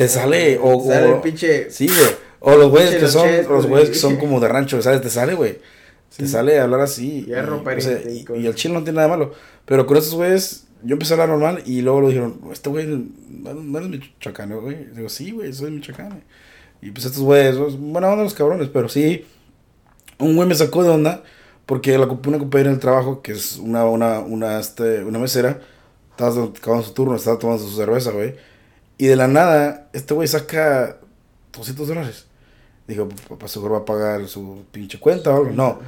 te 0.04 0.08
sale, 0.08 0.58
o, 0.62 0.82
Sale 0.82 1.06
o- 1.08 1.14
el 1.16 1.20
pinche... 1.20 1.70
sí, 1.70 1.86
güey. 1.86 2.10
O 2.40 2.56
los 2.56 2.70
güeyes 2.70 2.94
que 2.96 3.06
son, 3.06 3.28
Los 3.48 3.66
güeyes 3.66 3.90
que 3.90 3.96
son 3.96 4.16
como 4.16 4.40
de 4.40 4.48
rancho, 4.48 4.80
¿sabes? 4.80 5.02
Te 5.02 5.10
sale, 5.10 5.34
güey. 5.34 5.58
Te 6.16 6.24
Sí. 6.24 6.28
sale 6.28 6.58
hablar 6.58 6.80
así. 6.80 7.26
Y, 7.28 7.32
o 7.32 7.80
sea, 7.80 8.00
y 8.36 8.46
el 8.46 8.54
chile 8.54 8.72
no 8.72 8.82
tiene 8.82 8.96
nada 8.96 9.08
de 9.08 9.16
malo. 9.18 9.34
Pero 9.66 9.84
con 9.86 9.98
esos 9.98 10.14
güeyes, 10.14 10.64
yo 10.82 10.94
empecé 10.94 11.12
a 11.12 11.16
hablar 11.16 11.28
normal 11.28 11.62
y 11.66 11.82
luego 11.82 12.00
lo 12.00 12.08
dijeron, 12.08 12.40
este 12.50 12.70
güey 12.70 12.86
no, 12.86 13.52
no 13.54 13.78
eres 13.78 13.90
michoacano, 13.90 14.62
güey. 14.62 14.86
Digo, 14.94 15.10
sí, 15.10 15.32
güey, 15.32 15.52
soy 15.52 15.70
michoacano. 15.70 16.18
Y 16.80 16.90
pues 16.92 17.04
estos 17.04 17.22
güeyes, 17.22 17.56
pues, 17.56 17.76
buena 17.78 18.08
onda 18.10 18.24
los 18.24 18.32
cabrones, 18.32 18.68
pero 18.72 18.88
sí, 18.88 19.26
un 20.18 20.34
güey 20.34 20.48
me 20.48 20.54
sacó 20.54 20.82
de 20.82 20.88
onda 20.88 21.22
Porque 21.66 21.96
la, 21.98 22.06
una 22.06 22.38
compañera 22.38 22.70
del 22.70 22.80
trabajo, 22.80 23.20
que 23.20 23.32
es 23.32 23.56
una, 23.58 23.84
una, 23.84 24.20
una, 24.20 24.58
este, 24.58 25.04
una 25.04 25.18
mesera, 25.18 25.60
estaba 26.10 26.46
acabando 26.46 26.86
su 26.86 26.94
turno, 26.94 27.14
estaba 27.16 27.38
tomando 27.38 27.62
su 27.62 27.76
cerveza, 27.76 28.10
güey. 28.12 28.34
Y 29.00 29.06
de 29.06 29.16
la 29.16 29.28
nada, 29.28 29.88
este 29.94 30.12
güey 30.12 30.28
saca 30.28 30.98
200 31.54 31.88
dólares. 31.88 32.26
Dijo, 32.86 33.08
papá 33.30 33.48
seguro 33.48 33.72
va 33.72 33.78
a 33.78 33.84
pagar 33.86 34.28
su 34.28 34.64
pinche 34.70 35.00
cuenta 35.00 35.30
o 35.30 35.36
algo. 35.38 35.52
No. 35.52 35.78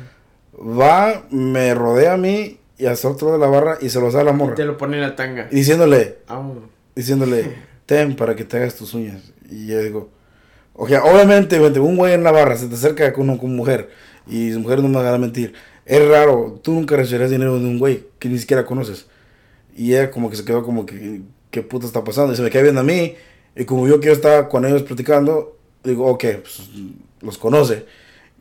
Va, 0.81 1.22
me 1.29 1.75
rodea 1.75 2.14
a 2.14 2.16
mí 2.16 2.59
y 2.79 2.87
hasta 2.87 3.11
otro 3.11 3.31
de 3.33 3.38
la 3.38 3.48
barra 3.48 3.77
y 3.83 3.90
se 3.90 4.01
los 4.01 4.14
da 4.14 4.22
a 4.22 4.25
la 4.25 4.33
morra. 4.33 4.55
Y 4.55 4.57
te 4.57 4.64
lo 4.64 4.79
pone 4.79 4.96
en 4.96 5.03
la 5.03 5.14
tanga. 5.14 5.46
Y 5.51 5.57
diciéndole, 5.57 6.20
Vámonos. 6.27 6.62
diciéndole, 6.96 7.55
ten 7.85 8.16
para 8.16 8.35
que 8.35 8.44
te 8.44 8.57
hagas 8.57 8.77
tus 8.77 8.94
uñas. 8.94 9.20
Y 9.51 9.66
yo 9.66 9.83
digo, 9.83 10.09
o 10.72 10.88
sea, 10.88 11.05
obviamente, 11.05 11.61
un 11.61 11.96
güey 11.98 12.14
en 12.14 12.25
la 12.25 12.33
barra 12.33 12.57
se 12.57 12.66
te 12.66 12.77
acerca 12.77 13.12
con, 13.12 13.37
con 13.37 13.55
mujer 13.55 13.90
y 14.27 14.55
su 14.55 14.61
mujer 14.61 14.81
no 14.81 14.88
me 14.88 15.03
va 15.03 15.14
a 15.14 15.18
mentir. 15.18 15.53
Es 15.85 16.09
raro, 16.09 16.59
tú 16.62 16.72
nunca 16.72 16.96
recibirás 16.96 17.31
dinero 17.31 17.59
de 17.59 17.66
un 17.66 17.79
güey 17.79 18.07
que 18.18 18.31
ni 18.31 18.38
siquiera 18.38 18.64
conoces. 18.64 19.05
Y 19.77 19.92
ella 19.92 20.11
como 20.11 20.31
que 20.31 20.37
se 20.37 20.46
quedó 20.46 20.62
como 20.62 20.87
que, 20.87 21.20
¿qué 21.53 21.62
puta 21.62 21.87
está 21.87 22.03
pasando? 22.03 22.33
Y 22.33 22.37
se 22.37 22.43
me 22.43 22.51
queda 22.51 22.62
viendo 22.62 22.81
a 22.81 22.85
mí. 22.85 23.15
Y 23.55 23.65
como 23.65 23.87
yo 23.87 24.01
que 24.01 24.09
yo 24.09 24.12
estaba 24.12 24.49
con 24.49 24.65
ellos 24.65 24.83
platicando, 24.83 25.57
digo, 25.85 26.07
ok, 26.07 26.25
pues 26.43 26.62
los 27.21 27.38
conoce. 27.38 27.85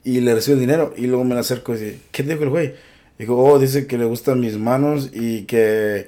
Y 0.03 0.21
le 0.21 0.33
recibo 0.33 0.55
el 0.55 0.61
dinero. 0.61 0.93
Y 0.97 1.05
luego 1.05 1.23
me 1.23 1.35
la 1.35 1.41
acerco 1.41 1.75
y 1.75 1.77
dice, 1.77 1.99
¿qué 2.11 2.23
dijo 2.23 2.41
el 2.41 2.49
güey? 2.49 2.73
Digo, 3.19 3.37
oh, 3.43 3.59
dice 3.59 3.85
que 3.85 3.99
le 3.99 4.05
gustan 4.05 4.39
mis 4.39 4.57
manos 4.57 5.11
y 5.13 5.43
que 5.43 6.07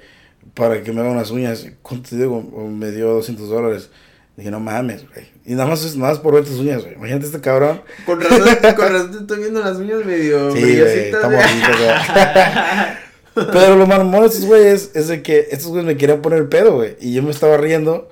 para 0.56 0.82
que 0.82 0.92
me 0.92 1.02
haga 1.02 1.12
unas 1.12 1.30
uñas. 1.30 1.68
¿Cuánto 1.84 2.10
te 2.10 2.16
digo? 2.18 2.42
Me 2.42 2.89
dio 2.92 3.10
200 3.13 3.48
dólares. 3.50 3.89
Dije, 4.36 4.50
no 4.50 4.60
mames, 4.60 5.06
güey. 5.13 5.28
Y 5.46 5.54
nada 5.54 5.68
más 5.70 5.84
es 5.86 5.96
nada 5.96 6.12
más 6.13 6.20
por 6.20 6.34
ver 6.34 6.44
tus 6.44 6.60
uñas, 6.60 6.82
güey. 6.82 6.96
Imagínate 6.96 7.28
este 7.28 7.39
cabrón. 7.39 7.82
Con 8.06 8.20
razón, 8.20 8.39
con 8.76 8.92
razón 8.92 9.18
estoy 9.22 9.39
viendo 9.39 9.60
las 9.60 9.78
uñas 9.78 10.04
medio 10.06 10.52
Sí, 10.56 10.62
brillositas, 10.63 10.96
está 10.98 11.28
güey. 11.28 11.38
bonito, 11.38 11.68
güey. 11.78 11.89
Pero 13.36 13.76
lo 13.76 13.86
mamón 13.88 14.22
de 14.22 14.28
estos 14.28 14.46
güeyes 14.46 14.91
es 14.93 15.08
de 15.08 15.22
que 15.24 15.48
estos 15.52 15.67
güeyes 15.67 15.86
me 15.88 15.98
querían 15.98 16.22
poner 16.22 16.50
pedo, 16.50 16.76
güey. 16.76 16.96
Y 17.02 17.13
yo 17.13 17.24
me 17.24 17.32
estaba 17.32 17.58
riendo 17.58 18.10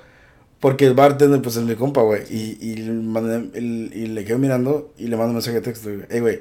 porque 0.60 0.86
el 0.86 0.94
bartender, 0.94 1.42
pues 1.42 1.56
es 1.58 1.64
mi 1.64 1.76
compa, 1.76 2.02
güey. 2.02 2.24
Y, 2.30 2.58
y, 2.62 2.74
el- 2.74 3.92
y 3.94 4.08
le 4.08 4.26
quedo 4.26 4.38
mirando 4.40 4.94
y 4.98 5.08
le 5.08 5.16
mando 5.18 5.30
un 5.30 5.34
mensaje 5.36 5.58
de 5.58 5.62
texto, 5.62 5.90
güey. 5.90 6.06
Ey, 6.10 6.20
güey, 6.20 6.40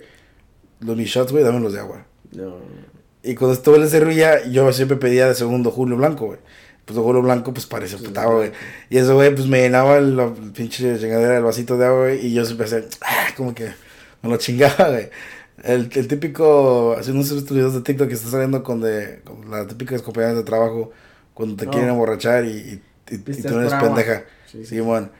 los 0.80 0.96
mis 0.96 1.08
shots, 1.08 1.32
güey, 1.32 1.44
dámelos 1.44 1.72
de 1.72 1.80
agua. 1.80 2.06
No. 2.32 2.56
Y 3.22 3.34
cuando 3.34 3.54
estuve 3.54 3.76
en 3.76 4.04
ruilla, 4.04 4.44
yo 4.46 4.72
siempre 4.72 4.96
pedía 4.96 5.28
de 5.28 5.34
segundo 5.34 5.70
Julio 5.70 5.96
Blanco, 5.96 6.26
güey. 6.26 6.38
Pues 6.86 6.96
de 6.96 7.02
Julio 7.02 7.22
Blanco, 7.22 7.52
pues 7.52 7.66
parece 7.66 7.98
putado, 7.98 8.36
güey. 8.36 8.52
Y 8.88 8.96
eso, 8.96 9.14
güey, 9.14 9.34
pues 9.34 9.46
me 9.46 9.60
llenaba 9.60 9.98
el, 9.98 10.16
la 10.16 10.32
pinche 10.54 10.98
chingadera 10.98 11.34
del 11.34 11.44
vasito 11.44 11.76
de 11.76 11.84
agua, 11.86 12.00
güey. 12.04 12.26
Y 12.26 12.32
yo 12.32 12.44
siempre 12.44 12.66
hacía, 12.66 12.84
ah, 13.02 13.28
como 13.36 13.54
que 13.54 13.70
me 14.22 14.30
lo 14.30 14.36
chingaba, 14.38 14.88
güey. 14.88 15.10
El, 15.62 15.90
el 15.94 16.08
típico, 16.08 16.96
así 16.98 17.12
no 17.12 17.22
sé 17.22 17.36
estos 17.36 17.54
videos 17.56 17.74
de 17.74 17.82
TikTok 17.82 18.08
que 18.08 18.14
está 18.14 18.30
saliendo 18.30 18.62
con, 18.62 18.80
de, 18.80 19.20
con 19.24 19.50
las 19.50 19.66
típicas 19.66 20.00
compañeras 20.02 20.36
de 20.36 20.42
trabajo 20.42 20.90
cuando 21.34 21.56
te 21.56 21.66
quieren 21.68 21.90
emborrachar 21.90 22.44
y, 22.44 22.48
y, 22.48 22.82
y- 23.10 23.14
y 23.14 23.18
Pisteas 23.18 23.52
tú 23.52 23.60
no 23.60 23.66
eres 23.66 23.74
pendeja. 23.74 24.24
Sí, 24.50 24.64
Sí, 24.64 24.80
bueno. 24.80 25.10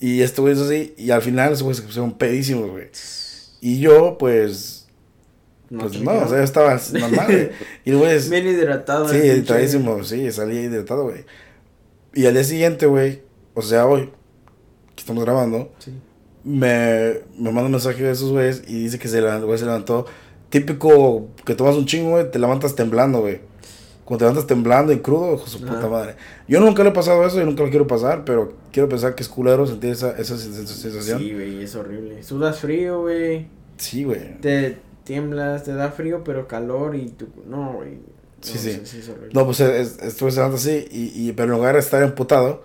Y 0.00 0.20
este 0.22 0.40
güey 0.40 0.52
es 0.54 0.60
así, 0.60 0.94
y 0.96 1.10
al 1.10 1.22
final 1.22 1.48
esos 1.52 1.62
güeyes 1.64 1.78
se 1.80 1.86
pusieron 1.86 2.16
pedísimos, 2.16 2.70
güey. 2.70 2.88
Y 3.60 3.80
yo, 3.80 4.16
pues, 4.18 4.86
pues 5.68 5.92
te 5.92 5.98
no, 6.00 6.12
o 6.12 6.28
sea, 6.28 6.44
estaba 6.44 6.78
normal, 6.92 7.26
güey. 7.26 7.50
Y 7.84 7.92
güey 7.92 8.12
es, 8.14 8.30
Bien 8.30 8.46
hidratado. 8.46 9.08
Sí, 9.08 9.16
hidratadísimo, 9.16 10.04
sí, 10.04 10.30
salí 10.30 10.58
hidratado, 10.58 11.02
güey. 11.04 11.24
Y 12.14 12.26
al 12.26 12.34
día 12.34 12.44
siguiente, 12.44 12.86
güey, 12.86 13.22
o 13.54 13.62
sea, 13.62 13.86
hoy, 13.86 14.10
que 14.94 15.00
estamos 15.00 15.24
grabando, 15.24 15.72
Sí. 15.80 15.92
Me, 16.48 17.20
me 17.38 17.50
manda 17.52 17.64
un 17.64 17.72
mensaje 17.72 18.02
de 18.02 18.10
esos 18.12 18.30
güeyes 18.30 18.62
y 18.66 18.82
dice 18.84 18.98
que 18.98 19.08
se 19.08 19.20
levantó, 19.20 19.46
güey, 19.46 19.58
se 19.58 19.64
levantó. 19.66 20.06
Típico 20.50 21.28
que 21.44 21.54
tomas 21.54 21.76
un 21.76 21.84
chingo, 21.86 22.10
güey, 22.10 22.30
te 22.30 22.38
levantas 22.38 22.74
temblando, 22.74 23.20
güey. 23.20 23.40
Cuando 24.04 24.18
te 24.20 24.24
levantas 24.24 24.46
temblando 24.46 24.92
y 24.92 25.00
crudo, 25.00 25.34
hijo 25.34 25.46
su 25.46 25.60
puta 25.60 25.86
madre. 25.88 26.16
Yo 26.48 26.60
nunca 26.60 26.82
le 26.82 26.88
he 26.88 26.92
pasado 26.92 27.26
eso 27.26 27.40
y 27.40 27.44
nunca 27.44 27.62
lo 27.62 27.68
quiero 27.68 27.86
pasar, 27.86 28.24
pero 28.24 28.54
quiero 28.72 28.88
pensar 28.88 29.14
que 29.14 29.22
es 29.22 29.28
culero 29.28 29.66
sentir 29.66 29.90
esa, 29.90 30.12
esa, 30.18 30.34
sen- 30.36 30.64
sensación. 30.66 31.18
Sí, 31.20 31.34
güey, 31.34 31.62
es 31.62 31.74
horrible. 31.74 32.22
Sudas 32.22 32.58
frío, 32.58 33.02
güey. 33.02 33.46
Sí, 33.76 34.04
güey. 34.04 34.40
Te 34.40 34.78
tiemblas, 35.04 35.64
te 35.64 35.74
da 35.74 35.90
frío, 35.90 36.24
pero 36.24 36.48
calor 36.48 36.96
y 36.96 37.10
tú. 37.10 37.28
No, 37.46 37.74
güey. 37.74 37.96
No, 37.96 38.00
Sí, 38.40 38.56
sí. 38.56 38.70
es. 38.70 39.10
No, 39.34 39.44
pues 39.44 39.60
es- 39.60 39.98
estuve 40.00 40.30
cenando 40.30 40.56
así, 40.56 40.86
y, 40.90 41.28
y, 41.28 41.32
pero 41.32 41.52
en 41.52 41.58
lugar 41.58 41.74
de 41.74 41.80
estar 41.80 42.02
emputado, 42.02 42.62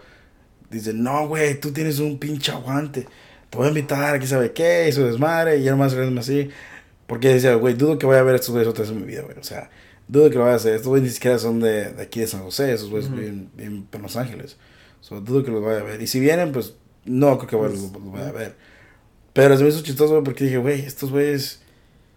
dice, 0.72 0.94
no, 0.94 1.28
güey, 1.28 1.60
tú 1.60 1.72
tienes 1.74 2.00
un 2.00 2.18
pinche 2.20 2.54
aguante. 2.54 3.06
A 3.62 3.68
invitar, 3.68 4.16
aquí 4.16 4.26
sabe 4.28 4.52
qué, 4.52 4.88
y 4.90 4.92
su 4.92 5.04
desmadre, 5.04 5.58
y 5.58 5.66
nomás 5.66 5.94
riéndome 5.94 6.22
así. 6.22 6.50
Porque 7.08 7.30
decía, 7.30 7.56
güey, 7.56 7.74
dudo 7.76 8.00
que 8.00 8.06
vaya 8.06 8.22
a 8.22 8.24
ver 8.24 8.34
a 8.34 8.36
estos 8.38 8.52
güeyes 8.52 8.68
otra 8.68 8.82
vez 8.84 8.92
en 8.92 9.00
mi 9.02 9.06
vida, 9.06 9.22
güey. 9.22 9.38
O 9.38 9.44
sea, 9.44 9.70
dudo 10.08 10.30
que 10.30 10.36
lo 10.38 10.42
vaya 10.42 10.54
a 10.54 10.58
hacer. 10.58 10.74
Estos 10.76 10.88
güeyes 10.88 11.08
ni 11.08 11.14
siquiera 11.14 11.38
son 11.38 11.60
de, 11.60 11.92
de 11.92 12.02
aquí 12.02 12.22
de 12.22 12.28
San 12.28 12.42
José, 12.44 12.74
esos 12.74 12.90
güeyes 12.90 13.12
viven, 13.12 13.50
viven 13.56 13.88
en 13.92 14.02
Los 14.02 14.16
Ángeles. 14.16 14.58
So, 15.02 15.20
dudo 15.22 15.44
que 15.44 15.52
los 15.52 15.64
vaya 15.64 15.82
a 15.82 15.84
ver. 15.84 16.02
Y 16.02 16.08
si 16.08 16.20
vienen, 16.20 16.52
pues, 16.54 16.74
no 17.06 17.38
creo 17.38 17.50
que 17.50 17.56
vaya- 17.58 17.70
los, 17.74 17.92
los 17.92 18.12
vaya 18.12 18.30
a 18.30 18.32
ver. 18.32 18.56
Pero 19.34 19.58
se 19.58 19.64
me 19.64 19.70
hizo 19.70 19.82
chistoso, 19.84 20.12
güey, 20.14 20.24
porque 20.24 20.46
dije, 20.46 20.58
güey, 20.58 20.82
estos 20.86 21.12
güeyes 21.12 21.62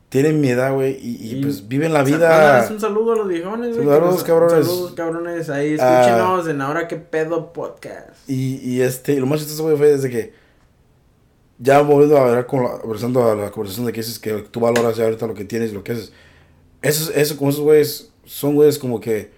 tienen 0.09 0.41
mi 0.41 0.49
edad, 0.51 0.73
güey, 0.73 0.93
y, 1.01 1.17
y, 1.17 1.39
Y- 1.39 1.43
pues 1.43 1.67
viven 1.67 1.93
la 1.93 2.05
vida. 2.05 2.29
mándales 2.29 2.71
un 2.71 2.81
saludo 2.81 3.13
a 3.15 3.17
los 3.17 3.29
viejones, 3.29 3.75
güey. 3.77 3.89
Saludos, 3.89 4.15
nos- 4.15 4.25
cabrones. 4.25 4.67
Saludos, 4.67 4.93
cabrones. 4.93 5.51
Ahí 5.51 5.77
Ah. 5.81 6.01
escúchenos 6.03 6.49
en 6.49 6.61
Ahora 6.61 6.87
que 6.87 6.97
pedo 6.97 7.53
podcast. 7.53 8.29
Y, 8.29 8.57
y 8.63 8.83
este, 8.83 9.15
y 9.15 9.17
lo 9.21 9.27
más 9.27 9.41
chistoso, 9.41 9.65
güey, 9.65 9.77
fue 9.77 9.89
desde 9.91 10.09
que 10.09 10.46
ya 11.59 11.81
volviendo 11.81 12.19
a 12.19 12.31
ver 12.31 12.47
con 12.47 12.63
la, 12.65 12.79
regresando 12.79 13.31
a 13.31 13.35
la 13.35 13.51
conversación 13.51 13.87
de 13.87 13.93
que 13.93 14.01
dices 14.01 14.19
que 14.19 14.33
tú 14.51 14.61
valoras 14.61 14.97
ya 14.97 15.05
ahorita 15.05 15.27
lo 15.27 15.35
que 15.35 15.45
tienes 15.45 15.71
y 15.71 15.75
lo 15.75 15.83
que 15.85 15.93
haces. 15.93 16.13
Eso, 16.83 17.13
eso 17.15 17.37
como 17.37 17.51
esos 17.51 17.63
güeyes, 17.63 18.11
son 18.25 18.55
güeyes 18.55 18.79
como 18.79 19.01
que 19.01 19.31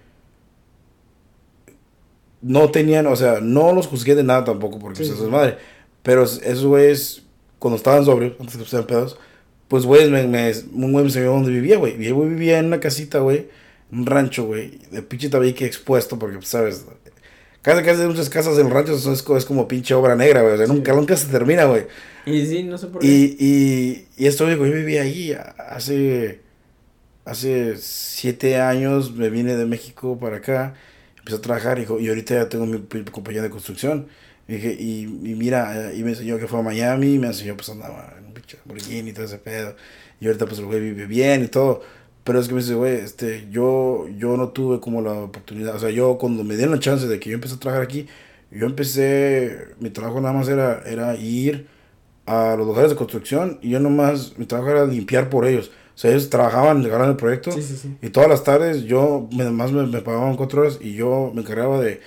no 2.41 2.71
tenían, 2.71 3.07
o 3.07 3.15
sea, 3.15 3.39
no 3.41 3.73
los 3.73 3.87
juzgué 3.87 4.15
de 4.15 4.23
nada 4.23 4.43
tampoco 4.45 4.79
porque 4.79 5.03
Sí, 5.03 5.11
eso 5.11 5.23
es 5.25 5.29
madre. 5.31 5.57
Pero 6.03 6.23
esos 6.23 6.65
güeyes, 6.65 7.23
cuando 7.59 7.75
estaban 7.77 8.05
sobrios, 8.05 8.33
antes 8.39 8.55
que 8.55 8.63
pusieran 8.63 8.87
pedos, 8.87 9.17
pues 9.67 9.85
güeyes, 9.85 10.09
me, 10.09 10.25
me, 10.27 10.51
un 10.73 10.91
güey 10.91 11.03
me 11.03 11.09
enseñó 11.09 11.31
dónde 11.31 11.51
vivía, 11.51 11.77
güey. 11.77 12.01
Y 12.03 12.11
güey 12.11 12.29
vivía 12.29 12.59
en 12.59 12.65
una 12.67 12.79
casita, 12.79 13.19
güey, 13.19 13.49
un 13.91 14.05
rancho, 14.05 14.45
güey, 14.45 14.79
de 14.91 15.01
pinche 15.01 15.29
tabique 15.29 15.65
expuesto 15.65 16.17
porque, 16.17 16.37
pues, 16.37 16.47
sabes, 16.47 16.85
casi 17.61 17.83
casi 17.83 18.03
muchas 18.03 18.29
casas 18.29 18.57
en 18.57 18.69
ranchos 18.69 19.01
son, 19.01 19.13
es, 19.13 19.25
es 19.27 19.45
como 19.45 19.67
pinche 19.67 19.93
obra 19.93 20.15
negra, 20.15 20.41
güey. 20.41 20.53
O 20.53 20.57
sea, 20.57 20.65
Sí. 20.65 20.71
nunca, 20.73 20.93
nunca 20.93 21.17
se 21.17 21.27
termina, 21.27 21.65
güey. 21.65 21.85
Y 22.25 22.45
sí, 22.45 22.63
no 22.63 22.77
sé 22.77 22.87
por 22.87 23.05
qué. 23.07 23.17
Y, 23.17 23.37
y, 23.39 24.07
y 24.17 24.27
esto, 24.27 24.45
güey, 24.45 24.57
yo 24.71 24.75
vivía 24.77 25.03
ahí 25.03 25.33
hace, 25.57 26.41
hace 27.25 27.77
siete 27.77 28.59
años, 28.61 29.13
me 29.13 29.29
vine 29.29 29.55
de 29.57 29.65
México 29.65 30.19
para 30.19 30.37
acá, 30.37 30.75
empecé 31.19 31.37
a 31.37 31.41
trabajar 31.41 31.79
y, 31.79 31.83
y 31.83 32.09
ahorita 32.09 32.35
ya 32.35 32.49
tengo 32.49 32.65
mi, 32.65 32.79
mi 32.79 33.05
compañía 33.05 33.41
de 33.43 33.49
construcción. 33.51 34.09
Y, 34.47 34.53
dije, 34.55 34.73
y, 34.79 35.03
y 35.03 35.35
mira, 35.35 35.93
y 35.95 36.03
me 36.03 36.11
enseñó 36.11 36.39
que 36.39 36.47
fue 36.47 36.59
a 36.59 36.63
Miami, 36.63 37.19
me 37.19 37.27
enseñó 37.27 37.55
pues 37.57 37.69
andaba 37.69 38.15
en 38.19 38.25
un 38.27 38.33
pinche 38.33 38.57
Lamborghini 38.57 39.11
y 39.11 39.13
todo 39.13 39.25
ese 39.25 39.39
pedo. 39.39 39.75
Y 40.19 40.27
ahorita 40.27 40.45
pues 40.47 40.59
el 40.59 40.65
güey 40.65 40.81
vive 40.81 41.05
bien 41.07 41.43
y 41.43 41.47
todo. 41.49 41.81
Pero 42.23 42.39
es 42.39 42.47
que 42.47 42.53
me 42.55 42.61
dice, 42.61 42.75
güey, 42.75 42.95
este, 42.97 43.47
yo, 43.51 44.07
yo 44.17 44.37
no 44.37 44.49
tuve 44.49 44.79
como 44.81 45.01
la 45.01 45.13
oportunidad, 45.13 45.75
o 45.75 45.79
sea, 45.79 45.89
yo 45.89 46.17
cuando 46.19 46.43
me 46.43 46.55
dieron 46.57 46.75
la 46.75 46.79
chance 46.81 47.07
de 47.07 47.19
que 47.19 47.29
yo 47.31 47.35
empecé 47.35 47.55
a 47.55 47.59
trabajar 47.59 47.83
aquí, 47.83 48.07
yo 48.51 48.65
empecé, 48.67 49.69
mi 49.79 49.89
trabajo 49.89 50.21
nada 50.21 50.33
más 50.33 50.47
era, 50.49 50.83
era 50.85 51.15
ir 51.15 51.67
a 52.29 52.55
los 52.55 52.67
lugares 52.67 52.91
de 52.91 52.95
construcción 52.95 53.57
y 53.61 53.71
yo 53.71 53.79
nomás, 53.79 54.37
mi 54.37 54.45
trabajo 54.45 54.69
era 54.69 54.85
limpiar 54.85 55.29
por 55.29 55.47
ellos. 55.47 55.71
O 55.95 55.97
sea, 55.97 56.11
ellos 56.11 56.29
trabajaban, 56.29 56.83
llegaron 56.83 57.09
el 57.09 57.15
proyecto 57.15 57.51
Sí, 57.51 57.61
sí, 57.61 57.75
sí. 57.75 57.97
y 58.01 58.09
todas 58.09 58.29
las 58.29 58.43
tardes 58.43 58.83
yo, 58.83 59.27
me, 59.35 59.49
más 59.49 59.71
me, 59.71 59.85
me 59.87 60.01
pagaban 60.01 60.37
cuatro 60.37 60.61
horas 60.61 60.77
y 60.79 60.93
yo 60.93 61.31
me 61.33 61.41
encargaba 61.41 61.81
de, 61.81 61.99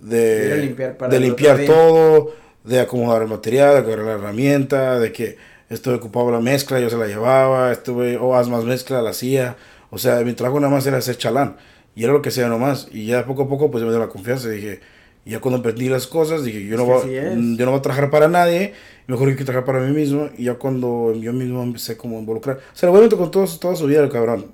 de, 0.00 0.56
limpiar 0.62 0.96
de 0.96 1.20
limpiar 1.20 1.64
todo, 1.66 2.32
de 2.64 2.80
acomodar 2.80 3.22
el 3.22 3.28
material, 3.28 3.74
de 3.74 3.78
agarrar 3.80 4.06
la 4.06 4.12
herramienta, 4.12 4.98
de 4.98 5.12
que 5.12 5.36
esto 5.68 5.94
ocupaba 5.94 6.32
la 6.32 6.40
mezcla, 6.40 6.80
yo 6.80 6.90
se 6.90 6.96
la 6.96 7.06
llevaba, 7.06 7.70
estuve, 7.70 8.16
o 8.16 8.34
haz 8.34 8.48
más 8.48 8.64
mezcla, 8.64 9.02
la 9.02 9.10
hacía. 9.10 9.56
O 9.90 9.98
sea, 9.98 10.20
mi 10.22 10.32
trabajo 10.32 10.58
nada 10.58 10.72
más 10.72 10.86
era 10.86 10.96
hacer 10.96 11.16
chalán. 11.16 11.56
Y 11.94 12.04
era 12.04 12.12
lo 12.12 12.22
que 12.22 12.30
hacía 12.30 12.48
nomás. 12.48 12.88
Y 12.90 13.06
ya 13.06 13.26
poco 13.26 13.42
a 13.42 13.48
poco 13.48 13.70
pues 13.70 13.84
me 13.84 13.90
dio 13.90 13.98
la 14.00 14.08
confianza. 14.08 14.48
Dije, 14.48 14.80
y 15.24 15.30
ya 15.30 15.40
cuando 15.40 15.60
aprendí 15.60 15.88
las 15.88 16.06
cosas, 16.06 16.44
dije, 16.44 16.64
yo 16.64 16.76
no, 16.76 16.86
voy, 16.86 17.14
yo 17.14 17.64
no 17.64 17.70
voy 17.70 17.78
a 17.78 17.82
trabajar 17.82 18.10
para 18.10 18.26
nadie, 18.28 18.72
mejor 19.12 19.28
hay 19.28 19.36
que 19.36 19.44
trabajar 19.44 19.64
para 19.66 19.80
mí 19.86 19.92
mismo. 19.94 20.30
Y 20.36 20.44
ya 20.44 20.54
cuando 20.54 21.12
yo 21.14 21.32
mismo 21.32 21.62
empecé 21.62 21.96
como 21.96 22.16
a 22.16 22.20
involucrar. 22.20 22.58
O 22.58 22.76
sea, 22.76 22.90
lo 22.90 23.16
con 23.16 23.30
todo, 23.30 23.46
toda 23.58 23.76
su 23.76 23.86
vida 23.86 24.02
el 24.02 24.10
cabrón. 24.10 24.46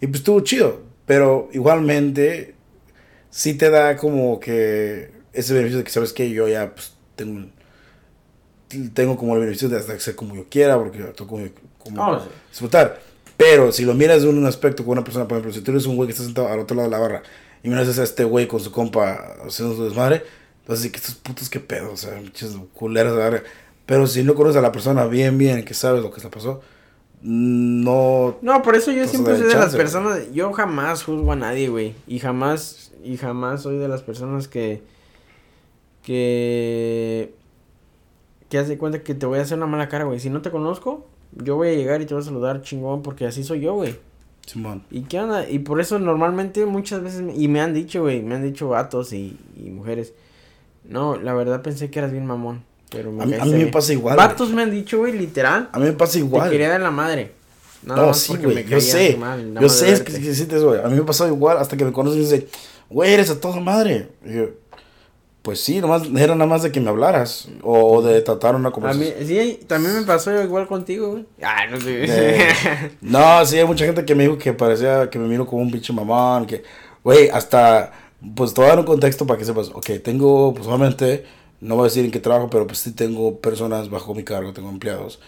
Y 0.00 0.06
pues 0.06 0.18
estuvo 0.20 0.40
chido. 0.40 0.82
Pero 1.06 1.48
igualmente, 1.52 2.54
sí 3.30 3.54
te 3.54 3.70
da 3.70 3.96
como 3.96 4.40
que 4.40 5.10
ese 5.32 5.52
beneficio 5.52 5.78
de 5.78 5.84
que 5.84 5.90
sabes 5.90 6.12
que 6.12 6.30
yo 6.30 6.48
ya 6.48 6.74
pues, 6.74 6.94
tengo, 7.16 7.46
tengo 8.94 9.16
como 9.16 9.34
el 9.34 9.40
beneficio 9.40 9.68
de 9.68 9.78
hasta 9.78 9.98
ser 9.98 10.14
como 10.14 10.34
yo 10.34 10.46
quiera, 10.48 10.78
porque 10.78 10.98
tengo 10.98 11.30
como, 11.30 11.46
como 11.78 12.02
Oh, 12.02 12.20
sí. 12.20 12.28
disfrutar. 12.50 13.00
Pero 13.36 13.72
si 13.72 13.84
lo 13.84 13.94
miras 13.94 14.22
de 14.22 14.28
un 14.28 14.46
aspecto 14.46 14.84
con 14.84 14.92
una 14.92 15.04
persona, 15.04 15.26
por 15.26 15.38
ejemplo, 15.38 15.52
si 15.52 15.60
tú 15.60 15.72
eres 15.72 15.86
un 15.86 15.96
güey 15.96 16.06
que 16.06 16.12
está 16.12 16.24
sentado 16.24 16.48
al 16.48 16.60
otro 16.60 16.76
lado 16.76 16.88
de 16.88 16.96
la 16.96 17.00
barra 17.00 17.22
y 17.62 17.68
miras 17.68 17.98
a 17.98 18.02
este 18.02 18.24
güey 18.24 18.46
con 18.46 18.60
su 18.60 18.70
compa 18.70 19.36
haciendo 19.46 19.74
su 19.74 19.84
desmadre, 19.84 20.22
decir 20.68 20.92
que 20.92 20.98
estos 20.98 21.16
putos 21.16 21.50
qué 21.50 21.60
pedo, 21.60 21.92
o 21.92 21.96
sea, 21.96 22.18
muchas 22.20 22.52
culeras. 22.72 23.42
Pero 23.86 24.06
si 24.06 24.22
no 24.22 24.34
conoces 24.34 24.56
a 24.56 24.62
la 24.62 24.72
persona 24.72 25.06
bien, 25.06 25.36
bien, 25.36 25.64
que 25.64 25.74
sabes 25.74 26.02
lo 26.02 26.10
que 26.10 26.20
se 26.20 26.30
pasó, 26.30 26.60
no... 27.20 28.36
No, 28.42 28.62
por 28.62 28.76
eso 28.76 28.92
yo 28.92 29.06
siempre 29.06 29.36
soy 29.36 29.46
de 29.46 29.54
las 29.54 29.74
personas, 29.74 30.32
yo 30.32 30.52
jamás 30.52 31.04
juzgo 31.04 31.32
a 31.32 31.36
nadie, 31.36 31.68
güey, 31.68 31.94
y 32.06 32.18
jamás, 32.18 32.92
y 33.02 33.16
jamás 33.16 33.62
soy 33.62 33.76
de 33.76 33.88
las 33.88 34.02
personas 34.02 34.48
que, 34.48 34.82
que, 36.02 37.34
que 38.48 38.58
hace 38.58 38.78
cuenta 38.78 39.02
que 39.02 39.14
te 39.14 39.26
voy 39.26 39.38
a 39.38 39.42
hacer 39.42 39.58
una 39.58 39.66
mala 39.66 39.88
cara, 39.88 40.04
güey, 40.04 40.20
si 40.20 40.30
no 40.30 40.40
te 40.40 40.50
conozco, 40.50 41.06
yo 41.32 41.56
voy 41.56 41.68
a 41.68 41.74
llegar 41.74 42.00
y 42.00 42.06
te 42.06 42.14
voy 42.14 42.22
a 42.22 42.26
saludar 42.26 42.62
chingón, 42.62 43.02
porque 43.02 43.26
así 43.26 43.44
soy 43.44 43.60
yo, 43.60 43.74
güey. 43.74 43.96
Simón. 44.46 44.84
¿Y 44.90 45.02
qué 45.02 45.20
onda? 45.20 45.48
Y 45.48 45.60
por 45.60 45.80
eso 45.80 45.98
normalmente 45.98 46.64
muchas 46.66 47.02
veces, 47.02 47.22
y 47.34 47.48
me 47.48 47.60
han 47.60 47.74
dicho, 47.74 48.02
güey, 48.02 48.22
me 48.22 48.34
han 48.34 48.42
dicho 48.42 48.68
vatos 48.68 49.12
y, 49.12 49.38
y 49.56 49.70
mujeres, 49.70 50.14
no, 50.84 51.16
la 51.16 51.34
verdad 51.34 51.62
pensé 51.62 51.90
que 51.90 51.98
eras 51.98 52.12
bien 52.12 52.26
mamón, 52.26 52.62
pero 52.94 53.12
me 53.12 53.22
A 53.22 53.26
mí, 53.26 53.34
a 53.34 53.44
mí 53.44 53.50
me 53.52 53.56
bien". 53.58 53.70
pasa 53.70 53.92
igual. 53.92 54.16
Vatos 54.16 54.50
me 54.50 54.62
han 54.62 54.70
dicho, 54.70 54.98
güey, 54.98 55.12
literal, 55.12 55.68
A 55.72 55.78
mí 55.78 55.86
me 55.86 55.92
pasa 55.92 56.14
te 56.14 56.18
igual. 56.20 56.50
quería 56.50 56.72
de 56.72 56.78
la 56.78 56.90
madre. 56.90 57.32
Nada 57.82 58.00
No, 58.00 58.06
más 58.08 58.18
sí, 58.18 58.34
güey, 58.36 58.64
yo 58.66 58.80
sé. 58.80 59.16
mal, 59.18 59.54
Yo 59.60 59.68
sé, 59.68 59.92
es 59.92 60.00
que 60.00 60.12
que 60.14 60.34
sientes, 60.34 60.62
güey. 60.62 60.80
A 60.80 60.88
mí 60.88 60.94
me 60.96 61.02
pasa 61.02 61.26
igual 61.26 61.58
hasta 61.58 61.76
que 61.76 61.84
me 61.84 61.92
conoces 61.92 62.18
y 62.18 62.22
dices, 62.22 62.44
güey, 62.88 63.12
eres 63.12 63.28
a 63.30 63.38
toda 63.40 63.60
madre. 63.60 64.08
Y 64.24 64.34
yo, 64.36 64.44
pues 65.42 65.60
sí, 65.60 65.78
nomás, 65.82 66.04
era 66.16 66.34
nada 66.34 66.46
más 66.48 66.62
de 66.62 66.72
que 66.72 66.80
me 66.80 66.88
hablaras 66.88 67.48
o, 67.62 67.96
o 67.96 68.02
de 68.02 68.22
tratar 68.22 68.54
una 68.56 68.68
A 68.68 68.70
mí, 68.70 68.74
conversación. 68.74 69.26
sí, 69.28 69.60
también 69.66 69.94
me 69.96 70.02
pasó 70.06 70.42
igual 70.42 70.66
contigo, 70.66 71.10
güey. 71.10 71.26
Ah, 71.42 71.66
no 71.70 71.78
sé. 71.78 71.90
De- 71.90 72.48
no, 73.02 73.44
sí, 73.44 73.58
hay 73.58 73.66
mucha 73.66 73.84
gente 73.84 74.06
que 74.06 74.14
me 74.14 74.22
dijo 74.22 74.38
que 74.38 74.54
parecía 74.54 75.10
que 75.10 75.18
me 75.18 75.28
miro 75.28 75.46
como 75.46 75.60
un 75.60 75.70
pinche 75.70 75.92
mamón, 75.92 76.46
que, 76.46 76.62
güey, 77.02 77.28
hasta, 77.28 77.92
pues 78.34 78.54
te 78.54 78.62
voy 78.62 78.66
a 78.68 78.70
dar 78.70 78.78
un 78.78 78.86
contexto 78.86 79.26
para 79.26 79.38
que 79.38 79.44
sepas, 79.44 79.68
ok, 79.68 79.90
tengo, 80.02 80.54
pues 80.54 80.66
obviamente, 80.66 81.26
no 81.64 81.76
voy 81.76 81.82
a 81.82 81.84
decir 81.84 82.04
en 82.04 82.10
qué 82.10 82.20
trabajo, 82.20 82.50
pero 82.50 82.66
pues 82.66 82.78
sí 82.78 82.92
tengo 82.92 83.40
personas 83.40 83.88
bajo 83.90 84.14
mi 84.14 84.22
cargo, 84.22 84.52
tengo 84.52 84.68
empleados. 84.68 85.18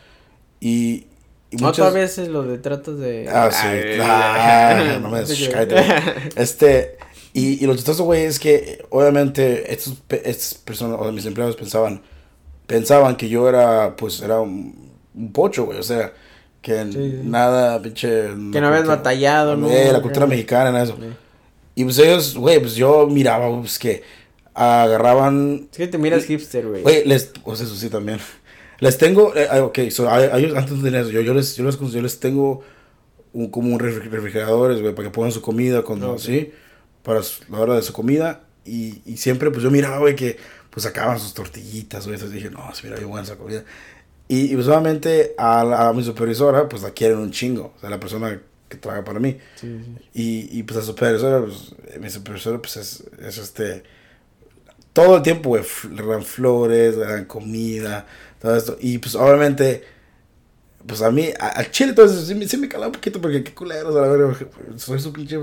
Y, 0.60 1.06
y 1.50 1.64
Otras 1.64 1.94
veces 1.94 2.28
lo 2.28 2.42
de 2.42 2.58
tratos 2.58 2.98
de... 2.98 3.28
Ah, 3.32 3.50
sí. 3.50 3.66
Ay, 3.66 3.98
Ah, 4.02 4.98
no 5.02 5.08
me 5.10 5.20
des-. 5.20 5.50
Este, 6.36 6.98
y, 7.32 7.62
y 7.62 7.66
lo 7.66 7.74
chistoso, 7.74 8.04
güey, 8.04 8.24
es 8.24 8.38
que 8.38 8.84
obviamente 8.90 9.72
estos, 9.72 9.94
estas 10.10 10.54
personas, 10.54 10.98
o 11.00 11.10
mis 11.12 11.24
empleados 11.26 11.56
pensaban, 11.56 12.02
pensaban 12.66 13.16
que 13.16 13.28
yo 13.28 13.48
era, 13.48 13.96
pues, 13.96 14.20
era 14.20 14.40
un, 14.40 14.92
un 15.14 15.32
pocho, 15.32 15.64
güey, 15.66 15.78
o 15.78 15.82
sea, 15.82 16.12
que 16.60 16.84
Sí, 16.84 16.92
sí. 16.92 17.20
nada, 17.24 17.80
pinche... 17.80 18.24
Que 18.52 18.60
no 18.60 18.68
habías 18.68 18.86
batallado, 18.86 19.56
¿no? 19.56 19.70
Eh, 19.70 19.90
la 19.92 20.02
cultura 20.02 20.26
mexicana, 20.26 20.70
en 20.70 20.76
eso. 20.84 20.96
Sí. 21.00 21.06
Y 21.76 21.84
pues 21.84 21.98
ellos, 21.98 22.36
güey, 22.36 22.58
pues 22.58 22.74
yo 22.74 23.06
miraba, 23.06 23.48
pues, 23.60 23.78
que 23.78 24.02
agarraban 24.56 25.68
Es 25.72 25.76
que 25.78 25.86
te 25.88 25.98
miras 25.98 26.24
hipster, 26.24 26.66
güey. 26.66 26.82
Güey, 26.82 27.04
les, 27.06 27.30
o 27.44 27.54
sea, 27.56 27.66
eso 27.66 27.76
sí 27.76 27.88
también. 27.90 28.18
Les 28.80 28.98
tengo, 28.98 29.34
eh, 29.34 29.46
ah, 29.50 29.62
ok, 29.64 29.78
so, 29.90 30.08
a, 30.08 30.16
a 30.16 30.38
ellos, 30.38 30.56
antes 30.56 30.82
de 30.82 30.90
eso, 31.00 31.10
yo, 31.10 31.20
yo, 31.20 31.34
les, 31.34 31.56
yo, 31.56 31.64
les, 31.64 31.78
yo 31.78 32.02
les 32.02 32.20
tengo 32.20 32.62
un, 33.32 33.50
como 33.50 33.72
un 33.74 33.80
refri- 33.80 34.08
refrigeradores, 34.10 34.80
güey, 34.80 34.94
para 34.94 35.08
que 35.08 35.12
pongan 35.14 35.32
su 35.32 35.40
comida 35.42 35.82
cuando, 35.82 36.12
Ok. 36.12 36.18
sí, 36.18 36.52
para 37.02 37.22
su- 37.22 37.42
la 37.50 37.58
hora 37.60 37.74
de 37.76 37.82
su 37.82 37.92
comida. 37.92 38.42
Y, 38.64 39.00
y 39.06 39.16
siempre, 39.18 39.50
pues 39.50 39.62
yo 39.62 39.70
miraba, 39.70 39.98
güey, 39.98 40.16
que 40.16 40.36
pues 40.70 40.84
sacaban 40.84 41.18
sus 41.18 41.32
tortillitas, 41.32 42.04
güey, 42.04 42.14
entonces 42.16 42.34
dije, 42.34 42.50
no, 42.50 42.70
mira 42.82 42.96
bien 42.96 43.08
buena 43.08 43.24
esa 43.24 43.36
comida. 43.36 43.64
Y, 44.28 44.52
y 44.52 44.54
pues 44.56 44.66
obviamente 44.68 45.34
a, 45.38 45.64
la- 45.64 45.88
a 45.88 45.92
mi 45.92 46.02
supervisora, 46.04 46.68
pues 46.68 46.82
la 46.82 46.90
quieren 46.90 47.18
un 47.18 47.30
chingo, 47.30 47.72
o 47.76 47.80
sea, 47.80 47.88
la 47.88 48.00
persona 48.00 48.40
que 48.68 48.76
trabaja 48.76 49.04
para 49.04 49.20
mí. 49.20 49.38
Sí, 49.54 49.80
sí. 49.84 49.96
Y, 50.52 50.58
y 50.58 50.62
pues 50.64 50.76
la 50.78 50.82
supervisora, 50.82 51.40
pues, 51.42 51.74
eh, 51.94 51.98
mi 52.00 52.10
supervisora, 52.10 52.58
pues 52.58 52.76
es, 52.76 53.04
es 53.26 53.38
este. 53.38 53.84
Todo 54.96 55.16
el 55.16 55.22
tiempo, 55.22 55.50
güey, 55.50 55.62
dan 56.08 56.22
flores, 56.24 56.96
le 56.96 57.04
dan 57.04 57.26
comida, 57.26 58.06
todo 58.40 58.56
esto. 58.56 58.78
Y 58.80 58.96
pues 58.96 59.14
obviamente, 59.14 59.84
pues 60.86 61.02
a 61.02 61.10
mí, 61.10 61.28
a- 61.38 61.48
al 61.48 61.70
chile, 61.70 61.90
entonces 61.90 62.26
sí, 62.26 62.34
me- 62.34 62.48
sí 62.48 62.56
me 62.56 62.66
calaba 62.66 62.86
un 62.86 62.92
poquito 62.92 63.20
porque 63.20 63.44
qué 63.44 63.52
culeros, 63.52 63.94
a 63.94 64.00
la 64.00 64.08
verga. 64.08 64.34
Soy 64.76 64.98
su 64.98 65.12
pinche, 65.12 65.38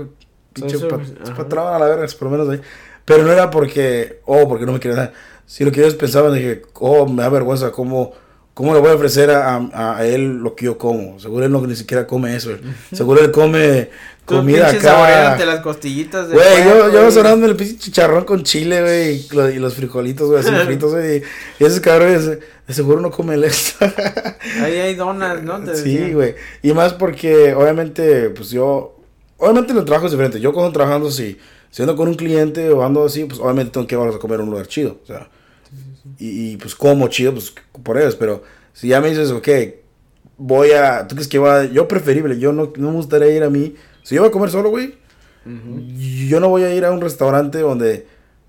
pinche 0.52 0.76
su- 0.76 0.88
pat- 0.88 1.02
ajá. 1.22 1.36
patrón, 1.36 1.72
a 1.72 1.78
la 1.78 1.86
verga, 1.86 2.04
por 2.18 2.22
lo 2.24 2.36
menos 2.36 2.48
ahí. 2.48 2.60
Pero 3.04 3.22
no 3.22 3.30
era 3.30 3.48
porque, 3.48 4.18
oh, 4.24 4.48
porque 4.48 4.66
no 4.66 4.72
me 4.72 4.80
querían 4.80 4.98
dar. 4.98 5.12
Sino 5.46 5.70
que 5.70 5.82
ellos 5.82 5.94
pensaban, 5.94 6.34
dije, 6.34 6.62
oh, 6.74 7.06
me 7.06 7.22
da 7.22 7.28
vergüenza, 7.28 7.70
¿cómo, 7.70 8.12
cómo 8.54 8.72
le 8.72 8.80
voy 8.80 8.90
a 8.90 8.94
ofrecer 8.94 9.30
a, 9.30 9.56
a, 9.56 9.98
a 9.98 10.06
él 10.06 10.38
lo 10.38 10.54
que 10.54 10.64
yo 10.66 10.78
como? 10.78 11.18
Seguro 11.20 11.44
él 11.44 11.52
no 11.52 11.60
ni 11.66 11.76
siquiera 11.76 12.06
come 12.06 12.34
eso. 12.34 12.50
Seguro 12.92 13.20
él 13.20 13.30
come 13.32 13.90
comida 14.24 14.68
acá. 14.70 14.80
saboreándote 14.80 15.44
las 15.46 15.60
costillitas 15.60 16.30
Güey, 16.30 16.64
yo, 16.64 16.90
yo 16.90 17.10
sonando 17.10 17.44
el 17.46 17.56
pinche 17.56 17.76
chicharrón 17.76 18.24
con 18.24 18.42
chile, 18.42 18.80
güey, 18.80 19.16
y, 19.16 19.28
lo- 19.34 19.50
y 19.50 19.58
los 19.58 19.74
frijolitos, 19.74 20.28
güey, 20.28 20.40
así 20.40 20.50
fritos, 20.66 20.92
güey. 20.92 21.22
Y, 21.58 21.64
esos 21.64 21.80
cabrones, 21.80 22.38
seguro 22.68 23.00
no 23.02 23.10
comen 23.10 23.44
esto. 23.44 23.84
Ahí 24.62 24.76
hay 24.78 24.94
donas, 24.94 25.42
¿no? 25.42 25.60
Te 25.62 25.76
sí, 25.76 25.90
decían. 25.96 26.12
güey. 26.14 26.34
Y 26.62 26.72
más 26.72 26.94
porque, 26.94 27.54
obviamente, 27.54 28.30
pues 28.30 28.50
yo. 28.50 28.92
Obviamente, 29.36 29.72
en 29.72 29.78
el 29.78 29.84
trabajo 29.84 30.06
es 30.06 30.12
diferente. 30.12 30.40
Yo, 30.40 30.52
cuando 30.54 30.72
trabajando 30.72 31.08
así, 31.08 31.36
si 31.70 31.82
ando 31.82 31.96
con 31.96 32.08
un 32.08 32.14
cliente 32.14 32.70
o 32.70 32.82
ando 32.84 33.04
así, 33.04 33.24
pues 33.24 33.40
obviamente 33.40 33.72
tengo 33.72 33.86
que 33.86 33.94
llevarlos 33.94 34.16
a 34.16 34.20
comer 34.20 34.40
a 34.40 34.42
un 34.44 34.50
lugar 34.50 34.68
chido. 34.68 34.98
O 35.02 35.06
sea, 35.06 35.28
y, 36.18 36.52
y, 36.52 36.56
pues 36.56 36.74
como 36.74 37.08
chido, 37.08 37.32
pues 37.32 37.52
por 37.82 37.98
ellos. 37.98 38.16
Pero 38.16 38.42
si 38.72 38.88
ya 38.88 39.00
me 39.00 39.10
dices, 39.10 39.30
ok, 39.30 39.48
voy 40.36 40.72
a. 40.72 41.06
¿Tú 41.06 41.14
crees 41.14 41.28
que 41.28 41.38
va? 41.38 41.64
Yo 41.64 41.88
preferible, 41.88 42.38
yo 42.38 42.52
no, 42.52 42.72
no 42.76 42.90
me 42.90 42.96
gustaría 42.96 43.34
ir 43.34 43.42
a 43.42 43.50
mí. 43.50 43.74
Si 44.02 44.14
yo 44.14 44.22
voy 44.22 44.28
a 44.28 44.32
comer 44.32 44.50
solo, 44.50 44.70
güey, 44.70 44.94
yo 46.26 46.40
no 46.40 46.48
voy 46.48 46.62
a 46.62 46.74
ir 46.74 46.84
a 46.84 46.92
un 46.92 47.00
restaurante 47.00 47.58
donde 47.58 48.06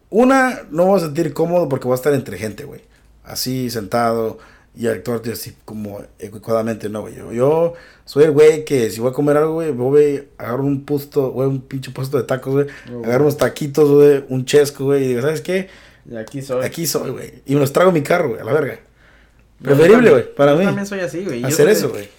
una 0.10 0.62
no 0.72 0.84
me 0.84 0.90
voy 0.92 0.98
a 0.98 1.04
sentir 1.04 1.34
cómodo 1.34 1.68
porque 1.68 1.86
voy 1.86 1.94
a 1.94 1.96
estar 1.96 2.14
entre 2.14 2.38
gente, 2.38 2.66
güey. 2.66 2.82
Así 3.24 3.70
sentado 3.70 4.38
y 4.78 4.88
actuarte 4.88 5.32
así 5.32 5.56
como 5.64 6.02
adecuadamente, 6.20 6.90
no, 6.90 7.02
güey. 7.02 7.16
Yo, 7.16 7.32
yo 7.32 7.74
soy 8.04 8.26
el 8.26 8.32
güey 8.32 8.66
que 8.66 8.90
si 8.90 9.00
voy 9.00 9.12
a 9.12 9.14
comer 9.14 9.38
algo, 9.38 9.54
güey, 9.54 9.72
voy 9.72 10.28
a 10.38 10.44
agarrar 10.44 10.62
un 10.62 10.84
puesto, 10.84 11.32
güey, 11.32 11.48
un 11.48 11.62
pinche 11.62 11.92
puesto 11.92 12.18
de 12.18 12.24
tacos, 12.24 12.54
güey. 12.54 12.68
Oh, 12.94 13.06
Agarro 13.06 13.24
unos 13.24 13.38
taquitos, 13.38 13.90
güey, 13.90 14.26
un 14.30 14.46
chesco, 14.46 14.86
güey, 14.86 15.06
y 15.06 15.08
digo, 15.10 15.22
¿sabes 15.22 15.42
qué? 15.42 15.70
Y 16.10 16.16
aquí 16.18 16.42
soy. 16.42 16.64
Aquí 16.66 16.86
soy, 16.86 17.12
güey. 17.12 17.42
Y 17.46 17.54
me 17.56 17.62
los 17.62 17.74
trago 17.74 17.90
en 17.90 17.96
mi 17.96 18.04
carro, 18.04 18.30
güey, 18.30 18.42
a 18.42 18.44
la 18.44 18.54
verga. 18.54 18.80
Yo 19.60 19.64
Preferible, 19.76 20.10
güey, 20.12 20.36
para 20.36 20.52
yo 20.54 20.60
mí. 20.60 20.66
también 20.66 20.86
soy 20.86 21.00
así, 21.00 21.24
güey. 21.26 21.42
Yo 21.42 21.48
Hacer 21.48 21.68
eso, 21.70 21.90
güey. 21.90 22.10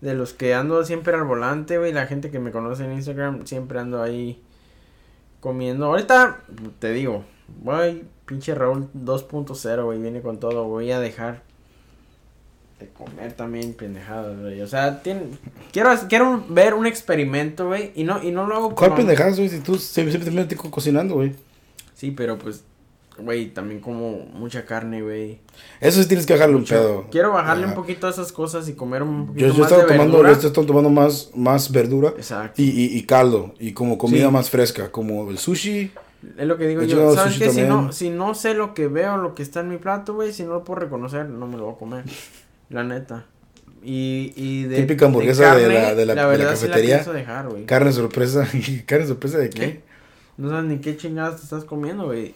De 0.00 0.14
los 0.14 0.32
que 0.32 0.54
ando 0.54 0.84
siempre 0.84 1.14
al 1.14 1.24
volante, 1.24 1.78
güey. 1.78 1.92
La 1.92 2.06
gente 2.06 2.30
que 2.30 2.38
me 2.38 2.50
conoce 2.50 2.84
en 2.84 2.92
Instagram, 2.92 3.46
siempre 3.46 3.78
ando 3.78 4.02
ahí 4.02 4.42
comiendo. 5.40 5.86
Ahorita, 5.86 6.40
te 6.78 6.92
digo, 6.92 7.24
voy, 7.62 8.04
pinche 8.26 8.54
Raúl 8.54 8.88
2.0, 8.94 9.84
güey. 9.84 10.00
Viene 10.00 10.20
con 10.22 10.38
todo. 10.40 10.64
Voy 10.64 10.90
a 10.90 11.00
dejar 11.00 11.42
de 12.80 12.88
comer 12.88 13.34
también 13.34 13.74
pendejadas, 13.74 14.38
güey. 14.40 14.60
O 14.62 14.66
sea, 14.66 15.02
tiene, 15.02 15.22
quiero, 15.72 15.90
quiero 16.08 16.44
ver 16.48 16.74
un 16.74 16.86
experimento, 16.86 17.66
güey. 17.68 17.92
Y 17.94 18.04
no, 18.04 18.22
y 18.22 18.30
no 18.32 18.46
lo 18.46 18.56
hago 18.56 18.74
¿Cuál 18.74 18.90
como- 18.90 18.96
pendejadas, 18.96 19.36
güey? 19.36 19.48
Si 19.50 19.60
tú 19.60 19.76
siempre, 19.76 20.12
siempre 20.12 20.30
te 20.30 20.36
metes 20.36 20.58
co- 20.58 20.70
cocinando, 20.70 21.14
güey. 21.14 21.34
Sí, 21.94 22.10
pero 22.10 22.38
pues, 22.38 22.64
güey, 23.22 23.52
también 23.54 23.80
como 23.80 24.18
mucha 24.32 24.64
carne, 24.66 25.02
güey. 25.02 25.40
Eso 25.80 26.02
sí 26.02 26.08
tienes 26.08 26.26
que 26.26 26.32
bajarle 26.34 26.56
un 26.56 26.64
pedo. 26.64 27.06
Quiero 27.10 27.32
bajarle 27.32 27.64
Ajá. 27.64 27.72
un 27.72 27.80
poquito 27.80 28.06
a 28.06 28.10
esas 28.10 28.32
cosas 28.32 28.68
y 28.68 28.74
comer 28.74 29.02
un 29.02 29.26
poquito 29.28 29.46
Yo, 29.46 29.52
yo 29.54 29.60
más 29.62 29.70
de 29.70 29.76
tomando, 29.82 30.18
verdura. 30.18 30.40
yo 30.40 30.48
estoy 30.48 30.66
tomando 30.66 30.90
más, 30.90 31.30
más 31.34 31.70
verdura 31.72 32.10
Exacto. 32.16 32.60
y, 32.60 32.66
y, 32.70 32.96
y 32.98 33.02
caldo 33.04 33.54
y 33.58 33.72
como 33.72 33.96
comida 33.98 34.26
Sí. 34.26 34.32
más 34.32 34.50
fresca, 34.50 34.90
como 34.90 35.30
el 35.30 35.38
sushi. 35.38 35.90
Es 36.36 36.46
lo 36.46 36.58
que 36.58 36.66
digo 36.68 36.82
yo. 36.82 37.14
¿Sabes 37.14 37.38
qué? 37.38 37.50
Si 37.50 37.62
no, 37.62 37.92
si 37.92 38.10
no 38.10 38.34
sé 38.34 38.54
lo 38.54 38.74
que 38.74 38.88
veo, 38.88 39.16
lo 39.16 39.34
que 39.34 39.42
está 39.42 39.60
en 39.60 39.68
mi 39.70 39.78
plato, 39.78 40.14
güey, 40.14 40.32
si 40.32 40.42
no 40.42 40.50
lo 40.50 40.64
puedo 40.64 40.80
reconocer, 40.80 41.26
no 41.28 41.46
me 41.46 41.56
lo 41.56 41.64
voy 41.64 41.74
a 41.74 41.78
comer. 41.78 42.04
La 42.68 42.84
neta. 42.84 43.24
Y, 43.82 44.34
y 44.36 44.64
de. 44.64 44.76
Típica 44.76 45.06
hamburguesa 45.06 45.54
de 45.56 45.62
la- 45.68 45.68
de 45.68 45.74
la- 45.80 45.94
de 45.94 46.06
la 46.06 46.26
verdad 46.26 46.50
cafetería. 46.50 46.98
dejar. 47.02 47.48
Carne 47.64 47.92
sorpresa. 47.92 48.46
¿Carne 48.86 49.06
sorpresa 49.06 49.38
de 49.38 49.48
qué? 49.48 49.60
¿Qué? 49.60 49.80
No 50.36 50.50
sabes 50.50 50.64
ni 50.66 50.78
qué 50.78 50.96
chingadas 50.98 51.36
te 51.36 51.44
estás 51.44 51.64
comiendo, 51.64 52.04
güey. 52.06 52.34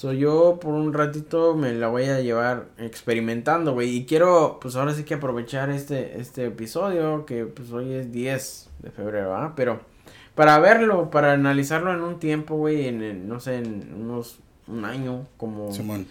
So 0.00 0.14
yo 0.14 0.58
por 0.62 0.72
un 0.72 0.94
ratito 0.94 1.54
me 1.54 1.74
la 1.74 1.88
voy 1.88 2.04
a 2.04 2.22
llevar 2.22 2.68
experimentando, 2.78 3.74
güey. 3.74 3.94
Y 3.94 4.06
quiero, 4.06 4.58
pues 4.58 4.74
ahora 4.76 4.94
sí 4.94 5.04
que 5.04 5.12
aprovechar 5.12 5.68
este, 5.68 6.18
este 6.18 6.46
episodio, 6.46 7.26
que 7.26 7.44
pues 7.44 7.70
hoy 7.70 7.92
es 7.92 8.10
10 8.10 8.70
de 8.78 8.90
febrero, 8.92 9.36
¿ah? 9.36 9.52
Pero 9.54 9.80
para 10.34 10.58
verlo, 10.58 11.10
para 11.10 11.34
analizarlo 11.34 11.92
en 11.92 12.00
un 12.00 12.18
tiempo, 12.18 12.56
güey, 12.56 12.86
en, 12.88 13.02
en, 13.02 13.28
no 13.28 13.40
sé, 13.40 13.56
en 13.56 13.92
unos, 13.94 14.38
un 14.68 14.86
año, 14.86 15.26
como, 15.36 15.70
Simón. 15.70 16.06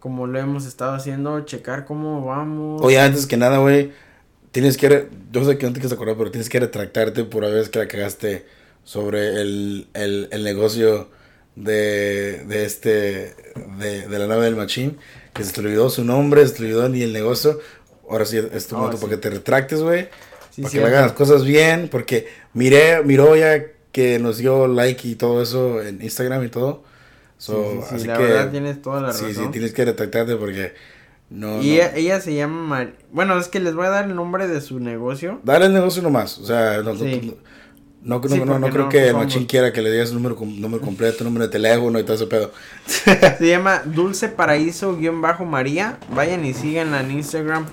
como 0.00 0.26
lo 0.26 0.38
hemos 0.38 0.66
estado 0.66 0.92
haciendo, 0.92 1.40
checar 1.46 1.86
cómo 1.86 2.26
vamos. 2.26 2.82
Oye, 2.82 3.00
antes 3.00 3.26
que 3.26 3.38
nada, 3.38 3.56
güey, 3.56 3.92
tienes 4.50 4.76
que... 4.76 4.88
re- 4.90 5.08
Yo 5.32 5.42
sé 5.46 5.56
que 5.56 5.64
no 5.64 5.72
te 5.72 5.80
quieres 5.80 5.92
acordar, 5.94 6.18
pero 6.18 6.30
tienes 6.30 6.50
que 6.50 6.60
retractarte 6.60 7.24
por 7.24 7.42
una 7.44 7.54
vez 7.54 7.70
que 7.70 7.78
la 7.78 7.88
cagaste 7.88 8.44
sobre 8.84 9.40
el, 9.40 9.86
el, 9.94 10.28
el 10.30 10.44
negocio 10.44 11.08
de, 11.56 12.44
de 12.46 12.64
este... 12.64 13.34
De, 13.78 14.08
de 14.08 14.18
la 14.18 14.26
nave 14.26 14.44
del 14.44 14.56
machín. 14.56 14.98
Que 15.32 15.44
se 15.44 15.52
te 15.52 15.60
olvidó 15.60 15.90
su 15.90 16.04
nombre, 16.04 16.46
se 16.46 16.54
te 16.54 16.62
olvidó 16.62 16.88
ni 16.88 17.02
el 17.02 17.12
negocio. 17.12 17.60
Ahora 18.08 18.24
sí, 18.24 18.38
es 18.52 18.66
tu 18.66 18.76
Oh, 18.76 18.78
momento 18.78 18.98
sí. 18.98 19.04
para 19.04 19.16
que 19.16 19.22
te 19.22 19.30
retractes, 19.30 19.80
güey. 19.82 20.08
Sí, 20.50 20.62
para 20.62 20.70
que 20.70 20.70
cierto. 20.70 20.88
le 20.88 20.94
hagan 20.94 21.02
las 21.08 21.12
cosas 21.16 21.44
bien, 21.44 21.88
porque 21.90 22.28
miré, 22.52 23.02
miró 23.02 23.34
ya 23.36 23.64
que 23.90 24.18
nos 24.18 24.38
dio 24.38 24.66
like 24.68 25.06
y 25.08 25.14
todo 25.16 25.42
eso 25.42 25.82
en 25.82 26.00
Instagram 26.02 26.44
y 26.44 26.48
todo. 26.48 26.84
So, 27.38 27.54
Sí, 27.64 27.78
sí, 27.80 27.88
sí, 27.88 27.94
así 27.96 28.06
la 28.06 28.16
que, 28.16 28.22
verdad 28.22 28.50
tienes 28.52 28.82
toda 28.82 29.00
la 29.00 29.12
sí, 29.12 29.24
razón. 29.26 29.44
sí, 29.46 29.50
tienes 29.50 29.72
que 29.72 29.84
retractarte 29.84 30.36
porque 30.36 30.74
No, 31.30 31.60
y 31.60 31.66
no. 31.68 31.72
Ella, 31.74 31.92
ella 31.96 32.20
se 32.20 32.34
llama 32.34 32.62
Mar- 32.62 32.92
Bueno, 33.10 33.38
es 33.38 33.48
que 33.48 33.58
les 33.60 33.74
voy 33.74 33.86
a 33.86 33.90
dar 33.90 34.04
el 34.04 34.14
nombre 34.14 34.46
de 34.46 34.60
su 34.60 34.78
negocio. 34.78 35.40
Dale 35.42 35.66
el 35.66 35.72
negocio 35.74 36.02
nomás. 36.02 36.38
O 36.38 36.46
sea, 36.46 36.82
no, 36.82 36.94
Sí. 36.96 37.36
No, 38.04 38.20
no, 38.20 38.28
Sí, 38.28 38.40
no, 38.40 38.58
no, 38.58 38.68
creo 38.70 38.84
no 38.84 38.88
que 38.90 39.02
el 39.04 39.10
somos. 39.10 39.24
machín 39.26 39.46
quiera 39.46 39.72
que 39.72 39.82
le 39.82 39.90
digas 39.90 40.12
número, 40.12 40.36
número 40.40 40.82
completo, 40.82 41.24
número 41.24 41.46
de 41.46 41.50
teléfono 41.50 41.98
y 41.98 42.04
todo 42.04 42.14
ese 42.16 42.26
pedo. 42.26 42.52
Se 42.86 43.48
llama 43.48 43.82
Dulce 43.84 44.28
Paraíso 44.28 44.96
guion 44.96 45.20
bajo 45.20 45.44
María. 45.44 45.98
Vayan 46.14 46.44
y 46.44 46.54
síganla 46.54 47.00
en 47.00 47.10
Instagram. 47.10 47.66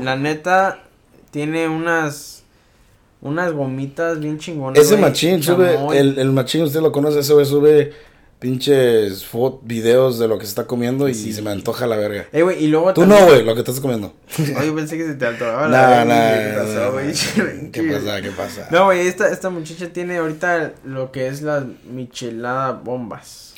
La 0.00 0.16
neta 0.16 0.84
tiene 1.30 1.68
unas 1.68 2.44
unas 3.22 3.52
gomitas 3.52 4.20
bien 4.20 4.38
chingonas. 4.38 4.78
Ese 4.78 4.96
machín 4.96 5.42
sube, 5.42 5.76
el, 5.98 6.18
el 6.18 6.32
machín, 6.32 6.62
usted 6.62 6.80
lo 6.80 6.92
conoce, 6.92 7.20
ese 7.20 7.32
güey 7.32 7.46
sube 7.46 7.92
pinches 8.46 9.26
videos 9.62 10.18
de 10.20 10.28
lo 10.28 10.38
que 10.38 10.44
se 10.44 10.50
está 10.50 10.66
comiendo 10.68 11.08
y 11.08 11.14
Sí. 11.14 11.32
se 11.32 11.42
me 11.42 11.50
antoja 11.50 11.86
la 11.88 11.96
verga. 11.96 12.26
Eh, 12.32 12.42
güey, 12.42 12.62
y 12.64 12.68
luego 12.68 12.94
Tú 12.94 13.00
también- 13.00 13.20
no, 13.20 13.26
güey, 13.26 13.42
lo 13.44 13.54
que 13.54 13.60
estás 13.60 13.80
comiendo. 13.80 14.14
Oye, 14.38 14.70
pensé 14.72 14.96
que 14.96 15.04
se 15.04 15.14
te 15.14 15.26
antojaba 15.26 15.68
Nah, 15.68 15.70
la 15.70 16.04
nah, 16.04 16.14
verga, 16.14 16.36
¿Qué 16.44 16.56
nah, 16.56 16.74
pasó, 16.76 16.92
güey? 16.92 17.06
nah. 17.06 17.70
¿Qué 17.72 17.82
pasa? 17.82 18.22
¿Qué 18.22 18.30
pasa? 18.30 18.68
No, 18.70 18.84
güey, 18.84 19.06
esta, 19.08 19.28
esta 19.32 19.50
muchacha 19.50 19.88
tiene 19.92 20.18
ahorita 20.18 20.74
lo 20.84 21.10
que 21.10 21.26
es 21.26 21.42
la 21.42 21.66
michelada 21.92 22.72
bombas. 22.72 23.54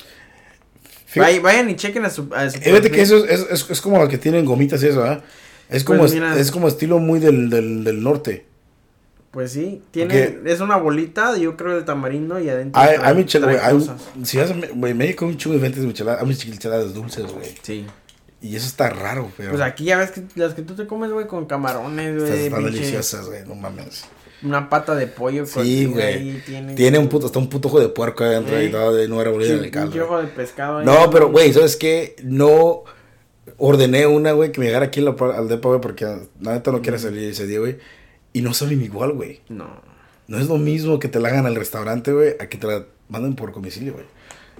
Fíjate, 1.05 1.39
Vayan, 1.39 1.69
y 1.69 1.75
chequen 1.75 2.05
a 2.05 2.09
su, 2.09 2.29
a 2.35 2.49
su 2.49 2.57
fíjate 2.57 2.71
perfil. 2.73 2.91
que 2.91 3.01
eso 3.01 3.25
es, 3.25 3.41
es, 3.41 3.47
es, 3.63 3.69
es 3.69 3.81
como 3.81 3.99
los 3.99 4.09
que 4.09 4.17
tienen 4.17 4.43
gomitas 4.45 4.81
y 4.83 4.87
eso, 4.87 5.03
¿ah? 5.03 5.21
Es 5.69 5.83
como, 5.83 5.99
Pues 5.99 6.11
es, 6.13 6.15
mira. 6.19 6.35
es 6.37 6.51
como 6.51 6.67
estilo 6.67 6.97
muy 6.99 7.19
del, 7.19 7.49
del, 7.51 7.83
del 7.83 8.01
norte. 8.03 8.45
Pues 9.31 9.51
sí, 9.51 9.81
tiene, 9.91 10.27
Porque- 10.27 10.51
es 10.51 10.59
una 10.59 10.77
bolita, 10.77 11.37
yo 11.37 11.55
creo, 11.55 11.75
de 11.75 11.83
tamarindo 11.83 12.39
y 12.39 12.49
adentro 12.49 12.81
Hay, 12.81 12.97
trae- 12.97 13.05
hay 13.05 13.15
micheladas, 13.15 13.57
trae 13.61 13.71
hay-. 13.75 14.25
Si 14.25 14.37
vas 14.39 14.49
a 14.51 14.55
güey, 14.73 14.93
México 14.95 15.25
hay 15.25 15.31
un 15.31 15.37
chingo 15.37 15.53
de 15.53 15.57
diferentes 15.59 15.85
micheladas. 15.85 16.21
Hay 16.21 16.27
micheladas 16.27 16.93
dulces, 16.95 17.25
güey. 17.31 17.55
Sí. 17.61 17.85
Y 18.41 18.55
eso 18.55 18.65
está 18.65 18.89
raro, 18.89 19.29
pero. 19.37 19.51
Pues 19.51 19.61
aquí 19.61 19.83
ya 19.83 19.97
ves 19.97 20.11
que 20.11 20.23
las 20.35 20.53
que 20.55 20.61
tú 20.63 20.73
te 20.73 20.87
comes, 20.87 21.11
güey, 21.11 21.27
con 21.27 21.45
camarones, 21.45 22.17
güey. 22.23 22.45
están 22.45 22.63
deliciosas, 22.65 23.27
güey. 23.27 23.41
No 23.45 23.53
mames. 23.53 24.05
Una 24.41 24.69
pata 24.69 24.95
de 24.95 25.05
pollo 25.05 25.45
Sí, 25.45 25.59
ahí 25.59 25.85
güey. 25.85 26.41
Tiene, 26.45 26.73
Tiene 26.73 26.97
un 26.97 27.09
puto, 27.09 27.25
hasta 27.25 27.37
un 27.37 27.49
puto 27.49 27.67
ojo 27.67 27.79
de 27.81 27.89
puerco 27.89 28.23
adentro 28.23 28.57
Sí. 28.57 28.65
y 28.65 28.69
todo 28.71 28.95
de 28.95 29.07
nueva 29.09 29.29
bolilla 29.31 29.55
Sí, 29.55 29.59
de 29.59 29.69
caldo. 29.69 29.91
pinche 29.91 30.01
ojo 30.01 30.21
de 30.21 30.27
pescado. 30.29 30.77
ahí. 30.79 30.85
No, 30.85 31.09
pero, 31.11 31.29
güey, 31.29 31.51
¿sabes 31.53 31.75
qué? 31.75 32.15
No 32.23 32.83
ordené 33.57 34.07
una, 34.07 34.31
güey, 34.31 34.51
que 34.51 34.59
me 34.61 34.67
llegara 34.67 34.85
aquí 34.85 35.01
al 35.05 35.47
depa, 35.49 35.67
güey, 35.69 35.81
porque 35.81 36.05
la 36.39 36.53
neta 36.53 36.71
no 36.71 36.81
quiere 36.81 36.97
Mm. 36.97 37.01
salir 37.01 37.29
ese 37.29 37.45
día, 37.45 37.59
güey. 37.59 37.77
Y 38.39 38.41
no 38.41 38.53
saben 38.53 38.81
igual, 38.81 39.11
güey. 39.13 39.41
No. 39.49 39.67
No 40.27 40.37
es 40.37 40.47
lo 40.47 40.57
mismo 40.57 40.99
que 40.99 41.07
te 41.07 41.19
la 41.19 41.29
hagan 41.29 41.45
al 41.45 41.55
restaurante, 41.55 42.13
güey, 42.13 42.35
a 42.39 42.47
que 42.47 42.57
te 42.57 42.67
la 42.67 42.85
manden 43.09 43.35
por 43.35 43.51
domicilio, 43.53 43.93
güey. 43.93 44.05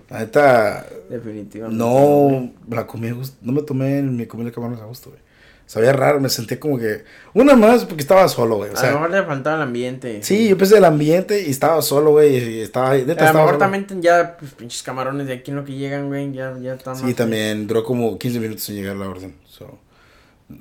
La 0.10 0.20
neta, 0.20 0.86
Definitivamente. 1.10 1.78
no 1.78 2.52
la 2.70 2.88
comí 2.88 3.10
a 3.10 3.14
gusto. 3.14 3.38
No 3.42 3.52
me 3.52 3.62
tomé 3.62 4.02
mi 4.02 4.26
comida 4.26 4.48
de 4.48 4.52
camarones 4.52 4.82
a 4.82 4.86
gusto, 4.88 5.12
güey. 5.12 5.22
Sabía 5.68 5.94
raro, 5.94 6.20
me 6.20 6.30
sentí 6.30 6.58
como 6.58 6.80
que. 6.80 7.04
Una 7.36 7.56
más 7.56 7.86
porque 7.86 8.02
estaba 8.02 8.28
solo, 8.28 8.56
güey. 8.58 8.70
O 8.70 8.72
a 8.72 8.76
lo 8.76 8.80
sea, 8.82 8.92
mejor 8.94 9.12
le 9.12 9.24
faltaba 9.24 9.56
el 9.58 9.62
ambiente. 9.62 10.24
sí, 10.24 10.50
yo 10.50 10.58
pensé 10.58 10.78
el 10.80 10.86
ambiente 10.86 11.44
y 11.46 11.52
estaba 11.52 11.80
solo, 11.84 12.10
güey. 12.10 12.38
Y 12.38 12.62
estaba. 12.62 12.96
Neta, 12.96 13.04
A 13.04 13.06
lo 13.06 13.12
estaba 13.14 13.34
mejor 13.34 13.50
solo. 13.50 13.60
también 13.60 14.02
ya, 14.02 14.36
pues, 14.40 14.52
pinches 14.54 14.82
camarones 14.82 15.28
de 15.28 15.34
aquí 15.34 15.52
en 15.52 15.58
lo 15.58 15.64
que 15.64 15.74
llegan, 15.74 16.08
güey, 16.08 16.32
ya, 16.34 16.58
ya 16.60 16.74
están 16.74 16.96
Sí, 16.96 17.14
también 17.14 17.68
duró 17.68 17.84
como 17.84 18.18
15 18.18 18.40
minutos 18.40 18.68
en 18.70 18.76
llegar 18.78 18.96
la 18.96 19.08
orden. 19.08 19.36
so. 19.48 19.78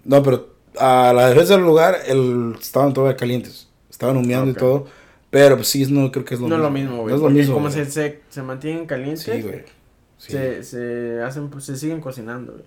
No, 0.05 0.23
pero 0.23 0.58
a 0.81 1.13
la 1.13 1.29
defensa 1.29 1.55
del 1.55 1.63
lugar 1.65 1.99
el, 2.07 2.55
estaban 2.61 2.93
todavía 2.93 3.17
calientes. 3.17 3.69
Estaban 3.91 4.17
humeando 4.17 4.51
Ok. 4.53 4.57
y 4.57 4.61
todo. 4.61 4.87
Pero 5.31 5.57
pues 5.57 5.69
sí, 5.69 5.85
no 5.93 6.11
creo 6.11 6.25
que 6.25 6.35
es 6.35 6.41
lo 6.41 6.49
No 6.49 6.55
es 6.55 6.61
mismo. 6.61 6.69
lo 6.69 6.71
mismo, 6.71 7.03
güey. 7.03 7.11
No 7.11 7.17
es 7.17 7.23
lo 7.23 7.31
mismo. 7.31 7.55
como 7.55 7.71
se, 7.71 7.85
se, 7.91 8.21
se 8.31 8.43
mantienen 8.43 8.87
calientes, 8.87 9.23
Sí, 9.23 9.43
güey. 9.43 9.63
Sí, 10.17 10.33
se, 10.33 10.65
se 10.65 11.21
hacen, 11.23 11.49
pues, 11.51 11.65
se 11.65 11.77
siguen 11.77 12.01
cocinando, 12.01 12.53
güey. 12.53 12.65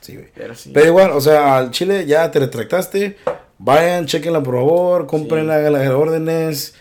sí, 0.00 0.14
güey. 0.14 0.28
Pero 0.34 0.54
sí. 0.54 0.70
Pero 0.74 0.86
igual, 0.86 1.10
o 1.12 1.20
sea, 1.20 1.56
al 1.58 1.70
chile 1.70 2.04
ya 2.06 2.30
te 2.30 2.38
retractaste. 2.40 3.16
Vayan, 3.58 4.06
chequenla 4.06 4.42
por 4.42 4.54
favor, 4.54 5.06
compren 5.06 5.42
Sí. 5.46 5.72
las 5.72 5.90
órdenes. 5.90 6.74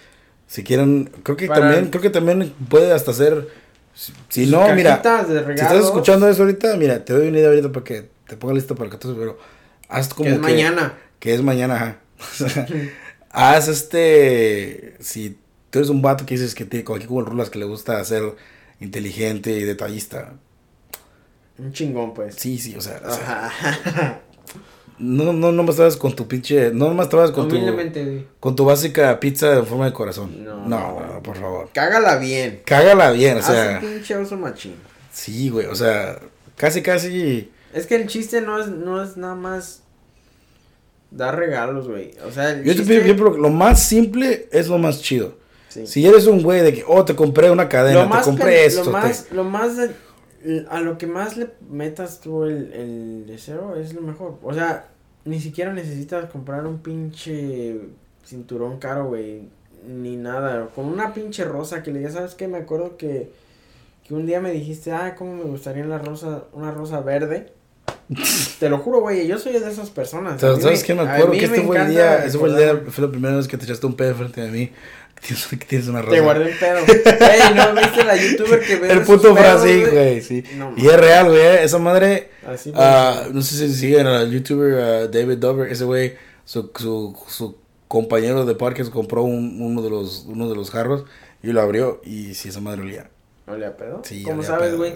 Si 0.47 0.63
quieren, 0.63 1.09
creo 1.23 1.35
que 1.35 1.47
Para- 1.47 1.61
también, 1.61 1.87
creo 1.89 2.01
que 2.01 2.09
también 2.09 2.53
puede 2.69 2.91
hasta 2.93 3.13
ser. 3.13 3.47
Si, 3.95 4.13
si 4.29 4.45
no, 4.45 4.61
mira, 4.75 5.01
si 5.25 5.51
estás 5.53 5.83
escuchando 5.85 6.27
eso 6.29 6.43
ahorita, 6.43 6.75
mira, 6.77 7.03
te 7.03 7.13
doy 7.13 7.29
una 7.29 7.39
idea 7.39 7.49
ahorita 7.49 7.71
para 7.71 7.83
que 7.83 8.09
te 8.27 8.37
ponga 8.37 8.53
listo 8.53 8.75
para 8.75 8.85
el 8.85 8.91
14 8.91 9.17
pero 9.19 9.37
haz 9.87 10.13
como 10.13 10.29
que 10.29 10.35
es 10.35 10.39
mañana. 10.39 10.93
que 11.19 11.33
es 11.33 11.41
mañana, 11.41 11.75
ajá. 11.75 11.97
O 12.19 12.49
sea, 12.49 12.67
haz 13.29 13.67
este. 13.67 14.95
Si 14.99 15.37
tú 15.69 15.79
eres 15.79 15.89
un 15.89 16.01
vato 16.01 16.25
que 16.25 16.35
dices 16.35 16.55
que 16.55 16.65
tiene 16.65 16.83
como 16.83 16.97
aquí 16.97 17.05
como 17.05 17.19
el 17.19 17.25
Rulas 17.25 17.49
que 17.49 17.59
le 17.59 17.65
gusta 17.65 18.03
ser 18.03 18.35
inteligente 18.79 19.51
y 19.51 19.63
detallista. 19.63 20.33
Un 21.57 21.73
chingón, 21.73 22.13
pues. 22.13 22.35
Sí, 22.35 22.57
sí, 22.57 22.75
o 22.75 22.81
sea. 22.81 23.01
o 23.05 23.11
sea, 23.11 24.21
no, 24.99 25.33
no, 25.33 25.51
no 25.51 25.63
más 25.63 25.75
trabajas 25.75 25.97
con 25.97 26.15
tu 26.15 26.27
pinche. 26.27 26.71
No 26.71 26.93
más 26.93 27.09
trabajas 27.09 27.31
con 27.31 27.47
tu. 27.47 27.57
Con 28.39 28.55
tu 28.55 28.65
básica 28.65 29.19
pizza 29.19 29.53
en 29.53 29.65
forma 29.65 29.85
de 29.85 29.93
corazón. 29.93 30.43
No, 30.43 30.57
No, 30.67 30.67
no, 30.67 30.99
no, 30.99 31.13
no, 31.13 31.23
por 31.23 31.37
favor. 31.37 31.69
Cágala 31.73 32.17
bien. 32.17 32.61
Cágala 32.65 33.11
bien, 33.11 33.37
o 33.37 33.41
sea. 33.41 33.77
Haz 33.77 33.83
un 33.83 33.89
pinche 33.89 34.15
oso 34.15 34.37
machín. 34.37 34.75
Sí, 35.11 35.49
güey, 35.49 35.65
o 35.67 35.75
sea. 35.75 36.19
Casi, 36.55 36.81
casi. 36.81 37.51
Es 37.77 37.87
que 37.87 37.95
el 37.95 38.07
chiste 38.07 38.41
no 38.41 38.59
es, 38.59 38.67
no 38.67 39.01
es 39.03 39.17
nada 39.17 39.35
más 39.35 39.83
dar 41.11 41.37
regalos, 41.37 41.87
güey. 41.87 42.11
O 42.25 42.31
sea, 42.31 42.51
el 42.51 42.63
Yo 42.63 42.75
te 42.75 42.83
pido, 42.83 43.03
que 43.33 43.39
lo 43.39 43.49
más 43.49 43.81
simple 43.83 44.49
es 44.51 44.67
lo 44.67 44.77
más 44.77 45.01
chido. 45.01 45.37
Sí. 45.69 45.85
Si 45.87 46.05
eres 46.05 46.27
un 46.27 46.41
güey 46.43 46.61
de 46.61 46.73
que, 46.73 46.83
oh, 46.87 47.05
te 47.05 47.15
compré 47.15 47.51
una 47.51 47.69
cadena, 47.69 48.05
lo 48.05 48.17
te 48.17 48.21
compré 48.23 48.45
pen- 48.45 48.65
esto. 48.67 48.79
lo 48.79 48.85
te- 48.87 48.91
más, 48.91 49.31
lo 49.31 49.43
más 49.43 49.77
de- 49.77 49.91
a 50.69 50.79
lo 50.81 50.97
que 50.97 51.07
más 51.07 51.35
le 51.37 51.49
metas 51.69 52.19
tú 52.21 52.43
el, 52.45 52.71
el 52.73 53.25
deseo 53.27 53.75
es 53.75 53.93
lo 53.93 54.01
mejor. 54.01 54.37
O 54.43 54.53
sea, 54.53 54.87
ni 55.25 55.39
siquiera 55.39 55.73
necesitas 55.73 56.29
comprar 56.29 56.65
un 56.65 56.79
pinche 56.79 57.79
cinturón 58.25 58.79
caro, 58.79 59.07
güey, 59.07 59.49
ni 59.87 60.15
nada. 60.15 60.67
Con 60.73 60.85
una 60.85 61.13
pinche 61.13 61.43
rosa 61.43 61.83
que 61.83 61.91
le 61.91 61.99
digas, 61.99 62.13
¿sabes 62.13 62.35
qué? 62.35 62.47
Me 62.47 62.57
acuerdo 62.59 62.97
que, 62.97 63.31
que 64.07 64.13
un 64.13 64.25
día 64.25 64.39
me 64.39 64.51
dijiste, 64.51 64.91
ah, 64.91 65.15
cómo 65.17 65.35
me 65.35 65.43
gustaría 65.43 65.85
la 65.85 65.97
rosa, 65.97 66.43
una 66.53 66.71
rosa 66.71 67.01
verde. 67.01 67.51
Te 68.59 68.69
lo 68.69 68.77
juro, 68.77 69.01
güey, 69.01 69.27
yo 69.27 69.37
soy 69.37 69.53
de 69.53 69.69
esas 69.69 69.89
personas. 69.89 70.41
Mí 70.41 70.61
¿Sabes 70.61 70.83
qué? 70.83 70.95
Me 70.95 71.01
acuerdo 71.01 71.31
que 71.31 71.45
este 71.45 71.61
fue 71.61 71.77
el 71.77 71.89
día, 71.89 72.25
ese 72.25 72.37
fue 72.37 72.49
el 72.49 72.55
día, 72.55 72.81
fue 72.89 73.05
la 73.05 73.11
primera 73.11 73.35
vez 73.35 73.47
que 73.47 73.57
te 73.57 73.65
echaste 73.65 73.85
un 73.85 73.95
pedo 73.95 74.15
frente 74.15 74.41
a 74.41 74.47
mí. 74.47 74.71
Tienes, 75.19 75.47
tienes 75.67 75.87
una 75.87 76.01
rosa. 76.03 76.13
Te 76.13 76.21
guardé 76.21 76.51
un 76.51 76.57
pedo. 76.59 76.77
Ey, 76.77 77.55
¿no 77.55 77.73
viste 77.73 78.03
la 78.03 78.15
youtuber 78.15 78.61
que 78.61 78.75
ve 78.75 78.91
El 78.91 79.01
puto 79.01 79.33
Brasil, 79.33 79.89
güey, 79.89 80.21
sí. 80.21 80.43
No, 80.55 80.75
Y 80.77 80.85
es 80.85 80.95
real, 80.95 81.29
güey, 81.29 81.39
eh, 81.39 81.63
esa 81.63 81.79
madre, 81.79 82.29
Así 82.45 82.71
ah, 82.75 83.23
no 83.33 83.41
sé 83.41 83.67
si 83.67 83.73
siguen 83.73 84.05
al 84.05 84.29
youtuber 84.29 84.79
ah, 84.79 85.07
David 85.07 85.37
Dover, 85.37 85.71
ese 85.71 85.85
güey, 85.85 86.13
su, 86.45 86.71
su, 86.75 87.17
su 87.27 87.57
compañero 87.87 88.45
de 88.45 88.53
parques 88.53 88.91
compró 88.91 89.23
un, 89.23 89.59
uno, 89.59 89.81
de 89.81 89.89
los, 89.89 90.25
uno 90.27 90.47
de 90.47 90.55
los 90.55 90.69
jarros 90.69 91.05
y 91.41 91.47
lo 91.47 91.61
abrió 91.61 91.99
y 92.05 92.35
sí, 92.35 92.49
esa 92.49 92.61
madre 92.61 92.83
olía. 92.83 93.09
¿No 93.47 93.57
le 93.57 93.65
a 93.65 93.75
pedo? 93.75 94.01
Sí, 94.05 94.21
¿Cómo 94.21 94.37
olía 94.37 94.47
sabes, 94.47 94.75
güey? 94.75 94.93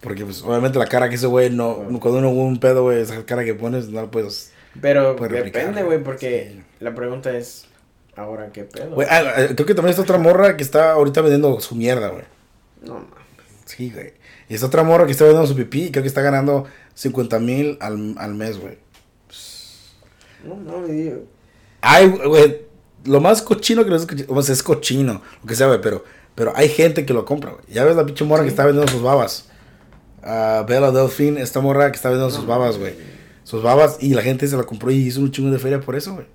Porque 0.00 0.24
pues 0.24 0.42
obviamente 0.42 0.78
la 0.78 0.86
cara 0.86 1.08
que 1.08 1.14
ese 1.14 1.26
güey 1.26 1.50
no, 1.50 1.76
cuando 2.00 2.18
uno 2.18 2.30
hubo 2.30 2.44
un 2.44 2.60
pedo, 2.60 2.82
güey, 2.82 3.00
esa 3.00 3.24
cara 3.24 3.44
que 3.44 3.54
pones 3.54 3.88
no 3.88 4.02
la 4.02 4.10
puedes... 4.10 4.52
Pero 4.80 5.14
depende, 5.14 5.82
güey. 5.82 6.02
porque 6.02 6.50
Sí. 6.52 6.62
la 6.80 6.94
pregunta 6.94 7.36
es, 7.36 7.66
¿ahora 8.16 8.50
qué 8.52 8.64
pedo? 8.64 8.90
Güey, 8.90 9.06
ah, 9.10 9.22
ah, 9.36 9.46
creo 9.54 9.66
que 9.66 9.74
también 9.74 9.90
está 9.90 10.02
otra 10.02 10.18
morra 10.18 10.56
que 10.56 10.62
está 10.62 10.92
ahorita 10.92 11.20
vendiendo 11.20 11.60
su 11.60 11.74
mierda, 11.76 12.08
güey. 12.08 12.24
No, 12.82 12.94
mames. 12.94 13.08
Sí, 13.66 13.90
güey. 13.90 14.12
Y 14.48 14.54
esta 14.54 14.66
otra 14.66 14.82
morra 14.82 15.06
que 15.06 15.12
está 15.12 15.24
vendiendo 15.24 15.46
su 15.48 15.56
pipí 15.56 15.84
y 15.84 15.90
creo 15.90 16.02
que 16.02 16.08
está 16.08 16.22
ganando 16.22 16.66
50 16.94 17.38
mil 17.38 17.78
al, 17.80 18.14
al 18.18 18.34
mes, 18.34 18.58
güey. 18.58 18.78
No, 20.44 20.56
no, 20.56 20.80
me 20.80 20.92
digo. 20.92 21.22
Ay, 21.80 22.08
güey, 22.08 22.62
lo 23.04 23.20
más 23.20 23.42
cochino 23.42 23.84
que 23.84 23.90
no 23.90 23.96
es 23.96 24.06
cochino, 24.06 24.26
o 24.28 24.42
sea, 24.42 24.52
es 24.52 24.62
cochino, 24.62 25.22
lo 25.42 25.48
que 25.48 25.54
sea, 25.54 25.66
güey, 25.66 25.80
pero, 25.80 26.04
pero 26.34 26.52
hay 26.56 26.68
gente 26.68 27.06
que 27.06 27.12
lo 27.14 27.24
compra, 27.24 27.52
güey. 27.52 27.64
Ya 27.68 27.84
ves 27.84 27.96
la 27.96 28.04
pinche 28.06 28.24
morra 28.24 28.42
que 28.42 28.48
está 28.48 28.64
vendiendo 28.64 28.90
sus 28.90 29.02
babas. 29.02 29.48
Ah, 30.24 30.64
Bella 30.66 30.90
Delfín, 30.90 31.36
esta 31.38 31.60
morra 31.60 31.90
que 31.90 31.96
está 31.96 32.08
vendiendo 32.08 32.34
sus 32.34 32.46
babas, 32.46 32.78
güey. 32.78 32.94
Sus 33.44 33.62
babas 33.62 33.98
y 34.00 34.14
la 34.14 34.22
gente 34.22 34.48
se 34.48 34.56
la 34.56 34.62
compró 34.64 34.90
y 34.90 34.96
hizo 34.96 35.20
un 35.20 35.30
chingo 35.30 35.50
de 35.50 35.58
feria 35.58 35.80
por 35.80 35.94
eso, 35.96 36.14
güey. 36.14 36.26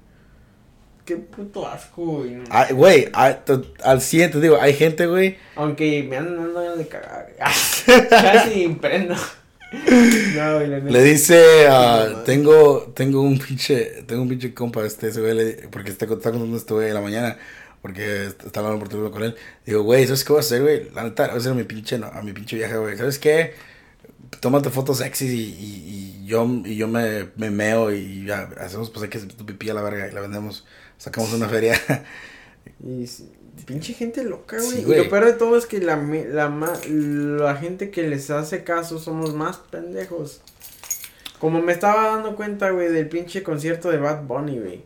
Qué 1.06 1.16
puto 1.16 1.68
asco, 1.68 2.04
güey. 2.20 2.32
no. 2.36 2.44
Ay, 2.52 2.72
Güey, 2.74 3.06
t- 3.46 3.54
al 3.84 4.00
siguiente, 4.02 4.40
digo, 4.40 4.58
hay 4.62 4.74
gente, 4.76 5.08
güey. 5.08 5.38
Aunque 5.56 6.04
me 6.08 6.18
andan 6.18 6.38
dando 6.38 6.62
ganas 6.62 6.78
de 6.78 6.88
cagar. 6.88 7.36
Casi 8.10 8.62
imprendo. 8.64 9.16
No, 9.72 10.56
güey, 10.56 10.68
la 10.68 10.80
neta. 10.80 10.92
Le 10.92 11.04
dice, 11.04 11.68
ah, 11.68 12.08
no, 12.12 12.18
tengo, 12.20 12.92
tengo 12.96 13.22
un 13.22 13.40
pinche, 13.40 14.04
tengo 14.06 14.22
un 14.22 14.30
pinche 14.30 14.54
compa, 14.54 14.86
este, 14.86 15.08
ese 15.08 15.20
güey, 15.22 15.34
le- 15.36 15.68
porque 15.72 15.90
está, 15.90 16.06
está 16.06 16.30
contando 16.32 16.56
este 16.58 16.74
güey 16.76 16.90
en 16.90 16.94
la 16.94 17.02
mañana, 17.02 17.38
porque 17.82 18.26
está 18.26 18.60
hablando 18.60 18.78
por 18.80 18.90
teléfono 18.90 19.12
con 19.12 19.24
él. 19.24 19.36
Digo, 19.66 19.82
güey, 19.82 20.06
¿sabes 20.06 20.24
qué 20.24 20.34
voy 20.34 20.40
a 20.40 20.42
hacer, 20.42 20.62
güey? 20.62 20.90
La 20.94 21.04
neta, 21.04 21.26
voy 21.28 21.36
a 21.36 21.38
hacer 21.40 21.52
a 21.52 21.56
mi 21.56 21.64
pinche, 21.64 21.98
no, 21.98 22.08
a 22.08 22.22
mi 22.22 22.34
pinche 22.34 22.56
viaje, 22.56 22.78
güey. 22.78 22.96
¿Sabes 22.98 23.18
qué? 23.18 23.54
Tómate 24.40 24.70
fotos 24.70 25.00
sexy 25.00 25.28
y, 25.28 25.40
y, 25.42 26.24
y 26.24 26.26
yo, 26.26 26.48
y 26.66 26.76
yo 26.76 26.88
me, 26.88 27.30
me 27.36 27.50
meo 27.50 27.92
y 27.92 28.26
ya, 28.26 28.50
hacemos 28.60 28.90
pues 28.90 29.04
hay 29.04 29.10
que 29.10 29.20
tu 29.20 29.46
pipí 29.46 29.70
a 29.70 29.74
la 29.74 29.82
verga 29.82 30.08
y 30.08 30.12
la 30.12 30.22
vendemos. 30.22 30.66
Sacamos 30.98 31.34
una 31.34 31.48
feria. 31.48 31.80
Y 32.84 33.06
pinche 33.66 33.94
gente 33.94 34.24
loca, 34.24 34.58
güey. 34.58 34.70
Sí, 34.70 34.86
y 34.88 34.96
lo 34.96 35.10
peor 35.10 35.26
de 35.26 35.34
todo 35.34 35.58
es 35.58 35.66
que 35.66 35.80
la, 35.80 35.98
la, 35.98 36.50
la 36.88 37.56
gente 37.56 37.90
que 37.90 38.08
les 38.08 38.30
hace 38.30 38.64
caso 38.64 39.00
somos 39.00 39.34
más 39.34 39.58
pendejos. 39.58 40.42
Como 41.40 41.62
me 41.62 41.72
estaba 41.72 42.16
dando 42.16 42.36
cuenta, 42.36 42.70
güey, 42.72 42.90
del 42.90 43.08
pinche 43.10 43.44
concierto 43.44 43.90
de 43.90 43.98
Bad 43.98 44.24
Bunny, 44.24 44.60
güey. 44.60 44.84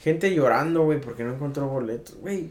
Gente 0.00 0.34
llorando, 0.34 0.82
güey, 0.82 1.00
porque 1.00 1.22
no 1.22 1.34
encontró 1.34 1.68
boletos, 1.68 2.16
güey. 2.16 2.50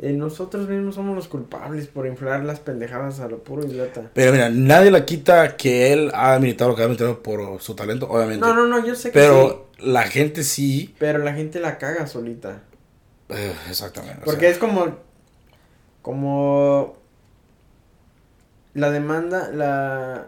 Eh, 0.00 0.12
nosotros 0.12 0.68
mismos 0.68 0.94
somos 0.94 1.16
los 1.16 1.26
culpables 1.26 1.88
por 1.88 2.06
inflar 2.06 2.44
las 2.44 2.60
pendejadas 2.60 3.18
a 3.18 3.28
lo 3.28 3.42
puro 3.42 3.66
idiota. 3.66 4.10
Pero 4.14 4.30
mira, 4.30 4.48
nadie 4.48 4.92
le 4.92 5.04
quita 5.04 5.56
que 5.56 5.92
él 5.92 6.12
ha 6.14 6.38
militado 6.38 6.70
lo 6.70 6.76
que 6.76 6.84
ha 6.84 6.86
militado 6.86 7.20
por 7.20 7.60
su 7.60 7.74
talento, 7.74 8.08
obviamente. 8.08 8.46
No, 8.46 8.54
no, 8.54 8.66
no, 8.68 8.86
yo 8.86 8.94
sé 8.94 9.10
que 9.10 9.18
Pero 9.18 9.70
la 9.78 10.04
gente 10.04 10.44
sí. 10.44 10.94
Pero 11.00 11.18
la 11.18 11.32
gente 11.34 11.58
la 11.58 11.78
caga 11.78 12.06
solita. 12.06 12.62
Eh, 13.28 13.52
exactamente. 13.68 14.20
o 14.22 14.24
Porque 14.24 14.42
sea, 14.42 14.50
es 14.50 14.58
como. 14.58 14.86
Como. 16.00 16.96
La 18.74 18.90
demanda, 18.90 19.50
la. 19.52 20.26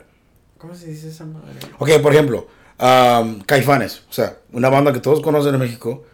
¿Cómo 0.58 0.74
se 0.74 0.88
dice 0.88 1.08
esa 1.10 1.24
madre? 1.24 1.52
Ok, 1.78 1.90
por 2.02 2.12
ejemplo, 2.12 2.48
um, 2.78 3.40
Caifanes, 3.42 4.04
o 4.10 4.12
sea, 4.12 4.36
una 4.52 4.68
banda 4.68 4.92
que 4.92 5.00
todos 5.00 5.20
conocen 5.22 5.54
en 5.54 5.60
México. 5.60 6.04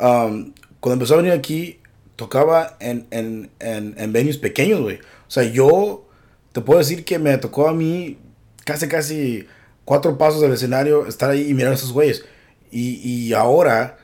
um, 0.00 0.52
cuando 0.80 0.94
empezó 0.94 1.14
a 1.14 1.18
venir 1.18 1.32
aquí, 1.32 1.81
tocaba 2.22 2.76
en, 2.78 3.06
en, 3.10 3.50
en, 3.58 3.94
en 3.98 4.12
venues 4.12 4.38
pequeños, 4.38 4.80
güey. 4.80 4.96
O 4.96 5.30
sea, 5.30 5.42
yo 5.42 6.06
te 6.52 6.60
puedo 6.60 6.78
decir 6.78 7.04
que 7.04 7.18
me 7.18 7.36
tocó 7.38 7.68
a 7.68 7.72
mí 7.72 8.18
casi, 8.64 8.86
casi 8.88 9.46
cuatro 9.84 10.16
pasos 10.18 10.40
del 10.40 10.52
escenario 10.52 11.06
estar 11.06 11.30
ahí 11.30 11.48
y 11.48 11.54
mirar 11.54 11.72
a 11.72 11.74
esos 11.74 11.92
güeyes. 11.92 12.24
Y, 12.70 12.94
y 13.02 13.32
ahora, 13.32 13.98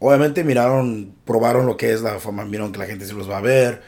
obviamente 0.00 0.42
miraron, 0.42 1.14
probaron 1.24 1.66
lo 1.66 1.76
que 1.76 1.92
es 1.92 2.02
la 2.02 2.18
fama, 2.18 2.44
vieron 2.44 2.72
que 2.72 2.78
la 2.78 2.86
gente 2.86 3.06
se 3.06 3.14
los 3.14 3.30
va 3.30 3.38
a 3.38 3.42
ver. 3.42 3.82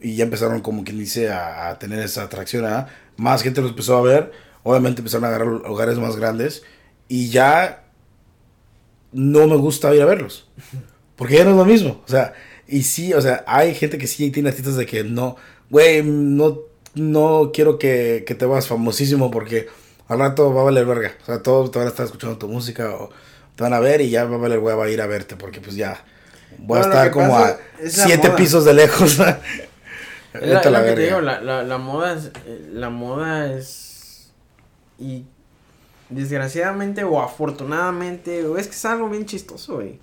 Y 0.00 0.16
ya 0.16 0.24
empezaron, 0.24 0.60
como 0.60 0.84
quien 0.84 0.98
dice, 0.98 1.30
a, 1.30 1.76
tener 1.78 1.98
esa 1.98 2.22
atracción. 2.22 2.64
¿ah? 2.66 2.86
Más 3.16 3.42
gente 3.42 3.60
los 3.60 3.70
empezó 3.70 3.96
a 3.96 4.02
ver. 4.02 4.32
Obviamente 4.62 5.00
empezaron 5.00 5.24
a 5.24 5.28
agarrar 5.28 5.48
lugares 5.48 5.98
más 5.98 6.16
grandes. 6.16 6.62
Y 7.08 7.30
ya 7.30 7.84
no 9.12 9.46
me 9.48 9.56
gusta 9.56 9.94
ir 9.94 10.02
a 10.02 10.06
verlos. 10.06 10.48
Porque 11.16 11.36
ya 11.36 11.44
no 11.44 11.50
es 11.50 11.56
lo 11.56 11.64
mismo. 11.64 12.02
O 12.04 12.08
sea, 12.08 12.34
y 12.72 12.82
sí, 12.84 13.12
o 13.14 13.20
sea, 13.20 13.44
hay 13.46 13.74
gente 13.74 13.98
que 13.98 14.06
sí 14.06 14.30
tiene 14.30 14.48
artistas 14.48 14.76
de 14.76 14.86
que 14.86 15.04
no, 15.04 15.36
güey, 15.70 16.02
no, 16.02 16.60
no 16.94 17.50
quiero 17.52 17.78
que, 17.78 18.24
que 18.26 18.34
te 18.34 18.46
vas 18.46 18.66
famosísimo 18.66 19.30
porque 19.30 19.68
al 20.08 20.18
rato 20.18 20.52
va 20.54 20.62
a 20.62 20.64
valer 20.64 20.86
verga. 20.86 21.12
O 21.22 21.26
sea, 21.26 21.42
todos 21.42 21.70
te 21.70 21.78
van 21.78 21.88
a 21.88 21.90
estar 21.90 22.06
escuchando 22.06 22.38
tu 22.38 22.48
música 22.48 22.94
o 22.94 23.10
te 23.56 23.62
van 23.62 23.74
a 23.74 23.80
ver 23.80 24.00
y 24.00 24.10
ya 24.10 24.24
va 24.24 24.36
a 24.36 24.38
valer 24.38 24.58
hueva 24.58 24.88
ir 24.90 25.00
a 25.02 25.06
verte 25.06 25.36
porque 25.36 25.60
pues 25.60 25.76
ya 25.76 26.04
voy 26.58 26.78
a 26.78 26.82
estar 26.82 27.10
como 27.10 27.34
pasa 27.34 27.54
a 27.54 27.60
es 27.78 27.94
la 27.96 28.08
siete 28.08 28.28
moda. 28.28 28.36
pisos 28.36 28.64
de 28.64 28.74
lejos. 28.74 29.18
La, 30.40 30.70
la 30.70 30.84
que 30.84 30.92
te 30.92 31.02
digo, 31.02 31.20
la, 31.20 31.40
la, 31.42 31.62
la 31.62 31.78
moda 31.78 32.14
es, 32.14 32.30
la 32.72 32.88
moda 32.90 33.52
es, 33.52 34.32
y 34.98 35.26
desgraciadamente 36.08 37.04
o 37.04 37.20
afortunadamente, 37.22 38.44
o 38.46 38.56
es 38.56 38.66
que 38.66 38.74
es 38.74 38.84
algo 38.86 39.08
bien 39.10 39.26
chistoso, 39.26 39.76
güey. 39.76 40.00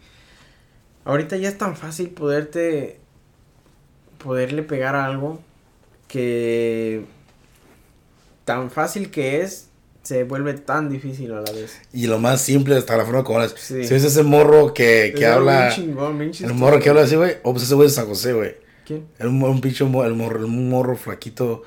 Ahorita 1.05 1.37
ya 1.37 1.49
es 1.49 1.57
tan 1.57 1.75
fácil 1.75 2.09
poderte, 2.09 2.99
poderle 4.23 4.63
pegar 4.63 4.95
a 4.95 5.05
algo 5.05 5.39
que 6.07 7.05
tan 8.45 8.69
fácil 8.71 9.11
que 9.11 9.41
es, 9.41 9.67
se 10.03 10.23
vuelve 10.23 10.53
tan 10.53 10.89
difícil 10.89 11.31
a 11.33 11.41
la 11.41 11.51
vez. 11.51 11.79
Y 11.93 12.07
lo 12.07 12.19
más 12.19 12.41
simple 12.41 12.75
hasta 12.77 12.97
la 12.97 13.05
forma 13.05 13.23
como 13.23 13.39
hablas. 13.39 13.55
Sí. 13.57 13.83
Si 13.85 13.93
ves 13.93 14.03
ese 14.03 14.23
morro 14.23 14.73
que, 14.73 15.13
que 15.15 15.23
Es 15.25 15.29
habla, 15.31 15.67
bien 15.67 15.71
chingón, 15.75 16.17
bien 16.19 16.31
el 16.41 16.53
morro 16.53 16.79
que 16.79 16.89
habla 16.89 17.01
así, 17.03 17.15
güey, 17.15 17.37
o 17.43 17.51
pues 17.53 17.63
ese 17.65 17.75
güey 17.75 17.87
es 17.87 17.95
San 17.95 18.07
José, 18.07 18.33
güey. 18.33 18.55
¿Quién? 18.85 19.05
Era 19.19 19.29
un, 19.29 19.41
un 19.43 19.61
pinche 19.61 19.83
mo- 19.85 20.03
el 20.03 20.15
morro, 20.15 20.43
un 20.45 20.69
morro 20.69 20.95
flaquito 20.95 21.63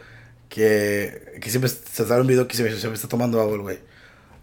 que, 0.48 1.38
que 1.40 1.50
siempre 1.50 1.70
se 1.70 2.04
sale 2.06 2.20
un 2.20 2.26
video 2.26 2.48
que 2.48 2.56
se, 2.56 2.78
se 2.78 2.92
está 2.92 3.08
tomando 3.08 3.40
agua, 3.40 3.58
güey. 3.58 3.78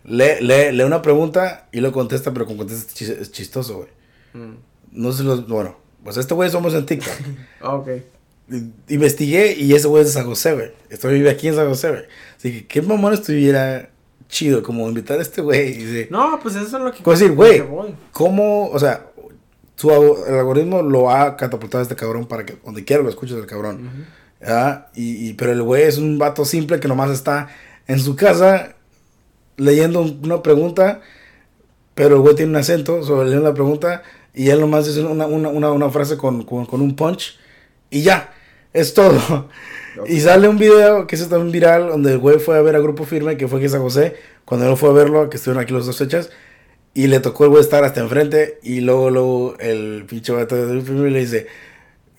Lee, 0.06 0.40
lee, 0.42 0.72
lee 0.72 0.84
una 0.84 1.02
pregunta 1.02 1.68
y 1.74 1.82
lo 1.82 1.92
contesta, 1.92 2.32
pero 2.34 2.46
con 2.46 2.56
contesta 2.58 3.04
es 3.06 3.32
chistoso, 3.32 3.78
güey. 3.78 3.90
Mm. 4.34 4.56
No 4.92 5.12
sé 5.12 5.24
los, 5.24 5.48
bueno, 5.48 5.76
pues 6.04 6.18
este 6.18 6.34
güey 6.34 6.50
somos 6.50 6.74
en 6.74 6.86
TikTok. 6.86 7.14
Ah, 7.62 7.76
ok. 7.76 7.90
Investigué 8.88 9.54
y 9.54 9.74
ese 9.74 9.88
güey 9.88 10.02
es 10.02 10.08
de 10.10 10.14
San 10.14 10.26
José, 10.26 10.54
güey. 10.54 10.72
Estoy 10.90 11.14
vive 11.16 11.30
aquí 11.30 11.48
en 11.48 11.56
San 11.56 11.68
José, 11.68 11.90
güey. 11.90 12.02
Así 12.38 12.52
que 12.52 12.68
qué 12.68 12.82
mamón 12.82 13.14
estuviera 13.14 13.90
chido 14.28 14.64
como 14.64 14.88
invitar 14.88 15.20
a 15.20 15.22
este 15.22 15.42
güey 15.42 16.08
No, 16.10 16.40
pues 16.42 16.56
eso 16.56 16.78
es 16.78 16.84
lo 16.84 16.92
que... 16.92 17.04
Como 17.04 17.16
decir, 17.18 17.34
güey. 17.34 17.64
¿Cómo, 18.12 18.70
o 18.70 18.80
sea, 18.80 19.08
su, 19.76 19.90
el 20.28 20.34
algoritmo 20.36 20.82
lo 20.82 21.12
ha 21.12 21.36
catapultado 21.38 21.80
a 21.80 21.84
este 21.84 21.96
cabrón 21.96 22.28
para 22.28 22.46
que 22.46 22.58
donde 22.66 22.84
quiera 22.86 23.04
lo 23.04 23.10
escuches 23.10 23.38
el 23.38 23.46
cabrón? 23.46 24.06
¿ya? 24.42 24.90
Y, 24.96 25.30
y- 25.30 25.34
pero 25.34 25.52
el 25.52 25.62
güey 25.62 25.84
es 25.84 25.98
un 25.98 26.18
vato 26.18 26.44
simple 26.46 26.80
que 26.80 26.88
nomás 26.88 27.12
está 27.12 27.50
en 27.88 28.00
su 28.00 28.16
casa 28.16 28.76
leyendo 29.58 30.02
un- 30.02 30.22
una 30.24 30.42
pregunta, 30.42 31.02
pero 31.94 32.16
el 32.16 32.22
güey 32.22 32.36
tiene 32.36 32.52
un 32.52 32.58
acento 32.58 33.04
sobre 33.04 33.26
leyendo 33.26 33.48
la 33.50 33.54
pregunta 33.54 34.04
y 34.34 34.50
él 34.50 34.60
nomás 34.60 34.86
dice 34.86 35.02
una, 35.02 35.26
una, 35.26 35.50
una, 35.50 35.72
una 35.72 35.90
frase 35.90 36.18
con, 36.18 36.44
con, 36.44 36.66
con 36.66 36.82
un 36.82 36.96
punch 36.96 37.38
y 37.90 38.02
ya, 38.02 38.34
es 38.74 38.94
todo. 38.94 39.50
Y 40.08 40.20
sale 40.22 40.48
un 40.48 40.58
video 40.58 41.08
que 41.08 41.18
se 41.18 41.24
está 41.24 41.36
en 41.38 41.52
viral 41.52 41.88
donde 41.88 42.14
el 42.14 42.20
güey 42.20 42.40
fue 42.40 42.58
a 42.58 42.62
ver 42.62 42.76
a 42.76 42.80
Grupo 42.80 43.06
Firme, 43.06 43.38
que 43.38 43.48
fue 43.48 43.60
aquí 43.60 43.68
San 43.68 43.82
José, 43.82 44.16
cuando 44.46 44.70
él 44.70 44.78
fue 44.78 44.90
a 44.90 44.94
verlo, 44.94 45.30
que 45.30 45.38
estuvieron 45.38 45.62
aquí 45.62 45.74
las 45.74 45.86
dos 45.86 45.98
fechas, 45.98 46.30
y 46.94 47.08
le 47.08 47.20
tocó 47.20 47.46
el 47.46 47.50
güey 47.50 47.62
estar 47.62 47.84
hasta 47.84 48.00
enfrente, 48.00 48.60
y 48.64 48.82
luego, 48.82 49.10
luego 49.10 49.56
el 49.60 50.06
pinche 50.08 50.32
vato 50.32 50.56
de 50.56 50.68
Grupo 50.68 50.86
Firme 50.86 51.10
le 51.12 51.20
dice, 51.20 51.48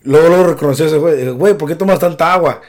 luego, 0.03 0.29
luego 0.29 0.45
reconoció 0.49 0.85
a 0.85 0.89
ese 0.89 0.99
güey, 0.99 1.29
güey, 1.31 1.55
¿por 1.57 1.69
qué 1.69 1.75
tomas 1.75 1.99
tanta 1.99 2.35
agua? 2.35 2.61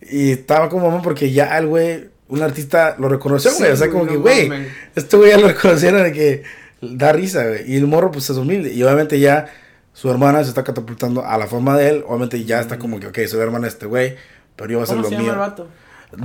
Y 0.00 0.32
estaba 0.32 0.68
como 0.68 0.90
mamá 0.90 1.02
porque 1.02 1.32
ya 1.32 1.56
el 1.58 1.66
güey, 1.66 2.08
un 2.28 2.42
artista 2.42 2.96
lo 2.98 3.08
reconoció, 3.08 3.52
güey, 3.52 3.66
Sí, 3.66 3.72
o 3.72 3.76
sea, 3.76 3.90
como 3.90 4.04
güey, 4.04 4.42
que, 4.42 4.48
no 4.48 4.54
güey, 4.54 4.68
este 4.94 5.16
güey 5.16 5.30
ya 5.30 5.38
lo 5.38 5.48
reconocieron 5.48 6.02
de 6.02 6.12
que 6.12 6.42
da 6.82 7.12
risa, 7.12 7.46
güey, 7.48 7.70
y 7.72 7.76
el 7.76 7.86
morro 7.86 8.10
pues 8.10 8.28
es 8.28 8.36
humilde, 8.36 8.72
y 8.72 8.82
obviamente 8.82 9.18
ya 9.18 9.46
su 9.94 10.10
hermana 10.10 10.42
se 10.42 10.48
está 10.50 10.64
catapultando 10.64 11.24
a 11.24 11.38
la 11.38 11.46
fama 11.46 11.76
de 11.78 11.88
él, 11.88 12.04
obviamente 12.06 12.44
ya 12.44 12.60
está 12.60 12.78
como 12.78 12.98
que, 13.00 13.06
ok, 13.06 13.18
soy 13.26 13.40
hermana 13.40 13.62
de 13.62 13.68
este 13.68 13.86
güey, 13.86 14.16
pero 14.56 14.70
yo 14.70 14.78
voy 14.78 14.82
a 14.82 14.84
hacer 14.84 14.96
¿Cómo 14.96 15.02
lo 15.04 15.08
se 15.08 15.14
llama 15.14 15.28
el 15.28 15.32
mío. 15.34 15.38
vato? 15.40 15.68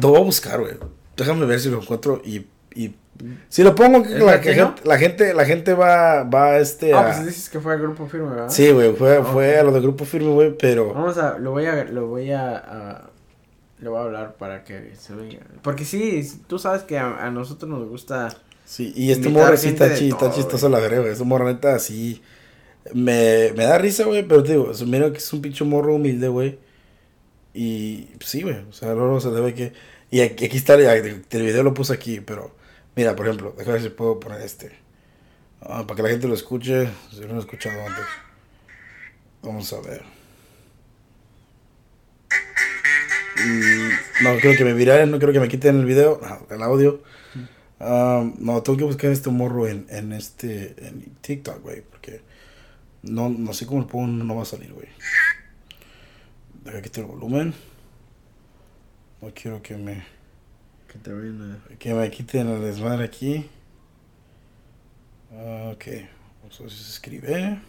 Lo 0.02 0.10
voy 0.10 0.22
a 0.22 0.24
buscar, 0.24 0.60
güey. 0.60 0.74
Déjame 1.16 1.46
ver 1.46 1.60
si 1.60 1.70
lo 1.70 1.82
encuentro 1.82 2.22
y, 2.26 2.46
y 2.76 2.96
si 3.50 3.64
lo 3.64 3.74
pongo 3.74 4.04
¿Es 4.06 4.22
la, 4.22 4.40
que 4.42 4.54
gente, 4.54 4.82
la 4.86 4.98
gente 5.00 5.34
la 5.34 5.46
gente 5.46 5.74
va 5.74 6.24
va 6.24 6.58
este 6.58 6.94
Ah, 6.94 7.00
a- 7.00 7.06
pues 7.06 7.26
dices 7.26 7.50
que 7.50 7.60
fue 7.60 7.74
al 7.74 7.80
grupo 7.82 8.06
firme, 8.08 8.30
¿verdad? 8.30 8.50
Sí, 8.50 8.70
güey, 8.72 8.94
fue, 8.94 9.24
fue 9.24 9.58
a 9.58 9.64
lo 9.64 9.72
de 9.72 9.80
grupo 9.82 10.06
firme, 10.06 10.30
güey, 10.32 10.56
pero 10.58 10.94
Vamos 10.94 11.18
a, 11.18 11.38
lo 11.40 11.52
voy 11.52 11.66
a, 11.66 11.84
lo 11.86 12.08
voy 12.08 12.32
a, 12.32 12.58
a- 12.58 13.10
le 13.80 13.90
voy 13.90 14.00
a 14.00 14.04
hablar 14.04 14.36
para 14.36 14.64
que 14.64 14.94
se 14.96 15.14
venga. 15.16 15.40
Porque 15.64 15.86
sí, 15.86 16.30
tú 16.48 16.60
sabes 16.60 16.84
que 16.84 16.98
a, 17.00 17.26
a 17.26 17.32
nosotros 17.32 17.70
nos 17.70 17.88
gusta. 17.88 18.30
Sí, 18.68 18.94
y 18.96 19.12
este 19.12 19.30
morro 19.30 19.58
sí 19.58 19.70
está, 19.70 19.96
chi- 19.96 20.10
está 20.10 20.30
chistoso 20.36 20.70
la 20.70 20.80
verga, 20.80 21.00
güey. 21.00 21.12
Este 21.12 21.24
morro 21.24 21.46
neta 21.46 21.80
sí 21.80 22.22
me, 22.94 23.52
me 23.56 23.64
da 23.66 23.78
risa, 23.78 24.04
güey, 24.06 24.28
pero 24.28 24.44
te 24.44 24.52
digo, 24.52 24.72
es- 24.72 24.86
mira 24.86 25.12
que 25.12 25.18
es 25.18 25.34
un 25.34 25.42
pinche 25.42 25.64
morro 25.64 25.96
humilde, 25.96 26.28
güey. 26.28 26.60
Y 27.54 28.04
pues, 28.18 28.30
sí, 28.30 28.44
güey, 28.44 28.58
o 28.70 28.74
sea, 28.74 28.90
no, 28.94 29.12
no 29.12 29.20
se 29.20 29.32
debe 29.32 29.54
que 29.56 29.74
y 30.12 30.22
aquí, 30.22 30.46
aquí 30.46 30.58
está 30.58 30.76
el, 30.76 30.86
el 30.86 31.42
video 31.42 31.64
lo 31.64 31.74
puse 31.74 31.92
aquí, 31.94 32.20
pero 32.22 32.56
mira, 32.96 33.16
por 33.16 33.26
ejemplo, 33.28 33.54
déjame 33.58 33.74
ver 33.80 33.84
si 33.84 33.90
puedo 33.90 34.20
poner 34.20 34.42
este. 34.42 34.72
Ah, 35.62 35.86
para 35.88 35.96
que 35.98 36.04
la 36.04 36.10
gente 36.10 36.28
lo 36.28 36.34
escuche, 36.36 36.88
si 37.12 37.20
no 37.22 37.28
lo 37.28 37.36
he 37.38 37.40
escuchado 37.40 37.80
antes. 37.82 38.06
Vamos 39.42 39.74
a 39.74 39.82
ver. 39.82 40.02
Mm, 43.46 44.24
no 44.24 44.38
creo 44.40 44.58
que 44.58 44.64
me 44.66 44.74
viralen, 44.74 45.12
no 45.12 45.20
creo 45.20 45.32
que 45.34 45.40
me 45.40 45.48
quiten 45.48 45.80
el 45.80 45.86
video, 45.86 46.20
el 46.50 46.62
audio. 46.64 47.02
Ah, 47.80 48.28
no, 48.40 48.62
tengo 48.64 48.78
que 48.78 48.84
buscar 48.86 49.12
este 49.12 49.30
morro 49.30 49.68
en, 49.68 49.86
en 49.90 50.12
este 50.14 50.76
en 50.88 51.02
TikTok, 51.22 51.62
güey, 51.62 51.82
porque 51.82 52.22
no, 53.04 53.30
no 53.30 53.54
sé 53.54 53.66
cómo 53.68 53.82
lo 53.82 53.88
pongo, 53.88 54.08
no 54.08 54.36
va 54.36 54.42
a 54.42 54.46
salir, 54.46 54.74
güey. 54.74 54.88
Deja 56.64 56.82
quitar 56.82 57.04
el 57.06 57.12
volumen. 57.12 57.54
No 59.22 59.30
quiero 59.34 59.62
que 59.62 59.76
me 59.78 60.04
Que 60.92 61.00
te 61.00 61.12
vayan 61.14 61.60
a- 61.72 61.78
que 61.78 61.94
me 61.94 62.10
quiten 62.10 62.48
el 62.50 62.62
desmadre 62.62 63.06
aquí. 63.06 63.48
Ah, 65.34 65.72
Ok, 65.74 65.86
vamos 66.42 66.60
a 66.60 66.64
ver 66.64 66.72
si 66.72 66.84
se 66.84 66.90
escribe. 66.92 67.60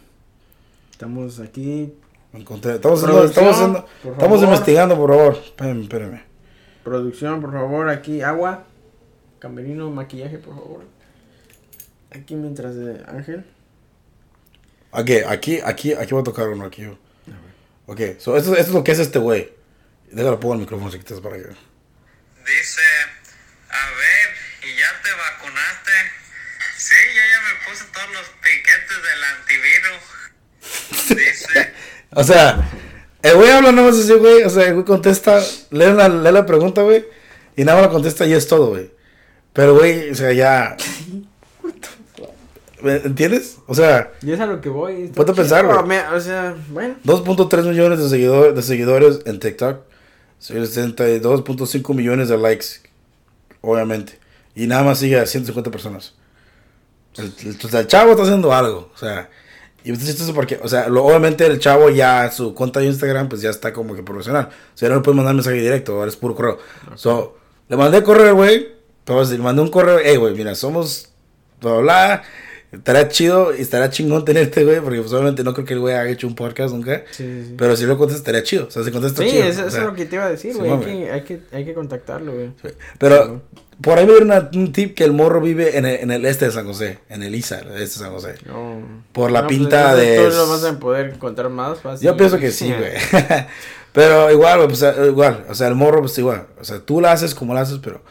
Estamos 0.91 1.39
aquí. 1.39 1.93
Encontré. 2.33 2.75
Estamos, 2.75 3.03
haciendo- 3.03 3.25
estamos, 3.25 3.55
haciendo- 3.55 3.85
por 4.03 4.11
estamos 4.13 4.43
investigando, 4.43 4.95
por 4.97 5.09
favor. 5.09 5.33
Espérenme, 5.33 5.83
espérenme. 5.83 6.23
Producción, 6.83 7.41
por 7.41 7.51
favor, 7.51 7.89
aquí 7.89 8.21
agua. 8.21 8.65
Camerino, 9.39 9.89
maquillaje, 9.89 10.37
por 10.37 10.55
favor. 10.55 10.85
Aquí 12.11 12.35
mientras 12.35 12.75
de 12.75 13.03
Ángel. 13.07 13.45
Ok, 14.91 15.09
aquí, 15.27 15.59
aquí, 15.63 15.93
aquí 15.93 16.11
voy 16.11 16.21
a 16.21 16.23
tocar 16.23 16.49
uno 16.49 16.65
aquí. 16.65 16.85
Ok, 17.85 17.99
so 18.19 18.37
esto, 18.37 18.51
esto 18.55 18.57
es 18.57 18.69
lo 18.69 18.83
que 18.83 18.91
es 18.91 18.99
este 18.99 19.19
güey. 19.19 19.51
Déjalo 20.11 20.39
pongo 20.39 20.55
el 20.55 20.61
micrófono 20.61 20.91
si 20.91 20.97
quitas 20.97 21.19
para 21.21 21.37
que. 21.37 21.43
Dice, 21.43 22.81
a 23.69 23.89
ver, 23.91 24.29
¿y 24.63 24.77
ya 24.77 25.01
te 25.03 25.11
vacunaste? 25.11 25.91
Sí, 26.77 26.95
yo 27.15 27.21
ya 27.21 27.41
me 27.41 27.69
puse 27.69 27.85
todos 27.93 28.11
los 28.11 28.27
piquetes 28.41 28.97
del 29.07 29.23
antivirus. 29.23 30.03
Dice, 31.09 31.73
O 32.11 32.23
sea, 32.23 32.69
el 33.21 33.35
güey 33.35 33.51
habla 33.51 33.71
nada 33.71 33.89
más 33.89 33.99
así, 33.99 34.13
güey. 34.13 34.43
O 34.43 34.49
sea, 34.49 34.65
el 34.67 34.73
güey 34.73 34.85
contesta, 34.85 35.39
lee 35.69 35.93
la, 35.93 36.09
lee 36.09 36.31
la 36.31 36.45
pregunta, 36.45 36.81
güey. 36.81 37.05
Y 37.55 37.63
nada 37.63 37.77
más 37.77 37.87
la 37.87 37.93
contesta 37.93 38.25
y 38.25 38.33
es 38.33 38.47
todo, 38.47 38.69
güey. 38.69 38.91
Pero, 39.53 39.75
güey, 39.75 40.09
o 40.11 40.15
sea, 40.15 40.31
ya. 40.33 40.77
¿Me 42.81 42.95
¿Entiendes? 42.95 43.57
O 43.67 43.75
sea, 43.75 44.11
Y 44.21 44.31
es 44.31 44.39
a 44.39 44.45
lo 44.45 44.61
que 44.61 44.69
voy. 44.69 45.07
Ponte 45.09 45.31
a 45.33 45.35
pensar, 45.35 45.65
güey. 45.65 45.83
me- 45.85 46.07
O 46.15 46.19
sea, 46.21 46.55
bueno. 46.69 46.95
2.3 47.03 47.65
millones 47.65 47.99
de, 47.99 48.17
seguidor- 48.17 48.53
de 48.53 48.61
seguidores 48.61 49.19
en 49.25 49.39
TikTok. 49.39 49.81
62.5 50.41 51.93
millones 51.93 52.29
de 52.29 52.37
likes. 52.37 52.65
Obviamente. 53.61 54.17
Y 54.55 54.67
nada 54.67 54.83
más 54.83 54.99
sigue 54.99 55.19
a 55.19 55.25
150 55.25 55.71
personas. 55.71 56.13
El, 57.17 57.33
el- 57.45 57.57
o 57.61 57.67
sea, 57.67 57.81
el 57.81 57.87
chavo 57.87 58.11
está 58.11 58.23
haciendo 58.23 58.53
algo. 58.53 58.89
O 58.95 58.97
sea, 58.97 59.29
y 59.83 59.91
es 59.91 60.31
porque, 60.33 60.57
o 60.63 60.69
sea, 60.69 60.87
lo- 60.87 61.03
obviamente 61.03 61.45
el 61.45 61.59
chavo 61.59 61.89
ya, 61.89 62.31
su 62.31 62.53
cuenta 62.53 62.79
de 62.79 62.85
Instagram, 62.85 63.27
pues 63.27 63.41
ya 63.41 63.49
está 63.49 63.73
como 63.73 63.93
que 63.95 64.03
profesional. 64.03 64.45
O 64.73 64.77
sea, 64.77 64.87
ya 64.87 64.89
no 64.93 64.99
le 64.99 65.03
puedes 65.03 65.17
mandar 65.17 65.35
mensaje 65.35 65.57
directo, 65.57 65.93
ahora 65.97 66.07
es 66.09 66.15
puro 66.15 66.33
correo. 66.35 66.59
So, 66.95 67.37
le 67.67 67.75
mandé 67.75 68.01
correo, 68.03 68.35
güey. 68.35 68.78
Entonces, 69.09 69.37
le 69.37 69.43
mandé 69.43 69.61
un 69.61 69.69
correo, 69.69 69.99
hey, 70.03 70.17
güey, 70.17 70.33
mira, 70.35 70.53
somos, 70.55 71.09
bla, 71.61 71.77
bla. 71.77 72.23
Estará 72.71 73.07
chido 73.07 73.55
y 73.57 73.61
estará 73.61 73.89
chingón 73.89 74.23
tenerte, 74.23 74.63
güey, 74.63 74.79
porque 74.79 74.99
pues, 74.99 75.11
obviamente 75.11 75.43
no 75.43 75.55
creo 75.55 75.65
que 75.65 75.73
el 75.73 75.79
güey 75.79 75.95
haya 75.95 76.11
hecho 76.11 76.27
un 76.27 76.35
podcast 76.35 76.71
nunca. 76.71 77.03
Sí, 77.09 77.23
sí, 77.23 77.45
sí. 77.47 77.55
Pero 77.57 77.75
si 77.75 77.85
lo 77.85 77.97
contestas, 77.97 78.19
estaría 78.19 78.43
chido. 78.43 78.67
O 78.67 78.71
sea, 78.71 78.83
si 78.83 78.91
contestas, 78.91 79.25
Sí, 79.25 79.31
chido. 79.31 79.43
eso, 79.45 79.61
o 79.61 79.63
eso 79.63 79.71
sea, 79.71 79.79
es 79.81 79.85
lo 79.87 79.95
que 79.95 80.05
te 80.05 80.15
iba 80.17 80.25
a 80.25 80.29
decir, 80.29 80.53
sí, 80.53 80.59
güey. 80.59 80.69
hay, 80.71 80.77
mami. 80.77 80.85
que, 80.85 81.11
hay, 81.11 81.21
que, 81.23 81.39
hay 81.51 81.65
que 81.65 81.73
contactarlo, 81.73 82.31
güey. 82.31 82.51
sí. 82.61 82.69
Pero 82.99 83.41
por 83.81 83.97
ahí 83.97 84.05
me 84.05 84.11
dieron 84.13 84.49
un 84.53 84.71
tip 84.71 84.93
que 84.95 85.03
el 85.03 85.13
morro 85.13 85.41
vive 85.41 85.79
en 85.79 85.87
el, 85.87 85.95
en 86.01 86.11
el 86.11 86.25
este 86.25 86.45
de 86.45 86.51
San 86.51 86.67
José, 86.67 86.99
en 87.09 87.23
el 87.23 87.33
el 87.33 87.39
este 87.39 87.55
de 87.75 87.87
San 87.87 88.11
José. 88.11 88.35
No. 88.45 88.81
Por 89.13 89.31
la 89.31 89.41
No, 89.41 89.47
pues, 89.47 89.57
pinta 89.57 89.81
entonces 89.93 90.07
de- 90.07 90.29
Tú 90.29 90.35
lo 90.35 90.47
vas 90.49 90.63
a 90.63 90.79
poder 90.79 91.17
contar 91.17 91.49
más 91.49 91.79
fácil. 91.79 92.05
Yo 92.05 92.15
pienso 92.15 92.37
que 92.37 92.51
sí, 92.51 92.67
güey. 92.77 92.91
pero 93.93 94.29
igual, 94.31 94.57
güey, 94.57 94.67
pues 94.67 94.83
eh, 94.83 94.93
igual. 95.07 95.45
O 95.49 95.55
sea, 95.55 95.69
el 95.69 95.75
morro, 95.75 96.01
pues 96.01 96.15
igual. 96.19 96.45
O 96.61 96.63
sea, 96.63 96.79
tú 96.81 97.01
la 97.01 97.13
haces 97.13 97.33
como 97.33 97.55
la 97.55 97.61
haces, 97.61 97.79
pero 97.81 98.01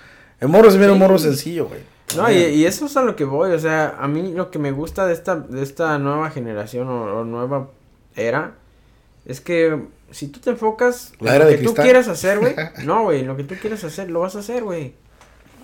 el 0.40 0.48
morro 0.48 0.70
se 0.70 0.78
mira 0.78 0.92
un 0.92 0.98
morro 0.98 1.18
sencillo, 1.18 1.66
güey. 1.66 1.80
No, 2.16 2.30
y, 2.30 2.36
y 2.36 2.64
eso 2.64 2.86
es 2.86 2.96
a 2.96 3.02
lo 3.02 3.16
que 3.16 3.24
voy, 3.24 3.52
o 3.52 3.58
sea, 3.58 3.96
a 4.00 4.08
mí 4.08 4.32
lo 4.32 4.50
que 4.50 4.58
me 4.58 4.70
gusta 4.72 5.06
de 5.06 5.12
esta, 5.12 5.36
de 5.36 5.62
esta 5.62 5.98
nueva 5.98 6.30
generación 6.30 6.88
o, 6.88 7.20
o 7.20 7.24
nueva 7.24 7.68
era 8.16 8.54
es 9.26 9.40
que 9.42 9.78
si 10.10 10.28
tú 10.28 10.40
te 10.40 10.50
enfocas 10.50 11.12
en 11.20 11.38
lo 11.38 11.46
que 11.48 11.56
tú 11.58 11.62
cristal. 11.64 11.84
quieras 11.84 12.08
hacer, 12.08 12.38
güey, 12.38 12.54
no, 12.84 13.02
güey, 13.04 13.24
lo 13.24 13.36
que 13.36 13.44
tú 13.44 13.56
quieras 13.60 13.84
hacer, 13.84 14.10
lo 14.10 14.20
vas 14.20 14.36
a 14.36 14.38
hacer, 14.38 14.64
güey. 14.64 14.94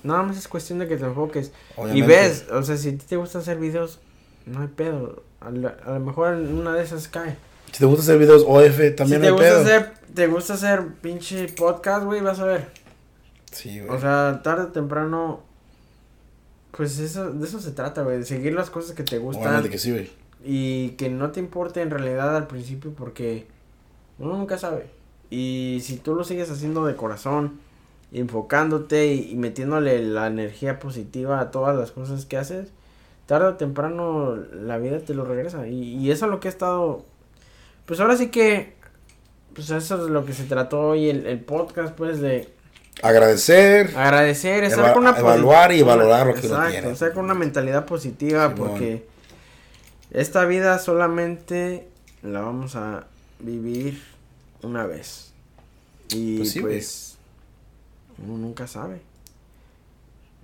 Nada 0.02 0.22
más 0.22 0.36
es 0.36 0.46
cuestión 0.48 0.78
de 0.80 0.86
que 0.86 0.98
te 0.98 1.04
enfoques. 1.06 1.50
Y 1.94 2.02
ves, 2.02 2.44
o 2.52 2.62
sea, 2.62 2.76
si 2.76 2.90
a 2.90 2.92
ti 2.92 3.04
te 3.08 3.16
gusta 3.16 3.38
hacer 3.38 3.56
videos, 3.56 4.00
no 4.44 4.60
hay 4.60 4.68
pedo. 4.68 5.22
A, 5.40 5.50
la- 5.50 5.76
a 5.86 5.92
lo 5.92 6.00
mejor 6.00 6.34
en 6.34 6.54
una 6.54 6.74
de 6.74 6.82
esas 6.82 7.08
cae. 7.08 7.38
Si 7.72 7.78
te 7.78 7.86
gusta 7.86 8.02
hacer 8.02 8.18
videos 8.18 8.44
OF, 8.46 8.94
también 8.96 9.06
si 9.06 9.12
te 9.12 9.18
no 9.20 9.24
hay 9.24 9.30
gusta 9.30 9.44
pedo. 9.48 9.60
hacer, 9.62 9.92
te 10.14 10.26
gusta 10.26 10.52
hacer 10.54 10.86
pinche 11.00 11.48
podcast, 11.48 12.04
güey, 12.04 12.20
vas 12.20 12.38
a 12.38 12.44
ver. 12.44 12.68
Sí, 13.54 13.80
güey. 13.80 13.90
O 13.90 14.00
sea, 14.00 14.40
tarde 14.42 14.64
o 14.64 14.68
temprano, 14.68 15.40
pues 16.76 16.98
eso, 16.98 17.30
de 17.30 17.46
eso 17.46 17.60
se 17.60 17.70
trata, 17.72 18.02
güey, 18.02 18.18
de 18.18 18.24
seguir 18.24 18.52
las 18.54 18.70
cosas 18.70 18.94
que 18.94 19.04
te 19.04 19.18
gustan 19.18 19.44
Obviamente 19.44 19.70
que 19.70 19.78
sí, 19.78 19.92
güey. 19.92 20.10
y 20.44 20.90
que 20.90 21.08
no 21.08 21.30
te 21.30 21.40
importe 21.40 21.80
en 21.82 21.90
realidad 21.90 22.36
al 22.36 22.46
principio 22.46 22.92
porque 22.92 23.46
uno 24.18 24.36
nunca 24.36 24.58
sabe. 24.58 24.86
Y 25.30 25.80
si 25.82 25.96
tú 25.96 26.14
lo 26.14 26.24
sigues 26.24 26.50
haciendo 26.50 26.84
de 26.84 26.96
corazón, 26.96 27.60
enfocándote 28.12 29.06
y, 29.14 29.30
y 29.32 29.36
metiéndole 29.36 30.02
la 30.02 30.26
energía 30.26 30.78
positiva 30.78 31.40
a 31.40 31.50
todas 31.50 31.76
las 31.76 31.90
cosas 31.92 32.26
que 32.26 32.36
haces, 32.36 32.68
tarde 33.26 33.46
o 33.48 33.54
temprano 33.54 34.36
la 34.36 34.78
vida 34.78 34.98
te 35.00 35.14
lo 35.14 35.24
regresa. 35.24 35.66
Y, 35.68 35.94
y 35.96 36.10
eso 36.10 36.26
es 36.26 36.30
lo 36.30 36.40
que 36.40 36.48
he 36.48 36.50
estado, 36.50 37.04
pues 37.86 38.00
ahora 38.00 38.16
sí 38.16 38.28
que, 38.30 38.74
pues 39.54 39.70
eso 39.70 40.04
es 40.04 40.10
lo 40.10 40.24
que 40.24 40.32
se 40.32 40.44
trató 40.44 40.80
hoy 40.90 41.08
el, 41.08 41.26
el 41.26 41.40
podcast, 41.40 41.94
pues 41.94 42.20
de 42.20 42.52
Agradecer. 43.04 43.92
agradecer, 43.96 44.64
estar 44.64 44.94
con 44.94 45.02
una 45.06 45.18
evaluar 45.18 45.72
y 45.72 45.82
valorar 45.82 46.26
lo 46.26 46.34
que 46.34 46.46
uno 46.46 46.56
exacto, 46.56 46.70
tiene. 46.70 46.90
estar 46.90 47.12
con 47.12 47.24
una 47.24 47.34
mentalidad 47.34 47.84
positiva 47.84 48.54
porque 48.54 49.06
esta 50.10 50.46
vida 50.46 50.78
solamente 50.78 51.86
la 52.22 52.40
vamos 52.40 52.76
a 52.76 53.06
vivir 53.40 54.02
una 54.62 54.86
vez. 54.86 55.32
Y 56.08 56.38
Pues 56.38 56.58
pues, 56.60 56.86
sí, 56.86 57.16
uno 58.24 58.38
nunca 58.38 58.66
sabe. 58.66 59.00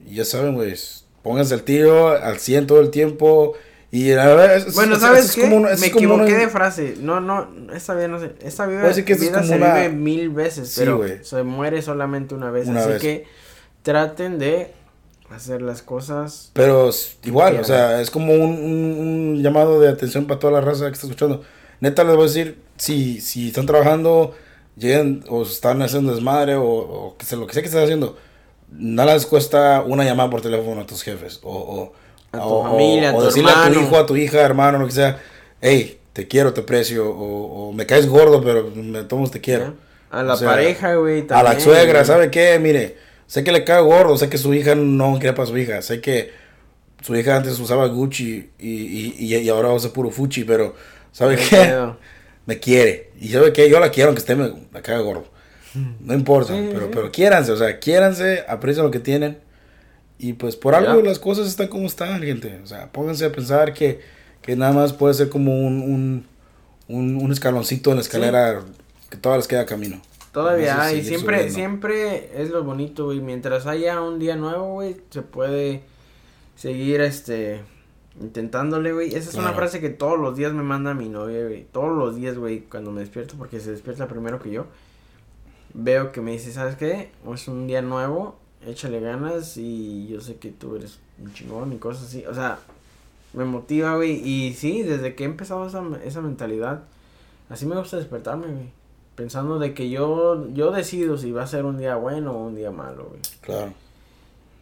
Y 0.07 0.17
ya 0.17 0.25
saben, 0.25 0.55
güey. 0.55 0.75
Pónganse 1.23 1.55
al 1.55 1.63
tiro, 1.63 2.09
al 2.09 2.39
100 2.39 2.67
todo 2.67 2.81
el 2.81 2.91
tiempo. 2.91 3.55
Y 3.93 4.13
la 4.13 4.27
verdad, 4.27 4.55
es, 4.57 4.75
bueno, 4.75 4.95
es- 4.95 5.01
¿sabes 5.01 5.25
es 5.27 5.33
qué? 5.33 5.41
como 5.43 5.57
una- 5.57 5.73
es 5.73 5.81
Me 5.81 5.91
como 5.91 6.05
equivoqué 6.15 6.33
una- 6.35 6.39
de 6.45 6.49
frase. 6.49 6.95
No, 7.01 7.21
no, 7.21 7.49
esta 7.75 7.95
vida 7.95 8.07
no 8.09 8.21
sé. 8.21 8.33
Esta 8.41 8.67
vida, 8.67 8.79
Puedo 8.79 8.89
decir 8.89 9.05
que 9.05 9.15
esto 9.15 9.25
es 9.25 9.31
vida 9.31 9.43
se 9.43 9.57
una- 9.57 9.75
vive 9.75 9.89
mil 9.91 10.29
veces, 10.31 10.69
Sí, 10.69 10.81
pero 10.81 11.03
se 11.23 11.43
muere 11.43 11.83
solamente 11.83 12.35
una 12.35 12.51
vez. 12.53 12.69
Así 12.69 12.89
vez. 12.89 13.01
que 13.01 13.27
traten 13.83 14.39
de 14.39 14.71
hacer 15.31 15.63
las 15.63 15.83
cosas. 15.83 16.51
Pero 16.53 16.91
igual, 17.25 17.59
o 17.61 17.65
sea, 17.65 18.01
es 18.01 18.11
como 18.11 18.33
un, 18.33 18.43
un- 18.43 18.97
un 19.35 19.43
llamado 19.43 19.81
de 19.81 19.89
atención 19.89 20.27
para 20.27 20.39
toda 20.39 20.53
la 20.53 20.61
raza 20.61 20.87
que 20.87 20.93
está 20.93 21.07
escuchando. 21.07 21.43
Neta, 21.81 22.05
les 22.05 22.15
voy 22.15 22.25
a 22.25 22.29
decir, 22.29 22.59
si, 22.77 23.21
si 23.21 23.49
están 23.49 23.67
trabajando, 23.67 24.35
llegan 24.77 25.25
o 25.29 25.43
están 25.43 25.83
haciendo 25.83 26.15
desmadre 26.15 26.55
o, 26.55 26.65
o 26.65 27.17
que 27.17 27.25
sea, 27.27 27.39
lo 27.39 27.47
que 27.47 27.55
sea 27.55 27.63
que 27.63 27.69
estén 27.69 27.83
haciendo, 27.83 28.17
nada 28.71 29.15
les 29.15 29.27
cuesta 29.27 29.83
una 29.87 30.05
llamada 30.05 30.31
por 30.31 30.43
teléfono 30.43 30.81
a 30.83 30.87
tus 30.87 31.03
jefes 31.03 31.41
o, 31.43 31.51
o, 31.53 31.93
A 32.33 32.47
tu 32.47 32.55
o- 32.55 32.63
familia, 32.63 33.11
a 33.11 33.15
o 33.15 33.23
tu 33.25 33.25
decirle 33.27 33.51
a 33.51 33.61
tu 33.61 33.69
hermano. 33.69 33.81
hijo, 33.87 33.97
a 33.99 34.07
tu 34.07 34.17
hija, 34.17 34.41
hermano, 34.41 34.79
lo 34.79 34.87
que 34.87 34.93
sea, 34.93 35.21
hey, 35.61 35.99
te 36.13 36.29
quiero, 36.29 36.53
te 36.53 36.61
aprecio, 36.63 37.09
o, 37.11 37.69
o 37.69 37.73
me 37.73 37.87
caes 37.87 38.07
gordo, 38.09 38.43
pero 38.43 38.71
me 38.75 39.03
tomo, 39.05 39.29
te 39.31 39.41
quiero. 39.41 39.75
A 40.11 40.23
la 40.23 40.35
O 40.35 40.37
sea, 40.37 40.49
pareja, 40.51 40.95
güey. 40.97 41.27
A 41.31 41.43
la 41.43 41.57
también, 41.57 41.61
suegra. 41.61 42.05
¿sabe 42.05 42.31
qué? 42.31 42.59
Mire, 42.59 42.97
sé 43.27 43.45
que 43.45 43.53
le 43.53 43.65
cae 43.65 43.81
gordo, 43.83 44.17
sé 44.17 44.29
que 44.29 44.39
su 44.39 44.53
hija 44.55 44.75
no 44.75 45.19
quiere 45.19 45.35
para 45.35 45.47
su 45.47 45.57
hija, 45.59 45.83
sé 45.83 46.01
que 46.01 46.31
su 47.03 47.17
hija 47.17 47.37
antes 47.37 47.59
usaba 47.59 47.87
Gucci 47.89 48.51
y, 48.59 48.69
y, 48.69 49.15
y, 49.19 49.37
y 49.37 49.49
ahora 49.49 49.73
usa 49.73 49.93
puro 49.93 50.11
Fuchi, 50.11 50.45
pero 50.45 50.75
¿sabe 51.13 51.37
qué? 51.37 51.75
Me 52.47 52.59
quiere. 52.59 53.11
Y 53.21 53.29
¿sabe 53.29 53.53
qué? 53.53 53.69
Yo 53.71 53.79
la 53.81 53.91
quiero 53.91 54.09
aunque 54.09 54.21
esté 54.21 54.35
me, 54.35 54.53
me 54.73 54.83
caga 54.83 55.01
gordo. 55.01 55.25
No 56.01 56.15
importa, 56.15 56.53
Sí, 56.55 56.69
pero, 56.73 56.87
sí. 56.87 56.91
pero 56.93 57.13
quiéranse, 57.13 57.53
o 57.53 57.57
sea, 57.57 57.79
quiéranse, 57.79 58.45
aprecien 58.49 58.85
lo 58.85 58.91
que 58.91 58.99
tienen. 59.01 59.39
Y 60.23 60.35
pues 60.35 60.55
por 60.55 60.75
algo 60.75 61.01
las 61.01 61.19
cosas 61.19 61.49
están 61.49 61.69
como 61.69 61.87
están, 61.87 62.21
gente. 62.21 62.61
O 62.63 62.67
sea, 62.67 62.93
pónganse 62.93 63.25
a 63.25 63.33
pensar 63.33 63.73
que, 63.73 64.01
que 64.43 64.55
nada 64.55 64.73
más 64.73 64.93
puede 64.93 65.15
ser 65.15 65.31
como 65.31 65.67
un, 65.67 65.81
un, 65.81 66.27
un, 66.89 67.17
un 67.17 67.33
escaloncito 67.33 67.89
en 67.89 67.97
la 67.97 68.03
escalera 68.03 68.61
que 69.09 69.17
todas 69.17 69.39
les 69.39 69.49
queda 69.49 69.65
camino. 69.65 69.99
Todavía 70.33 70.83
hay, 70.83 71.03
siempre, 71.03 71.37
subiendo. 71.39 71.55
siempre 71.55 72.43
es 72.43 72.51
lo 72.51 72.63
bonito, 72.65 73.07
güey. 73.07 73.21
Mientras 73.21 73.67
haya 73.67 74.03
un 74.03 74.19
día 74.19 74.37
nuevo, 74.37 74.75
güey, 74.75 74.99
se 75.09 75.23
puede 75.23 75.85
seguir, 76.55 77.01
este, 77.01 77.63
intentándole, 78.21 78.93
güey. 78.93 79.15
Esa 79.15 79.31
es 79.31 79.37
una 79.37 79.55
frase 79.55 79.81
que 79.81 79.89
todos 79.89 80.19
los 80.19 80.37
días 80.37 80.53
me 80.53 80.63
manda 80.63 80.93
mi 80.93 81.09
novia, 81.09 81.45
güey. 81.45 81.65
Todos 81.73 81.97
los 81.97 82.17
días, 82.17 82.37
güey, 82.37 82.61
cuando 82.61 82.93
me 82.93 83.01
despierto, 83.01 83.37
porque 83.39 83.59
se 83.59 83.71
despierta 83.71 84.07
primero 84.07 84.39
que 84.39 84.51
yo. 84.51 84.67
Veo 85.73 86.13
que 86.13 86.21
me 86.21 86.33
dice, 86.33 86.53
¿sabes 86.53 86.77
qué? 86.77 87.11
Es 87.33 87.49
un 87.49 87.67
día 87.67 87.81
nuevo, 87.81 88.40
échale 88.67 89.01
ganas 89.01 89.57
y 89.57 90.09
yo 90.09 90.21
sé 90.21 90.37
que 90.37 90.51
tú 90.51 90.77
eres 90.77 90.99
un 91.23 91.33
chingón 91.33 91.73
y 91.73 91.77
cosas 91.77 92.05
así. 92.05 92.25
O 92.27 92.35
sea, 92.35 92.59
me 93.33 93.45
motiva, 93.45 93.97
güey. 93.97 94.13
Y 94.27 94.55
sí, 94.55 94.83
desde 94.83 95.15
que 95.15 95.25
he 95.25 95.27
empezado 95.27 95.67
esa, 95.67 95.83
esa 96.05 96.21
mentalidad, 96.21 96.83
así 97.49 97.67
me 97.67 97.77
gusta 97.77 97.97
despertarme, 97.97 98.47
güey. 98.49 98.69
Pensando 99.15 99.59
de 99.59 99.75
que 99.75 99.91
yo, 99.91 100.49
yo 100.53 100.71
decido 100.71 101.19
si 101.19 101.31
va 101.33 101.43
a 101.43 101.47
ser 101.47 101.65
un 101.65 101.77
día 101.79 101.97
bueno 101.97 102.33
o 102.33 102.47
un 102.47 102.55
día 102.57 102.71
malo, 102.71 103.07
güey. 103.11 103.21
Claro. 103.43 103.73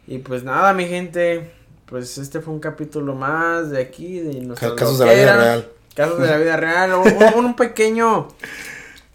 Y 0.07 0.17
pues 0.19 0.43
nada, 0.43 0.73
mi 0.73 0.85
gente, 0.85 1.51
pues 1.85 2.17
este 2.17 2.41
fue 2.41 2.53
un 2.53 2.59
capítulo 2.59 3.15
más 3.15 3.69
de 3.69 3.79
aquí, 3.81 4.19
de 4.19 4.41
nuestra 4.41 4.69
Ca- 4.69 4.75
Casos 4.75 4.99
de 4.99 5.05
la 5.05 5.13
vida 5.13 5.37
real. 5.37 5.69
Casos 5.95 6.19
de 6.19 6.27
la 6.27 6.37
vida 6.37 6.57
real, 6.57 6.91
un, 6.93 7.45
un- 7.45 7.55
pequeño, 7.55 8.27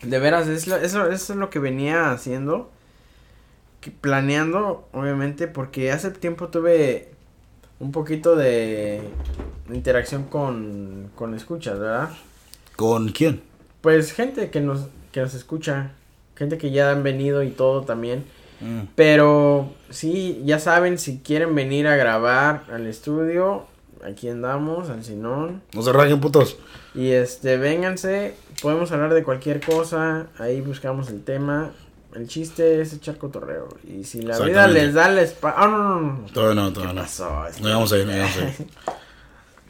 de 0.03 0.18
veras, 0.18 0.47
es 0.49 0.66
lo- 0.66 0.76
eso, 0.76 1.07
eso 1.11 1.32
es 1.32 1.39
lo 1.39 1.51
que 1.51 1.59
venía 1.59 2.11
haciendo, 2.12 2.70
planeando, 3.91 4.89
obviamente, 4.93 5.49
porque 5.49 5.93
hace 5.93 6.11
tiempo 6.11 6.49
tuve 6.49 7.09
un 7.80 7.93
poquito 7.93 8.37
de 8.37 9.01
interacción 9.72 10.24
con, 10.24 11.11
con 11.14 11.35
escuchas, 11.35 11.78
¿verdad? 11.78 12.11
¿Con 12.76 13.09
quién? 13.09 13.43
Pues 13.80 14.12
gente 14.12 14.51
que 14.51 14.61
nos, 14.61 14.87
que 15.12 15.20
nos 15.20 15.35
escucha, 15.35 15.93
gente 16.37 16.59
que 16.59 16.70
ya 16.70 16.91
han 16.91 17.03
venido 17.03 17.43
y 17.43 17.51
todo 17.51 17.82
también. 17.82 18.24
Mm. 18.61 18.89
Pero 18.95 19.72
sí, 19.91 20.43
ya 20.45 20.59
saben, 20.59 20.99
si 20.99 21.18
quieren 21.18 21.55
venir 21.55 21.87
a 21.87 21.97
grabar 21.97 22.64
al 22.72 22.87
estudio, 22.87 23.66
aquí 24.05 24.28
andamos, 24.28 24.91
al 24.91 25.05
Sinón. 25.05 25.62
No 25.74 25.82
se 25.82 25.93
rajen, 25.93 26.20
putos. 26.20 26.57
Y 26.95 27.11
este, 27.11 27.57
vénganse, 27.57 28.35
podemos 28.62 28.93
hablar 28.93 29.12
de 29.14 29.24
cualquier 29.24 29.61
cosa, 29.61 30.28
ahí 30.39 30.61
buscamos 30.61 31.09
el 31.11 31.22
tema. 31.22 31.72
El 32.14 32.28
chiste 32.28 32.80
es 32.80 32.92
echar 32.92 33.18
cotorreo. 33.18 33.68
Y 33.88 34.04
si 34.04 34.22
la 34.22 34.38
vida 34.40 34.66
les 34.68 34.94
da 34.94 35.08
la 35.08 35.22
espalda. 35.22 35.56
Ah, 35.58 35.66
no, 35.66 35.78
no, 35.78 36.00
no. 36.22 36.26
Todavía 36.32 36.54
no, 36.62 36.68
¿Qué 36.68 36.74
todavía 36.74 36.94
no. 36.94 37.00
pasó? 37.02 37.28
No 37.60 37.68
vamos 37.70 37.92
a 37.92 37.98
ir, 37.98 38.06
no 38.06 38.12
vamos 38.16 38.36
a 38.36 38.40
ir. 38.44 38.54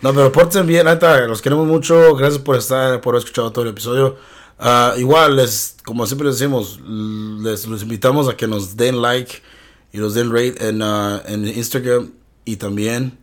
No, 0.03 0.12
pero 0.12 0.30
pórtense 0.30 0.61
bien, 0.66 0.84
neta, 0.84 1.20
los 1.26 1.40
queremos 1.40 1.66
mucho. 1.66 2.14
Gracias 2.16 2.42
por 2.42 2.57
estar, 2.57 3.01
por 3.01 3.14
haber 3.14 3.20
escuchado 3.24 3.51
todo 3.53 3.64
el 3.64 3.70
episodio. 3.70 4.16
Ah, 4.59 4.92
igual, 4.99 5.36
les, 5.36 5.76
como 5.82 6.05
siempre 6.07 6.26
les 6.28 6.38
decimos, 6.38 6.78
les 7.42 7.66
los 7.66 7.82
invitamos 7.82 8.28
a 8.28 8.36
que 8.36 8.47
nos 8.47 8.76
den 8.76 9.01
like 9.01 9.36
y 9.92 9.99
los 9.99 10.12
den 10.12 10.30
rate 10.30 10.68
en, 10.68 10.82
uh, 10.82 11.20
en 11.26 11.47
Instagram 11.49 12.11
y 12.45 12.57
también 12.57 13.16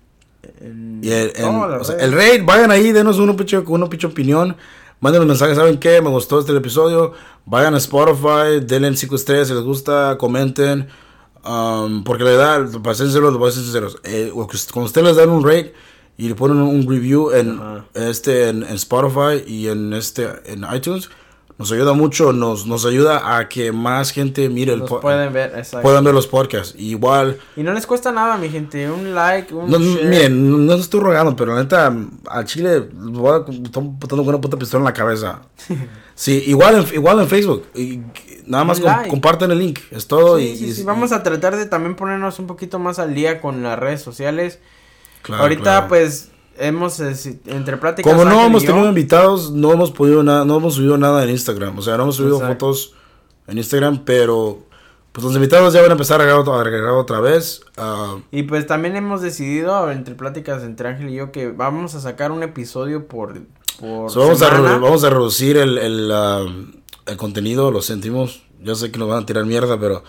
En 0.59 1.01
y 1.03 1.11
el, 1.11 1.32
en- 1.36 1.45
o 1.45 1.84
sea, 1.84 1.97
el 1.97 2.13
rate, 2.13 2.41
vayan 2.41 2.72
ahí, 2.72 2.91
denos 2.91 3.19
una 3.19 3.36
pinche, 3.36 3.59
una 3.59 3.88
pinche 3.88 4.07
opinión. 4.07 4.57
Manden 5.02 5.24
un 5.24 5.28
mensaje, 5.30 5.56
¿saben 5.56 5.80
qué? 5.80 5.99
Me 5.99 6.10
gustó 6.10 6.39
este 6.39 6.56
episodio. 6.56 7.14
Vayan 7.45 7.74
a 7.74 7.78
Spotify, 7.80 8.60
denle 8.64 8.95
5 8.95 9.16
estrellas 9.16 9.47
si 9.47 9.54
les 9.56 9.64
gusta, 9.64 10.16
comenten. 10.20 10.89
um, 11.43 12.04
porque 12.04 12.24
la 12.24 12.30
verdad, 12.30 12.82
para 12.84 12.93
ser 12.93 13.08
sinceros, 13.08 13.36
voy 13.36 13.49
a 13.49 13.52
ser 13.52 13.64
sinceros. 13.64 13.97
eh, 14.04 14.32
cuando 14.72 14.86
ustedes 14.86 15.08
les 15.08 15.16
dan 15.16 15.30
un 15.32 15.43
rate 15.43 15.74
y 16.18 16.28
le 16.28 16.36
ponen 16.36 16.58
un 16.58 16.88
review 16.88 17.32
en, 17.32 17.60
este, 17.95 18.49
en, 18.49 18.62
en 18.62 18.76
Spotify 18.76 19.43
y 19.47 19.70
en, 19.70 19.91
este, 19.93 20.28
en 20.45 20.68
iTunes, 20.72 21.10
nos 21.62 21.72
ayuda 21.72 21.93
mucho, 21.93 22.34
nos, 22.34 22.66
nos 22.66 22.86
ayuda 22.86 23.38
a 23.38 23.47
que 23.47 23.72
más 23.72 24.12
gente 24.12 24.49
mire 24.49 24.74
el 24.74 24.80
Los 24.80 24.89
po- 24.89 24.99
pueden 24.99 25.32
ver, 25.32 25.53
exacto. 25.55 25.82
puedan 25.84 26.03
ver 26.03 26.14
los 26.14 26.28
podcasts. 26.28 26.76
Igual, 26.78 27.38
Y 27.55 27.64
no 27.64 27.72
les 27.74 27.86
cuesta 27.88 28.12
nada, 28.12 28.38
mi 28.38 28.49
gente. 28.49 28.89
Un 28.89 29.14
like, 29.16 29.53
un 29.53 29.70
no, 29.70 29.80
share. 29.80 30.05
miren, 30.05 30.66
no 30.66 30.74
estoy 30.74 30.99
rogando, 30.99 31.36
pero 31.36 31.53
la 31.55 31.62
neta, 31.64 31.95
al 32.30 32.45
chile, 32.45 32.80
voy 32.91 33.39
a, 33.39 33.43
con 33.45 34.20
una 34.20 34.41
puta 34.41 34.57
pistola 34.57 34.80
en 34.82 34.86
la 34.86 34.93
cabeza. 34.93 35.41
Sí, 36.14 36.43
igual 36.47 36.76
en, 36.88 36.93
igual 36.93 37.20
en 37.20 37.28
Facebook. 37.28 37.66
y 37.74 37.99
nada 38.45 38.64
más 38.64 38.80
like. 38.80 39.09
comparten 39.09 39.49
el 39.49 39.57
link, 39.57 39.80
es 39.89 40.05
todo. 40.05 40.38
Sí, 40.38 40.43
y, 40.49 40.55
sí, 40.57 40.66
y- 40.66 40.74
sí, 40.74 40.84
Vamos 40.84 41.12
a 41.14 41.24
tratar 41.24 41.55
de 41.55 41.66
también 41.66 41.95
ponernos 41.95 42.38
un 42.38 42.45
poquito 42.45 42.78
más 42.78 42.99
al 42.99 43.16
día 43.16 43.41
con 43.41 43.64
las 43.64 43.80
redes 43.80 44.01
sociales. 44.03 44.59
claro, 45.24 45.41
Ahorita, 45.43 45.62
claro. 45.64 45.88
pues, 45.88 46.30
hemos, 46.58 46.99
eh, 46.99 47.39
entre 47.47 47.78
pláticas... 47.78 48.12
Como 48.12 48.26
no 48.26 48.41
hemos 48.45 48.64
yo, 48.64 48.70
tenido 48.74 48.88
invitados, 48.89 49.52
no 49.52 49.72
hemos 49.74 49.91
podido 49.91 50.24
nada, 50.24 50.45
no 50.45 50.58
hemos 50.58 50.76
subido 50.76 50.97
nada 50.97 51.24
en 51.24 51.30
Instagram. 51.30 51.78
O 51.78 51.82
sea, 51.82 51.97
no 51.97 52.04
hemos 52.04 52.16
subido 52.16 52.38
Exacto. 52.38 52.68
fotos 52.68 52.93
en 53.47 53.58
Instagram, 53.58 54.04
pero 54.06 54.60
pues 55.12 55.26
los 55.26 55.36
invitados 55.36 55.74
ya 55.74 55.82
van 55.82 55.89
a 55.89 55.93
empezar 55.93 56.22
a 56.22 56.24
agregar, 56.24 56.91
otra- 56.91 57.20
vez. 57.20 57.62
ah, 57.78 58.18
Y 58.32 58.43
pues 58.43 58.66
también 58.66 58.95
hemos 58.95 59.22
decidido, 59.22 59.91
entre 59.91 60.16
pláticas 60.16 60.64
entre 60.64 60.88
Ángel 60.88 61.10
y 61.10 61.16
yo, 61.16 61.32
que 61.32 61.52
vamos 61.52 61.95
a 61.95 61.99
sacar 61.99 62.32
un 62.32 62.43
episodio 62.43 63.08
por, 63.08 63.34
por 63.80 64.10
so 64.10 64.22
vamos, 64.22 64.41
a, 64.41 64.49
vamos 64.60 65.04
a 65.04 65.10
reducir 65.10 65.58
el, 65.58 65.78
el, 65.78 66.12
ah, 66.14 66.45
el 67.08 67.18
contenido, 67.18 67.72
lo 67.72 67.82
sentimos. 67.82 68.43
Yo 68.62 68.76
sé 68.76 68.91
que 68.91 68.99
nos 68.99 69.10
van 69.10 69.24
a 69.24 69.26
tirar 69.26 69.43
mierda, 69.45 69.78
pero... 69.80 70.04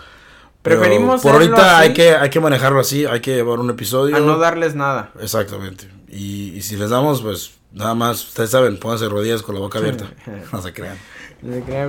pero 0.61 0.79
Preferimos 0.79 1.21
por 1.21 1.33
ahorita 1.33 1.79
así. 1.79 1.87
hay 1.89 1.93
que, 1.93 2.11
hay 2.15 2.29
que 2.29 2.39
manejarlo 2.39 2.79
así, 2.79 3.05
hay 3.05 3.19
que 3.19 3.35
llevar 3.35 3.59
un 3.59 3.71
episodio. 3.71 4.15
a 4.15 4.19
no 4.21 4.37
darles 4.37 4.75
nada. 4.75 5.11
Exactamente. 5.19 5.89
Y, 6.13 6.53
y 6.55 6.61
si 6.61 6.75
les 6.77 6.89
damos, 6.91 7.21
pues 7.21 7.51
nada 7.71 7.95
más, 7.95 8.23
ustedes 8.27 8.51
saben, 8.51 8.77
pónganse 8.79 9.09
rodillas 9.09 9.41
con 9.41 9.55
la 9.55 9.61
boca 9.61 9.79
abierta. 9.79 10.13
no 10.53 10.61
se 10.61 10.73
crean. 10.73 10.97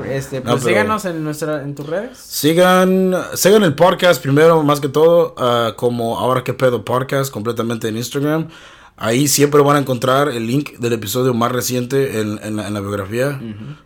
Este, 0.09 0.39
No, 0.41 0.53
pues 0.53 0.65
pero- 0.65 0.69
síganos 0.75 1.05
en 1.05 1.23
nuestra, 1.23 1.63
en 1.63 1.75
tus 1.75 1.87
redes. 1.87 2.19
Sigan, 2.19 3.15
sigan 3.35 3.63
el 3.63 3.75
podcast 3.75 4.21
primero, 4.23 4.63
más 4.65 4.81
que 4.81 4.89
todo, 4.89 5.35
ah, 5.39 5.75
como 5.77 6.19
Ahora 6.19 6.43
que 6.43 6.55
pedo 6.55 6.85
podcast, 6.85 7.33
completamente 7.33 7.89
en 7.89 7.97
Instagram. 7.97 8.49
Ahí 8.97 9.27
siempre 9.29 9.61
van 9.61 9.77
a 9.77 9.81
encontrar 9.81 10.29
el 10.29 10.47
link 10.47 10.79
del 10.79 10.93
episodio 10.93 11.35
más 11.35 11.51
reciente 11.53 12.21
en, 12.21 12.39
en 12.43 12.57
la, 12.57 12.69
en 12.69 12.75
la 12.75 12.81
biografía. 12.81 13.41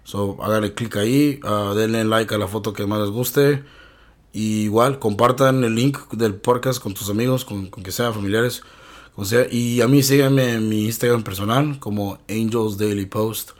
So, 0.04 0.36
háganle 0.42 0.74
clic 0.74 0.96
ahí, 0.96 1.40
ah, 1.44 1.72
denle 1.74 2.04
like 2.04 2.34
a 2.34 2.38
la 2.38 2.46
foto 2.46 2.72
que 2.72 2.86
más 2.86 3.00
les 3.00 3.10
guste. 3.10 3.64
Y 4.32 4.62
igual, 4.64 4.98
compartan 4.98 5.64
el 5.64 5.74
link 5.74 5.98
del 6.12 6.34
podcast 6.34 6.82
con 6.82 6.92
tus 6.94 7.08
amigos, 7.10 7.44
con, 7.46 7.66
con 7.70 7.82
que 7.82 7.90
sean 7.92 8.12
familiares. 8.14 8.62
Como 9.18 9.26
sea. 9.26 9.46
Y 9.50 9.80
a 9.80 9.88
mí 9.88 10.00
síganme 10.04 10.52
en 10.54 10.68
mi 10.68 10.84
Instagram 10.84 11.24
personal 11.24 11.80
como 11.80 12.18
Angels 12.30 12.78
Daily 12.78 13.06
Post. 13.06 13.50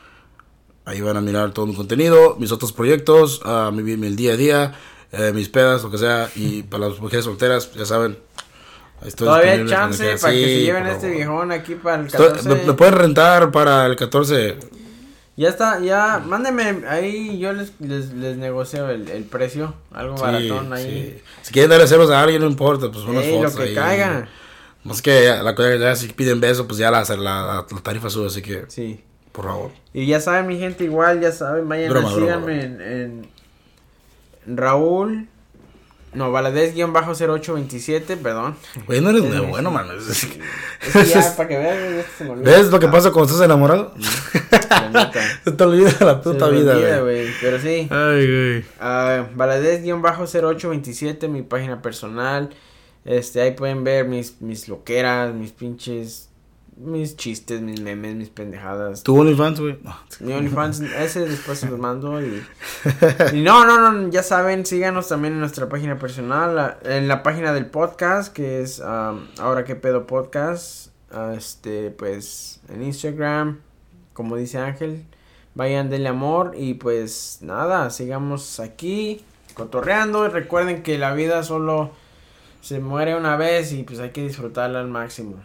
Ahí 0.85 1.01
van 1.01 1.17
a 1.17 1.21
mirar 1.21 1.51
todo 1.53 1.67
mi 1.67 1.75
contenido, 1.75 2.37
mis 2.39 2.53
otros 2.53 2.73
proyectos, 2.73 3.41
ah, 3.45 3.73
mi, 3.75 3.83
mi- 3.83 4.07
el 4.07 4.15
día 4.15 4.35
a 4.35 4.37
día, 4.37 4.75
eh, 5.11 5.33
mis 5.35 5.49
pedas, 5.49 5.83
lo 5.83 5.91
que 5.91 5.99
sea. 5.99 6.31
Y 6.37 6.63
para 6.63 6.89
las 6.89 7.01
mujeres 7.01 7.25
solteras, 7.25 7.73
ya 7.75 7.85
saben. 7.85 8.17
estoy 9.05 9.27
Todavía 9.27 9.53
hay 9.55 9.67
chance 9.67 10.17
para 10.21 10.33
que 10.33 10.45
se 10.45 10.61
lleven 10.61 10.87
este 10.87 11.11
viejón 11.11 11.51
aquí 11.51 11.75
para 11.75 12.03
el 12.03 12.07
Estoy- 12.07 12.29
14. 12.29 12.49
me, 12.49 12.63
me 12.65 12.73
pueden 12.75 12.95
rentar 12.95 13.51
para 13.51 13.85
el 13.87 13.97
14. 13.97 14.57
Ya 15.37 15.49
está, 15.49 15.81
ya, 15.81 16.23
mándenme 16.25 16.85
ahí, 16.89 17.39
yo 17.39 17.53
les, 17.53 17.73
les, 17.81 18.13
les 18.13 18.37
negocio 18.37 18.89
el, 18.91 19.09
el 19.09 19.25
precio, 19.25 19.75
algo 19.93 20.17
Sí, 20.17 20.23
baratón 20.23 20.73
ahí. 20.73 21.15
sí. 21.19 21.23
Si 21.43 21.53
quieren 21.53 21.71
darle 21.71 21.87
celos 21.89 22.11
a 22.11 22.23
alguien, 22.23 22.41
no 22.43 22.49
importa, 22.49 22.91
pues 22.93 23.05
unas 23.05 23.25
Ey, 23.25 23.33
lo 23.33 23.39
fotos 23.49 23.57
que 23.57 23.63
ahí. 23.71 23.75
caiga. 23.75 24.29
Más 24.89 25.03
que 25.03 25.29
la 25.43 25.55
cosa 25.55 25.77
ya 25.77 25.95
si 25.97 26.09
piden 26.09 26.41
beso, 26.41 26.67
pues 26.67 26.79
ya 26.79 26.91
la, 26.91 27.03
la, 27.05 27.17
la, 27.17 27.67
la 27.71 27.81
tarifa 27.83 28.11
sube, 28.11 28.27
así 28.27 28.43
que, 28.43 28.65
Sí. 28.69 29.01
por 29.33 29.45
favor. 29.47 29.71
Y 29.95 30.07
ya 30.07 30.21
saben, 30.21 30.47
mi 30.47 30.59
gente, 30.59 30.85
igual, 30.85 31.21
ya 31.21 31.33
saben, 31.33 31.69
vayan, 31.69 31.91
Broma, 31.91 32.09
a 32.11 32.13
broma, 32.15 32.27
síganme 32.27 32.65
en, 32.65 32.81
en 34.47 34.57
Raúl, 34.57 35.29
no, 36.15 36.33
Valadez-0827, 36.33 38.17
perdón. 38.17 38.57
Oye, 38.87 39.01
no 39.03 39.11
eres 39.11 39.25
Es- 39.25 39.31
de 39.33 39.41
bueno, 39.41 39.71
mano. 39.71 39.93
Es 39.93 40.27
que 40.27 41.05
ya, 41.05 41.35
para 41.37 41.49
que 41.49 41.59
vean, 41.59 41.97
ya 41.99 42.05
se 42.17 42.25
me 42.25 42.31
olvida. 42.31 42.51
¿Ves 42.51 42.71
lo 42.71 42.81
que 42.81 42.89
pasa 42.89 43.11
cuando 43.11 43.31
estás 43.31 43.45
enamorado? 43.45 43.93
La 44.71 44.89
neta. 44.89 45.21
Se 45.45 45.53
te 45.53 45.65
olvida 45.65 45.93
la 46.01 46.15
Se 46.15 46.21
puta 46.31 46.47
me 46.47 46.53
vida, 46.61 46.73
olvida, 46.77 47.01
güey. 47.01 47.23
güey, 47.25 47.35
Pero 47.43 47.59
sí. 47.61 47.89
Ay, 47.91 48.27
güey. 48.27 48.65
Ah, 48.81 49.27
Valadez-0827, 49.37 51.29
mi 51.29 51.43
página 51.43 51.83
personal. 51.83 52.51
Este, 53.09 53.41
ahí 53.41 53.53
pueden 53.53 53.85
ver 53.85 54.07
mis, 54.07 54.39
mis 54.43 54.69
loqueras, 54.69 55.33
mis 55.33 55.53
pinches, 55.53 56.29
mis 56.77 57.17
chistes, 57.17 57.63
mis 57.63 57.81
memes, 57.81 58.15
mis 58.15 58.29
pendejadas. 58.29 59.03
¿Tu 59.03 59.19
OnlyFans, 59.19 59.61
güey? 59.61 59.79
No. 59.83 59.97
Mi 60.21 60.35
OnlyFans, 60.35 60.81
ese 60.99 61.21
después 61.21 61.59
se 61.59 61.71
los 61.71 61.79
mando 61.79 62.21
y... 62.21 62.45
y 63.33 63.41
no, 63.41 63.65
no, 63.65 63.91
no, 63.91 64.11
ya 64.11 64.23
saben, 64.23 64.67
síganos 64.67 65.09
también 65.09 65.33
en 65.33 65.41
nuestra 65.41 65.71
página 65.71 65.99
personal, 65.99 66.77
en 66.85 67.09
la 67.09 67.23
página 67.23 67.55
del 67.55 67.65
podcast, 67.65 68.31
que 68.31 68.61
es 68.61 68.79
um, 68.79 69.27
Ahora 69.39 69.65
que 69.65 69.75
pedo 69.75 70.07
podcast, 70.07 70.89
ah, 71.11 71.33
este, 71.35 71.91
pues, 71.91 72.61
en 72.69 72.83
Instagram, 72.83 73.61
como 74.13 74.37
dice 74.37 74.59
Ángel, 74.59 75.07
vayan 75.55 75.89
denle 75.89 76.11
amor 76.11 76.53
y 76.59 76.75
pues 76.75 77.39
nada, 77.41 77.89
sigamos 77.89 78.61
aquí 78.61 79.25
cotorreando 79.55 80.27
y 80.27 80.29
recuerden 80.29 80.83
que 80.83 80.99
la 80.99 81.15
vida 81.15 81.43
solo 81.43 81.93
se 82.69 82.81
muere 82.81 83.17
una 83.17 83.37
vez 83.37 83.73
y 83.73 83.83
pues 83.83 83.99
hay 83.99 84.11
que 84.11 84.23
disfrutarla 84.23 84.81
al 84.81 84.89
máximo. 84.89 85.37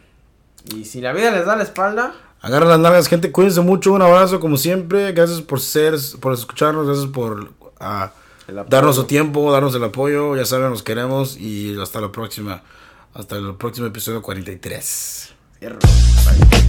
Y 0.76 0.84
si 0.84 1.00
la 1.00 1.14
vida 1.14 1.32
les 1.32 1.46
da 1.46 1.56
la 1.56 1.64
espalda, 1.64 2.14
Agarren 2.42 2.68
las 2.68 2.80
nalgas, 2.80 3.08
gente. 3.08 3.32
Cuídense 3.32 3.62
mucho. 3.62 3.94
Un 3.94 4.02
abrazo, 4.02 4.42
como 4.42 4.58
siempre. 4.58 5.14
Gracias 5.14 5.40
por 5.40 5.62
ser, 5.62 5.96
por 6.20 6.34
escucharnos. 6.34 6.86
Gracias 6.86 7.08
por 7.08 7.54
ah, 7.80 8.12
darnos 8.68 8.98
su 8.98 9.06
tiempo, 9.06 9.50
darnos 9.50 9.74
el 9.76 9.84
apoyo. 9.86 10.36
Ya 10.36 10.44
saben, 10.44 10.70
nos 10.70 10.84
queremos. 10.84 11.38
Y 11.38 11.80
hasta 11.82 12.02
la 12.02 12.12
próxima. 12.12 12.62
Hasta 13.14 13.38
el 13.38 13.56
próximo 13.56 13.88
episodio 13.88 14.22
43. 14.22 15.34
Fierro. 15.58 15.80
Bye. 15.80 16.63